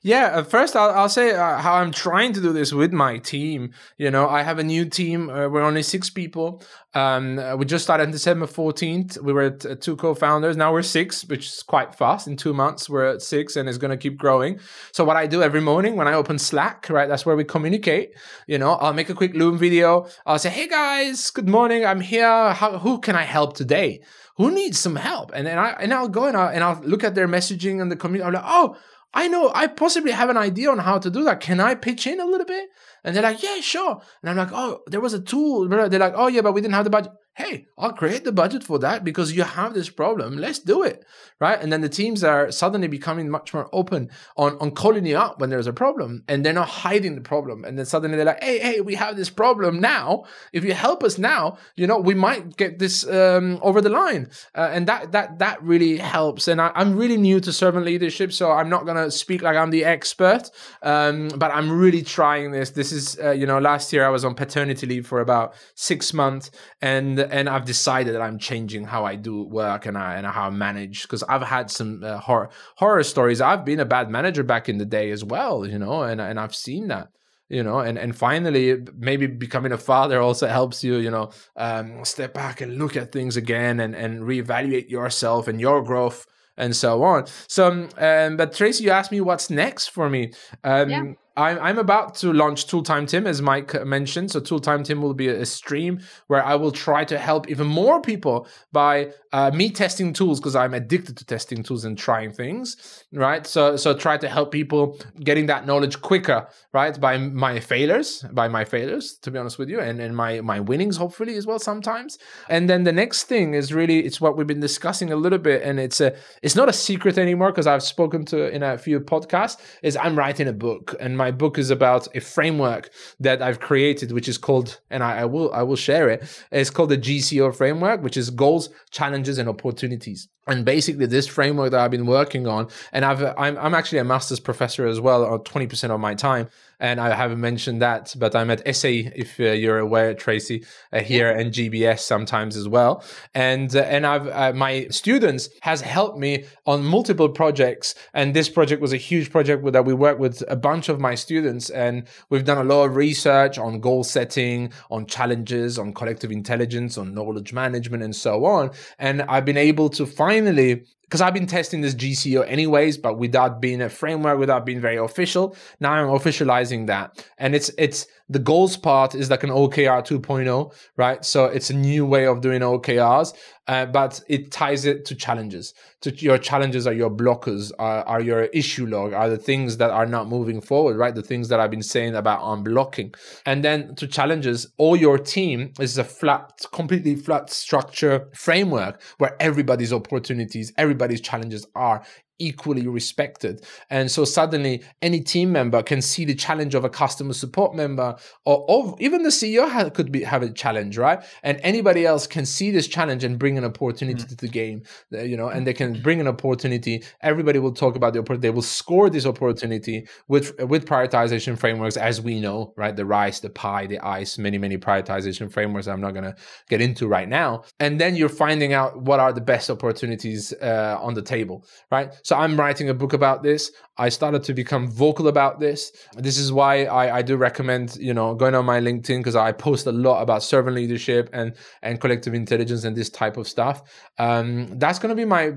Yeah, 0.02 0.42
first 0.42 0.76
I'll, 0.76 0.90
I'll 0.90 1.08
say 1.08 1.32
uh, 1.32 1.58
how 1.58 1.74
I'm 1.74 1.90
trying 1.90 2.32
to 2.34 2.40
do 2.40 2.52
this 2.52 2.72
with 2.72 2.92
my 2.92 3.18
team. 3.18 3.72
You 3.96 4.10
know, 4.10 4.28
I 4.28 4.42
have 4.42 4.58
a 4.58 4.64
new 4.64 4.84
team. 4.84 5.30
Uh, 5.30 5.48
we're 5.48 5.62
only 5.62 5.82
six 5.82 6.10
people. 6.10 6.62
Um, 6.94 7.38
uh, 7.38 7.56
we 7.56 7.64
just 7.64 7.84
started 7.84 8.04
on 8.04 8.10
December 8.12 8.46
14th. 8.46 9.20
We 9.22 9.32
were 9.32 9.56
uh, 9.68 9.74
two 9.80 9.96
co-founders. 9.96 10.56
Now 10.56 10.72
we're 10.72 10.82
six, 10.82 11.24
which 11.24 11.46
is 11.46 11.62
quite 11.62 11.94
fast. 11.94 12.28
In 12.28 12.36
two 12.36 12.52
months, 12.54 12.88
we're 12.88 13.04
at 13.04 13.22
six, 13.22 13.56
and 13.56 13.68
it's 13.68 13.78
going 13.78 13.90
to 13.90 13.96
keep 13.96 14.16
growing. 14.16 14.60
So 14.92 15.04
what 15.04 15.16
I 15.16 15.26
do 15.26 15.42
every 15.42 15.60
morning 15.60 15.96
when 15.96 16.06
I 16.06 16.14
open 16.14 16.38
Slack, 16.38 16.88
right, 16.90 17.08
that's 17.08 17.26
where 17.26 17.36
we 17.36 17.44
communicate. 17.44 18.12
You 18.46 18.58
know, 18.58 18.72
I'll 18.72 18.92
make 18.92 19.08
a 19.10 19.14
quick 19.14 19.34
Loom 19.34 19.58
video. 19.58 20.06
I'll 20.26 20.38
say, 20.38 20.50
"Hey 20.50 20.68
guys, 20.68 21.30
good 21.30 21.48
morning. 21.48 21.84
I'm 21.84 22.00
here. 22.00 22.52
How, 22.52 22.78
who 22.78 23.00
can 23.00 23.16
I 23.16 23.22
help 23.22 23.56
today? 23.56 24.02
Who 24.36 24.50
needs 24.50 24.78
some 24.78 24.96
help?" 24.96 25.32
And 25.34 25.46
then 25.46 25.58
I 25.58 25.70
and 25.80 25.92
I'll 25.92 26.08
go 26.08 26.26
and 26.26 26.36
I'll, 26.36 26.48
and 26.48 26.62
I'll 26.62 26.80
look 26.84 27.02
at 27.02 27.14
their 27.14 27.26
messaging 27.26 27.80
and 27.80 27.90
the 27.90 27.96
community. 27.96 28.26
I'm 28.26 28.34
like, 28.34 28.44
"Oh." 28.46 28.76
I 29.14 29.28
know 29.28 29.50
I 29.54 29.68
possibly 29.68 30.10
have 30.10 30.28
an 30.28 30.36
idea 30.36 30.70
on 30.70 30.78
how 30.80 30.98
to 30.98 31.08
do 31.08 31.22
that. 31.24 31.40
Can 31.40 31.60
I 31.60 31.76
pitch 31.76 32.06
in 32.06 32.20
a 32.20 32.26
little 32.26 32.46
bit? 32.46 32.68
And 33.04 33.14
they're 33.14 33.22
like, 33.22 33.42
yeah, 33.42 33.60
sure. 33.60 34.02
And 34.22 34.30
I'm 34.30 34.36
like, 34.36 34.52
oh, 34.52 34.80
there 34.88 35.00
was 35.00 35.14
a 35.14 35.20
tool. 35.20 35.68
They're 35.68 35.88
like, 35.88 36.14
oh 36.16 36.26
yeah, 36.26 36.40
but 36.40 36.52
we 36.52 36.60
didn't 36.60 36.74
have 36.74 36.84
the 36.84 36.90
budget 36.90 37.12
hey, 37.36 37.66
I'll 37.76 37.92
create 37.92 38.24
the 38.24 38.32
budget 38.32 38.62
for 38.62 38.78
that 38.78 39.02
because 39.02 39.32
you 39.32 39.42
have 39.42 39.74
this 39.74 39.90
problem. 39.90 40.36
Let's 40.36 40.60
do 40.60 40.82
it. 40.82 41.04
Right. 41.40 41.60
And 41.60 41.72
then 41.72 41.80
the 41.80 41.88
teams 41.88 42.22
are 42.22 42.52
suddenly 42.52 42.86
becoming 42.86 43.28
much 43.28 43.52
more 43.52 43.68
open 43.72 44.10
on, 44.36 44.56
on 44.58 44.70
calling 44.70 45.04
you 45.04 45.18
up 45.18 45.40
when 45.40 45.50
there's 45.50 45.66
a 45.66 45.72
problem 45.72 46.22
and 46.28 46.46
they're 46.46 46.52
not 46.52 46.68
hiding 46.68 47.16
the 47.16 47.20
problem. 47.20 47.64
And 47.64 47.76
then 47.76 47.86
suddenly 47.86 48.16
they're 48.16 48.26
like, 48.26 48.42
hey, 48.42 48.60
hey, 48.60 48.80
we 48.80 48.94
have 48.94 49.16
this 49.16 49.30
problem 49.30 49.80
now. 49.80 50.24
If 50.52 50.64
you 50.64 50.74
help 50.74 51.02
us 51.02 51.18
now, 51.18 51.58
you 51.74 51.88
know, 51.88 51.98
we 51.98 52.14
might 52.14 52.56
get 52.56 52.78
this 52.78 53.06
um, 53.08 53.58
over 53.62 53.80
the 53.80 53.90
line. 53.90 54.30
Uh, 54.54 54.70
and 54.72 54.86
that 54.86 55.10
that 55.12 55.40
that 55.40 55.60
really 55.62 55.96
helps. 55.96 56.46
And 56.46 56.60
I, 56.60 56.70
am 56.76 56.96
really 56.96 57.16
new 57.16 57.40
to 57.40 57.52
servant 57.52 57.84
leadership, 57.84 58.32
so 58.32 58.52
I'm 58.52 58.68
not 58.68 58.86
gonna 58.86 59.10
speak 59.10 59.42
like 59.42 59.56
I'm 59.56 59.70
the 59.70 59.84
expert. 59.84 60.50
Um, 60.82 61.28
but 61.36 61.50
I'm 61.50 61.70
really 61.70 62.02
trying 62.02 62.52
this. 62.52 62.70
This 62.70 62.92
is, 62.92 63.18
uh, 63.18 63.32
you 63.32 63.46
know, 63.46 63.58
last 63.58 63.92
year 63.92 64.06
I 64.06 64.10
was 64.10 64.24
on 64.24 64.34
paternity 64.34 64.86
leave 64.86 65.06
for 65.06 65.20
about 65.20 65.54
six 65.74 66.14
months 66.14 66.50
and 66.80 67.23
and 67.30 67.48
I've 67.48 67.64
decided 67.64 68.14
that 68.14 68.22
I'm 68.22 68.38
changing 68.38 68.84
how 68.84 69.04
I 69.04 69.16
do 69.16 69.44
work 69.44 69.86
and 69.86 69.96
I 69.96 70.14
and 70.14 70.26
how 70.26 70.46
I 70.46 70.50
manage 70.50 71.02
because 71.02 71.22
I've 71.24 71.42
had 71.42 71.70
some 71.70 72.02
uh, 72.02 72.18
horror 72.18 72.50
horror 72.76 73.02
stories. 73.02 73.40
I've 73.40 73.64
been 73.64 73.80
a 73.80 73.84
bad 73.84 74.10
manager 74.10 74.42
back 74.42 74.68
in 74.68 74.78
the 74.78 74.84
day 74.84 75.10
as 75.10 75.24
well, 75.24 75.66
you 75.66 75.78
know, 75.78 76.02
and 76.02 76.20
and 76.20 76.38
I've 76.38 76.54
seen 76.54 76.88
that 76.88 77.08
you 77.48 77.62
know 77.62 77.78
and 77.78 77.98
and 77.98 78.16
finally 78.16 78.76
maybe 78.96 79.26
becoming 79.26 79.72
a 79.72 79.78
father 79.78 80.20
also 80.20 80.46
helps 80.46 80.82
you 80.82 80.96
you 80.96 81.10
know 81.10 81.30
um, 81.56 82.04
step 82.04 82.32
back 82.34 82.60
and 82.60 82.78
look 82.78 82.96
at 82.96 83.12
things 83.12 83.36
again 83.36 83.80
and 83.80 83.94
and 83.94 84.22
reevaluate 84.22 84.88
yourself 84.88 85.46
and 85.46 85.60
your 85.60 85.82
growth 85.82 86.26
and 86.56 86.74
so 86.74 87.02
on 87.02 87.26
so 87.48 87.88
um, 87.98 88.36
but 88.36 88.52
tracy 88.54 88.84
you 88.84 88.90
asked 88.90 89.12
me 89.12 89.20
what's 89.20 89.50
next 89.50 89.88
for 89.88 90.08
me 90.08 90.32
um, 90.64 90.90
yeah. 90.90 91.02
I'm, 91.36 91.58
I'm 91.58 91.78
about 91.78 92.14
to 92.16 92.32
launch 92.32 92.66
Tooltime 92.66 93.08
Tim, 93.08 93.26
as 93.26 93.42
Mike 93.42 93.84
mentioned. 93.84 94.30
So, 94.30 94.40
Tooltime 94.40 94.84
Tim 94.84 95.02
will 95.02 95.14
be 95.14 95.28
a 95.28 95.44
stream 95.44 96.00
where 96.28 96.44
I 96.44 96.54
will 96.54 96.70
try 96.70 97.04
to 97.04 97.18
help 97.18 97.48
even 97.48 97.66
more 97.66 98.00
people 98.00 98.46
by 98.72 99.12
uh, 99.32 99.50
me 99.52 99.70
testing 99.70 100.12
tools 100.12 100.38
because 100.38 100.54
I'm 100.54 100.74
addicted 100.74 101.16
to 101.16 101.24
testing 101.24 101.64
tools 101.64 101.84
and 101.84 101.98
trying 101.98 102.32
things, 102.32 103.04
right? 103.12 103.44
So, 103.46 103.76
so 103.76 103.94
try 103.94 104.16
to 104.16 104.28
help 104.28 104.52
people 104.52 105.00
getting 105.20 105.46
that 105.46 105.66
knowledge 105.66 106.00
quicker, 106.00 106.48
right? 106.72 106.98
By 107.00 107.18
my 107.18 107.58
failures, 107.58 108.24
by 108.30 108.46
my 108.46 108.64
failures, 108.64 109.18
to 109.22 109.32
be 109.32 109.38
honest 109.38 109.58
with 109.58 109.68
you, 109.68 109.80
and, 109.80 110.00
and 110.00 110.16
my, 110.16 110.40
my 110.40 110.60
winnings, 110.60 110.96
hopefully, 110.96 111.36
as 111.36 111.46
well, 111.46 111.58
sometimes. 111.58 112.16
And 112.48 112.70
then 112.70 112.84
the 112.84 112.92
next 112.92 113.24
thing 113.24 113.54
is 113.54 113.74
really, 113.74 114.00
it's 114.04 114.20
what 114.20 114.36
we've 114.36 114.46
been 114.46 114.60
discussing 114.60 115.10
a 115.10 115.16
little 115.16 115.40
bit, 115.40 115.62
and 115.62 115.80
it's 115.80 116.00
a, 116.00 116.14
it's 116.42 116.54
not 116.54 116.68
a 116.68 116.72
secret 116.72 117.18
anymore 117.18 117.50
because 117.50 117.66
I've 117.66 117.82
spoken 117.82 118.24
to 118.26 118.48
in 118.54 118.62
a 118.62 118.78
few 118.78 119.00
podcasts, 119.00 119.60
is 119.82 119.96
I'm 119.96 120.16
writing 120.16 120.46
a 120.46 120.52
book 120.52 120.94
and 121.00 121.18
my 121.18 121.23
my 121.24 121.30
book 121.30 121.56
is 121.56 121.70
about 121.70 122.06
a 122.14 122.20
framework 122.20 122.90
that 123.18 123.40
I've 123.40 123.60
created, 123.68 124.12
which 124.12 124.28
is 124.28 124.36
called, 124.46 124.68
and 124.90 125.02
I, 125.02 125.12
I 125.22 125.24
will 125.24 125.48
I 125.60 125.62
will 125.62 125.80
share 125.88 126.06
it. 126.14 126.20
It's 126.52 126.72
called 126.74 126.90
the 126.90 126.98
GCO 127.06 127.46
framework, 127.60 128.02
which 128.02 128.18
is 128.22 128.28
goals, 128.28 128.64
challenges, 128.90 129.38
and 129.38 129.48
opportunities 129.48 130.28
and 130.46 130.64
basically 130.64 131.06
this 131.06 131.26
framework 131.26 131.70
that 131.70 131.80
i've 131.80 131.90
been 131.90 132.06
working 132.06 132.46
on 132.46 132.68
and 132.92 133.04
i've 133.04 133.22
i'm, 133.38 133.56
I'm 133.58 133.74
actually 133.74 133.98
a 133.98 134.04
master's 134.04 134.40
professor 134.40 134.86
as 134.86 135.00
well 135.00 135.24
on 135.24 135.40
20% 135.40 135.90
of 135.90 136.00
my 136.00 136.14
time. 136.14 136.48
And 136.80 137.00
i 137.00 137.14
haven't 137.14 137.40
mentioned 137.40 137.80
that 137.82 138.14
but 138.18 138.34
i'm 138.34 138.50
at 138.50 138.60
sa 138.76 138.88
if 138.88 139.38
uh, 139.40 139.44
you're 139.44 139.78
aware 139.78 140.12
tracy 140.12 140.64
uh, 140.92 141.00
here 141.00 141.30
and 141.30 141.52
gbs 141.52 142.00
sometimes 142.00 142.56
as 142.56 142.68
well. 142.68 143.04
And 143.34 143.74
uh, 143.74 143.80
and 143.80 144.06
i've 144.06 144.26
uh, 144.28 144.52
my 144.52 144.88
students 144.90 145.48
has 145.60 145.80
helped 145.80 146.18
me 146.18 146.44
on 146.66 146.84
multiple 146.84 147.28
projects. 147.28 147.94
And 148.12 148.34
this 148.34 148.48
project 148.48 148.82
was 148.82 148.92
a 148.92 148.96
huge 148.96 149.30
project 149.30 149.64
that 149.72 149.84
we 149.84 149.94
worked 149.94 150.20
with 150.20 150.42
a 150.48 150.56
bunch 150.56 150.88
of 150.88 151.00
my 151.00 151.14
students. 151.14 151.70
And 151.70 152.04
we've 152.28 152.44
done 152.44 152.58
a 152.58 152.64
lot 152.64 152.84
of 152.84 152.96
research 152.96 153.56
on 153.58 153.80
goal 153.80 154.04
setting 154.04 154.72
on 154.90 155.06
challenges 155.06 155.78
on 155.78 155.92
collective 155.94 156.30
intelligence 156.32 156.98
on 156.98 157.14
knowledge 157.14 157.52
management 157.52 158.02
and 158.02 158.14
so 158.14 158.44
on. 158.44 158.70
And 158.98 159.22
i've 159.22 159.44
been 159.44 159.56
able 159.56 159.88
to 159.90 160.04
find 160.04 160.33
finally, 160.34 160.84
because 161.02 161.20
I've 161.20 161.34
been 161.34 161.46
testing 161.46 161.80
this 161.80 161.94
GCO 161.94 162.44
anyways, 162.48 162.98
but 162.98 163.18
without 163.18 163.60
being 163.60 163.80
a 163.82 163.88
framework, 163.88 164.38
without 164.38 164.66
being 164.66 164.80
very 164.80 164.96
official. 164.96 165.56
Now 165.78 165.92
I'm 165.92 166.08
officializing 166.08 166.86
that, 166.88 167.24
and 167.38 167.54
it's 167.54 167.70
it's 167.78 168.06
the 168.28 168.38
goals 168.38 168.76
part 168.76 169.14
is 169.14 169.30
like 169.30 169.44
an 169.44 169.50
OKR 169.50 170.02
2.0, 170.02 170.74
right? 170.96 171.24
So 171.24 171.44
it's 171.44 171.70
a 171.70 171.74
new 171.74 172.06
way 172.06 172.26
of 172.26 172.40
doing 172.40 172.62
OKRs, 172.62 173.34
uh, 173.66 173.86
but 173.86 174.20
it 174.28 174.50
ties 174.50 174.84
it 174.84 175.04
to 175.06 175.14
challenges. 175.14 175.74
To 176.02 176.10
your 176.14 176.38
challenges 176.38 176.86
are 176.86 176.92
your 176.92 177.10
blockers, 177.10 177.72
are, 177.78 178.04
are 178.04 178.20
your 178.20 178.44
issue 178.44 178.86
log, 178.86 179.12
are 179.12 179.30
the 179.30 179.38
things 179.38 179.78
that 179.78 179.90
are 179.90 180.06
not 180.06 180.28
moving 180.28 180.60
forward, 180.60 180.96
right? 180.96 181.14
The 181.14 181.22
things 181.22 181.48
that 181.48 181.60
I've 181.60 181.70
been 181.70 181.82
saying 181.82 182.14
about 182.14 182.40
unblocking. 182.40 183.14
And 183.46 183.64
then 183.64 183.94
to 183.96 184.06
challenges, 184.06 184.66
all 184.76 184.96
your 184.96 185.18
team 185.18 185.72
is 185.80 185.96
a 185.96 186.04
flat, 186.04 186.66
completely 186.72 187.16
flat 187.16 187.50
structure 187.50 188.28
framework 188.34 189.00
where 189.18 189.36
everybody's 189.40 189.92
opportunities, 189.92 190.72
everybody's 190.76 191.20
challenges 191.20 191.66
are 191.74 192.04
equally 192.38 192.86
respected. 192.86 193.64
And 193.90 194.10
so 194.10 194.24
suddenly 194.24 194.82
any 195.02 195.20
team 195.20 195.52
member 195.52 195.82
can 195.82 196.02
see 196.02 196.24
the 196.24 196.34
challenge 196.34 196.74
of 196.74 196.84
a 196.84 196.88
customer 196.88 197.32
support 197.32 197.74
member 197.74 198.16
or, 198.44 198.64
or 198.68 198.96
even 198.98 199.22
the 199.22 199.30
CEO 199.30 199.92
could 199.94 200.10
be 200.10 200.22
have 200.24 200.42
a 200.42 200.50
challenge, 200.50 200.98
right? 200.98 201.22
And 201.42 201.60
anybody 201.62 202.06
else 202.06 202.26
can 202.26 202.46
see 202.46 202.70
this 202.70 202.86
challenge 202.86 203.24
and 203.24 203.38
bring 203.38 203.58
an 203.58 203.64
opportunity 203.64 204.22
mm-hmm. 204.22 204.28
to 204.28 204.36
the 204.36 204.48
game, 204.48 204.82
uh, 205.12 205.22
you 205.22 205.36
know, 205.36 205.48
and 205.48 205.66
they 205.66 205.74
can 205.74 206.00
bring 206.02 206.20
an 206.20 206.28
opportunity. 206.28 207.04
Everybody 207.22 207.58
will 207.58 207.72
talk 207.72 207.96
about 207.96 208.12
the 208.12 208.20
opportunity. 208.20 208.48
They 208.48 208.54
will 208.54 208.62
score 208.62 209.10
this 209.10 209.26
opportunity 209.26 210.08
with 210.28 210.58
with 210.60 210.86
prioritization 210.86 211.58
frameworks 211.58 211.96
as 211.96 212.20
we 212.20 212.40
know, 212.40 212.72
right? 212.76 212.94
The 212.94 213.06
rice, 213.06 213.40
the 213.40 213.50
pie, 213.50 213.86
the 213.86 214.00
ice, 214.00 214.38
many, 214.38 214.58
many 214.58 214.78
prioritization 214.78 215.50
frameworks 215.50 215.86
I'm 215.86 216.00
not 216.00 216.12
going 216.12 216.24
to 216.24 216.34
get 216.68 216.80
into 216.80 217.06
right 217.06 217.28
now. 217.28 217.64
And 217.80 218.00
then 218.00 218.16
you're 218.16 218.28
finding 218.28 218.72
out 218.72 219.02
what 219.02 219.20
are 219.20 219.32
the 219.32 219.40
best 219.40 219.70
opportunities 219.70 220.52
uh, 220.60 220.98
on 221.00 221.14
the 221.14 221.22
table, 221.22 221.66
right? 221.90 222.12
So 222.24 222.34
I'm 222.36 222.58
writing 222.58 222.88
a 222.88 222.94
book 222.94 223.12
about 223.12 223.42
this. 223.42 223.70
I 223.98 224.08
started 224.08 224.42
to 224.44 224.54
become 224.54 224.90
vocal 224.90 225.28
about 225.28 225.60
this. 225.60 225.92
This 226.16 226.38
is 226.38 226.50
why 226.50 226.86
I, 226.86 227.18
I 227.18 227.22
do 227.22 227.36
recommend, 227.36 227.96
you 227.96 228.14
know, 228.14 228.34
going 228.34 228.54
on 228.54 228.64
my 228.64 228.80
LinkedIn 228.80 229.18
because 229.18 229.36
I 229.36 229.52
post 229.52 229.86
a 229.86 229.92
lot 229.92 230.22
about 230.22 230.42
servant 230.42 230.74
leadership 230.74 231.28
and 231.32 231.54
and 231.82 232.00
collective 232.00 232.32
intelligence 232.34 232.84
and 232.84 232.96
this 232.96 233.10
type 233.10 233.36
of 233.36 233.46
stuff. 233.46 233.82
Um, 234.18 234.78
that's 234.78 234.98
to 234.98 235.14
be 235.14 235.26
my 235.26 235.52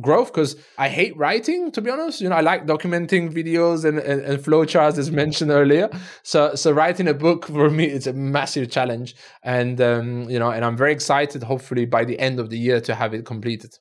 growth 0.00 0.32
because 0.32 0.56
I 0.78 0.88
hate 0.88 1.16
writing, 1.16 1.70
to 1.72 1.80
be 1.80 1.90
honest. 1.90 2.20
You 2.20 2.28
know, 2.28 2.36
I 2.36 2.40
like 2.40 2.66
documenting 2.66 3.32
videos 3.32 3.84
and, 3.84 3.98
and, 3.98 4.20
and 4.20 4.42
flowcharts 4.42 4.98
as 4.98 5.12
mentioned 5.12 5.52
earlier. 5.52 5.88
So 6.24 6.56
so 6.56 6.72
writing 6.72 7.06
a 7.06 7.14
book 7.14 7.46
for 7.46 7.70
me 7.70 7.84
is 7.84 8.08
a 8.08 8.12
massive 8.12 8.68
challenge. 8.68 9.14
And 9.44 9.80
um, 9.80 10.28
you 10.28 10.40
know, 10.40 10.50
and 10.50 10.64
I'm 10.64 10.76
very 10.76 10.92
excited, 10.92 11.44
hopefully 11.44 11.86
by 11.86 12.04
the 12.04 12.18
end 12.18 12.40
of 12.40 12.50
the 12.50 12.58
year 12.58 12.80
to 12.80 12.96
have 12.96 13.14
it 13.14 13.24
completed. 13.24 13.78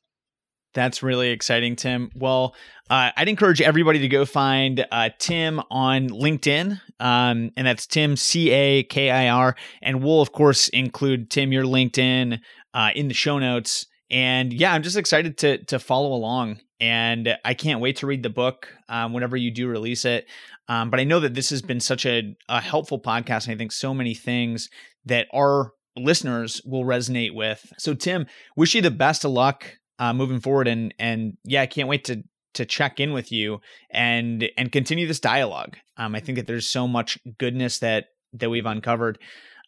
That's 0.80 1.04
really 1.04 1.32
exciting, 1.32 1.76
Tim. 1.76 2.10
Well, 2.16 2.56
uh, 2.90 3.12
I'd 3.18 3.28
encourage 3.28 3.60
everybody 3.60 4.00
to 4.00 4.08
go 4.08 4.24
find 4.24 4.88
uh, 4.90 5.10
Tim 5.20 5.60
on 5.70 6.08
LinkedIn, 6.08 6.80
um, 7.02 7.52
and 7.58 7.68
that's 7.68 7.86
Tim 7.86 8.16
C 8.16 8.50
A 8.52 8.84
K 8.84 9.10
I 9.10 9.28
R. 9.28 9.58
And 9.82 10.02
we'll 10.02 10.22
of 10.22 10.32
course 10.32 10.70
include 10.70 11.30
Tim 11.30 11.52
your 11.52 11.66
LinkedIn 11.66 12.40
uh, 12.74 12.92
in 12.96 13.10
the 13.10 13.14
show 13.14 13.40
notes. 13.40 13.88
And 14.10 14.54
yeah, 14.54 14.72
I'm 14.72 14.82
just 14.82 14.96
excited 14.96 15.38
to 15.40 15.66
to 15.66 15.80
follow 15.80 16.14
along, 16.14 16.62
and 16.80 17.38
I 17.44 17.56
can't 17.56 17.82
wait 17.82 17.98
to 17.98 18.08
read 18.08 18.24
the 18.24 18.30
book 18.30 18.74
um, 18.88 19.12
whenever 19.12 19.36
you 19.36 19.52
do 19.52 19.68
release 19.68 20.06
it. 20.06 20.28
Um, 20.70 20.90
but 20.90 21.02
I 21.02 21.04
know 21.04 21.20
that 21.20 21.34
this 21.34 21.50
has 21.50 21.62
been 21.62 21.82
such 21.82 22.06
a, 22.06 22.38
a 22.48 22.62
helpful 22.62 23.02
podcast, 23.02 23.48
and 23.48 23.54
I 23.54 23.58
think 23.58 23.74
so 23.74 23.94
many 23.94 24.14
things 24.14 24.70
that 25.04 25.28
our 25.34 25.74
listeners 25.98 26.62
will 26.66 26.86
resonate 26.86 27.36
with. 27.36 27.70
So, 27.78 27.94
Tim, 27.94 28.28
wish 28.56 28.76
you 28.76 28.82
the 28.82 28.92
best 28.92 29.26
of 29.26 29.32
luck 29.32 29.79
uh, 30.00 30.14
moving 30.14 30.40
forward, 30.40 30.68
and 30.68 30.94
and 30.98 31.38
yeah, 31.44 31.62
I 31.62 31.68
can't 31.68 31.88
wait 31.88 32.06
to 32.06 32.24
to 32.56 32.66
check 32.66 33.00
in 33.00 33.14
with 33.14 33.32
you 33.32 33.62
and 33.92 34.50
and 34.58 34.72
continue 34.72 35.08
this 35.08 35.20
dialogue. 35.20 35.78
Um, 35.98 36.16
I 36.16 36.20
think 36.20 36.38
that 36.38 36.48
there's 36.48 36.68
so 36.68 36.88
much 36.88 37.20
goodness 37.38 37.80
that 37.80 38.08
that 38.34 38.50
we've 38.50 38.66
uncovered. 38.66 39.20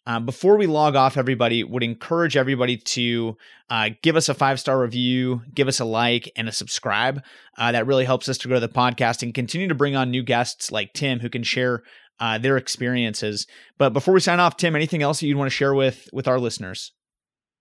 Uh, 0.04 0.18
before 0.18 0.56
we 0.56 0.66
log 0.66 0.96
off, 0.96 1.16
everybody 1.16 1.62
would 1.62 1.84
encourage 1.84 2.36
everybody 2.36 2.76
to 2.76 3.36
uh, 3.70 3.90
give 4.02 4.16
us 4.16 4.28
a 4.28 4.34
five 4.34 4.58
star 4.58 4.80
review, 4.80 5.42
give 5.54 5.68
us 5.68 5.78
a 5.78 5.84
like, 5.84 6.30
and 6.34 6.48
a 6.48 6.52
subscribe. 6.52 7.22
Uh, 7.56 7.70
that 7.70 7.86
really 7.86 8.04
helps 8.04 8.28
us 8.28 8.38
to 8.38 8.48
grow 8.48 8.58
the 8.58 8.68
podcast 8.68 9.22
and 9.22 9.32
continue 9.32 9.68
to 9.68 9.76
bring 9.76 9.94
on 9.94 10.10
new 10.10 10.22
guests 10.22 10.72
like 10.72 10.92
Tim 10.92 11.20
who 11.20 11.28
can 11.28 11.44
share 11.44 11.84
uh, 12.18 12.38
their 12.38 12.56
experiences. 12.56 13.46
But 13.78 13.92
before 13.92 14.14
we 14.14 14.20
sign 14.20 14.40
off, 14.40 14.56
Tim, 14.56 14.74
anything 14.74 15.02
else 15.02 15.20
that 15.20 15.26
you'd 15.26 15.38
want 15.38 15.50
to 15.50 15.56
share 15.56 15.74
with 15.74 16.08
with 16.12 16.26
our 16.26 16.40
listeners? 16.40 16.92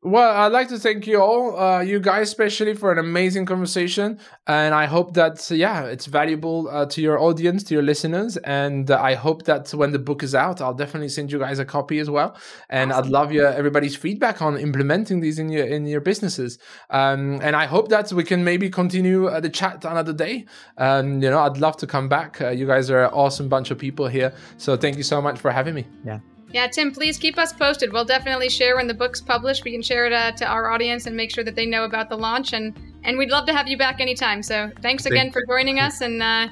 Well, 0.04 0.36
I'd 0.36 0.52
like 0.52 0.68
to 0.70 0.80
thank 0.80 1.06
you 1.06 1.22
all, 1.22 1.60
uh, 1.60 1.82
you 1.82 2.00
guys 2.00 2.30
especially, 2.30 2.74
for 2.74 2.92
an 2.92 2.98
amazing 2.98 3.46
conversation. 3.46 4.18
And 4.48 4.74
I 4.74 4.88
hope 4.88 5.14
that, 5.14 5.48
yeah, 5.52 5.84
it's 5.84 6.08
valuable 6.08 6.68
uh, 6.70 6.88
to 6.88 7.02
your 7.02 7.20
audience, 7.20 7.62
to 7.66 7.76
your 7.76 7.84
listeners. 7.84 8.36
And 8.38 8.90
uh, 8.90 9.00
I 9.00 9.14
hope 9.14 9.44
that 9.44 9.70
when 9.76 9.92
the 9.92 10.00
book 10.00 10.24
is 10.24 10.34
out, 10.34 10.60
I'll 10.60 10.74
definitely 10.74 11.10
send 11.10 11.32
you 11.32 11.38
guys 11.38 11.60
a 11.60 11.66
copy 11.66 12.00
as 12.00 12.10
well. 12.10 12.36
And 12.68 12.92
awesome. 12.92 13.06
I'd 13.06 13.12
love 13.12 13.32
your 13.32 13.50
everybody's 13.50 13.96
feedback 13.96 14.42
on 14.42 14.58
implementing 14.58 15.20
these 15.20 15.38
in 15.38 15.50
your 15.50 15.68
in 15.68 15.86
your 15.86 16.02
businesses. 16.02 16.58
Um, 16.90 17.40
and 17.44 17.56
I 17.56 17.68
hope 17.68 17.90
that 17.90 18.12
we 18.12 18.24
can 18.24 18.44
maybe 18.44 18.72
continue 18.72 19.28
uh, 19.28 19.40
the 19.40 19.50
chat 19.50 19.86
another 19.86 20.14
day. 20.14 20.46
Um, 20.80 21.22
you 21.22 21.30
know, 21.30 21.42
I'd 21.42 21.58
love 21.58 21.78
to 21.78 21.86
come 21.86 22.10
back. 22.10 22.42
Uh, 22.42 22.50
you 22.50 22.66
guys 22.66 22.90
are 22.90 23.04
an 23.04 23.12
awesome 23.14 23.50
bunch 23.50 23.70
of 23.70 23.78
people 23.78 24.08
here. 24.08 24.34
So 24.58 24.76
thank 24.76 24.98
you 24.98 25.04
so 25.04 25.22
much 25.22 25.38
for 25.38 25.52
having 25.52 25.76
me. 25.76 25.86
Yeah. 26.04 26.22
Yeah, 26.54 26.68
Tim, 26.68 26.92
please 26.92 27.18
keep 27.18 27.38
us 27.38 27.54
posted. 27.54 27.94
We'll 27.94 28.06
definitely 28.06 28.50
share 28.50 28.76
when 28.76 28.88
the 28.88 28.94
book's 28.94 29.22
published. 29.22 29.64
We 29.64 29.72
can 29.72 29.82
share 29.82 30.06
it 30.06 30.14
uh, 30.14 30.32
to 30.34 30.46
our 30.46 30.70
audience 30.70 31.06
and 31.06 31.16
make 31.16 31.32
sure 31.32 31.44
that 31.44 31.56
they 31.56 31.66
know 31.66 31.86
about 31.86 32.10
the 32.10 32.18
launch. 32.18 32.54
And 32.54 32.78
and 33.04 33.18
we'd 33.18 33.30
love 33.30 33.46
to 33.48 33.54
have 33.54 33.68
you 33.68 33.78
back 33.78 34.00
anytime. 34.00 34.44
So 34.44 34.72
thanks 34.82 35.06
again 35.06 35.32
for 35.32 35.44
joining 35.48 35.80
us. 35.80 36.02
And 36.02 36.22
uh, 36.22 36.50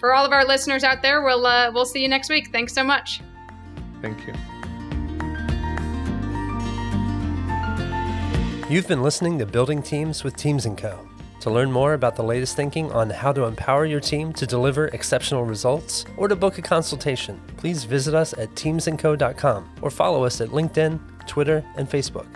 for 0.00 0.14
all 0.14 0.24
of 0.24 0.32
our 0.32 0.44
listeners 0.44 0.84
out 0.84 1.02
there, 1.02 1.22
we'll 1.22 1.46
uh, 1.46 1.70
we'll 1.72 1.84
see 1.84 2.02
you 2.02 2.08
next 2.08 2.30
week. 2.30 2.50
Thanks 2.50 2.72
so 2.72 2.82
much. 2.82 3.20
Thank 4.00 4.26
you. 4.26 4.34
You've 8.68 8.88
been 8.88 9.02
listening 9.02 9.38
to 9.38 9.44
Building 9.44 9.82
Teams 9.82 10.24
with 10.24 10.34
Teams 10.36 10.66
& 10.72 10.76
Co. 10.78 11.11
To 11.42 11.50
learn 11.50 11.72
more 11.72 11.94
about 11.94 12.14
the 12.14 12.22
latest 12.22 12.54
thinking 12.54 12.92
on 12.92 13.10
how 13.10 13.32
to 13.32 13.46
empower 13.46 13.84
your 13.84 13.98
team 13.98 14.32
to 14.34 14.46
deliver 14.46 14.86
exceptional 14.86 15.42
results 15.42 16.04
or 16.16 16.28
to 16.28 16.36
book 16.36 16.58
a 16.58 16.62
consultation, 16.62 17.40
please 17.56 17.82
visit 17.82 18.14
us 18.14 18.32
at 18.34 18.54
teamsandco.com 18.54 19.68
or 19.82 19.90
follow 19.90 20.22
us 20.22 20.40
at 20.40 20.50
LinkedIn, 20.50 21.00
Twitter, 21.26 21.64
and 21.76 21.90
Facebook. 21.90 22.28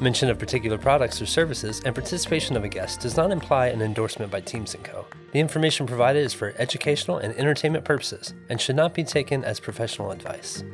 Mention 0.00 0.30
of 0.30 0.38
particular 0.38 0.78
products 0.78 1.20
or 1.20 1.26
services 1.26 1.82
and 1.84 1.94
participation 1.94 2.56
of 2.56 2.64
a 2.64 2.68
guest 2.68 3.00
does 3.00 3.18
not 3.18 3.32
imply 3.32 3.66
an 3.66 3.82
endorsement 3.82 4.32
by 4.32 4.40
Teams 4.40 4.74
& 4.80 4.82
Co. 4.82 5.04
The 5.32 5.40
information 5.40 5.86
provided 5.86 6.24
is 6.24 6.32
for 6.32 6.54
educational 6.56 7.18
and 7.18 7.34
entertainment 7.34 7.84
purposes 7.84 8.32
and 8.48 8.58
should 8.58 8.76
not 8.76 8.94
be 8.94 9.04
taken 9.04 9.44
as 9.44 9.60
professional 9.60 10.10
advice. 10.10 10.64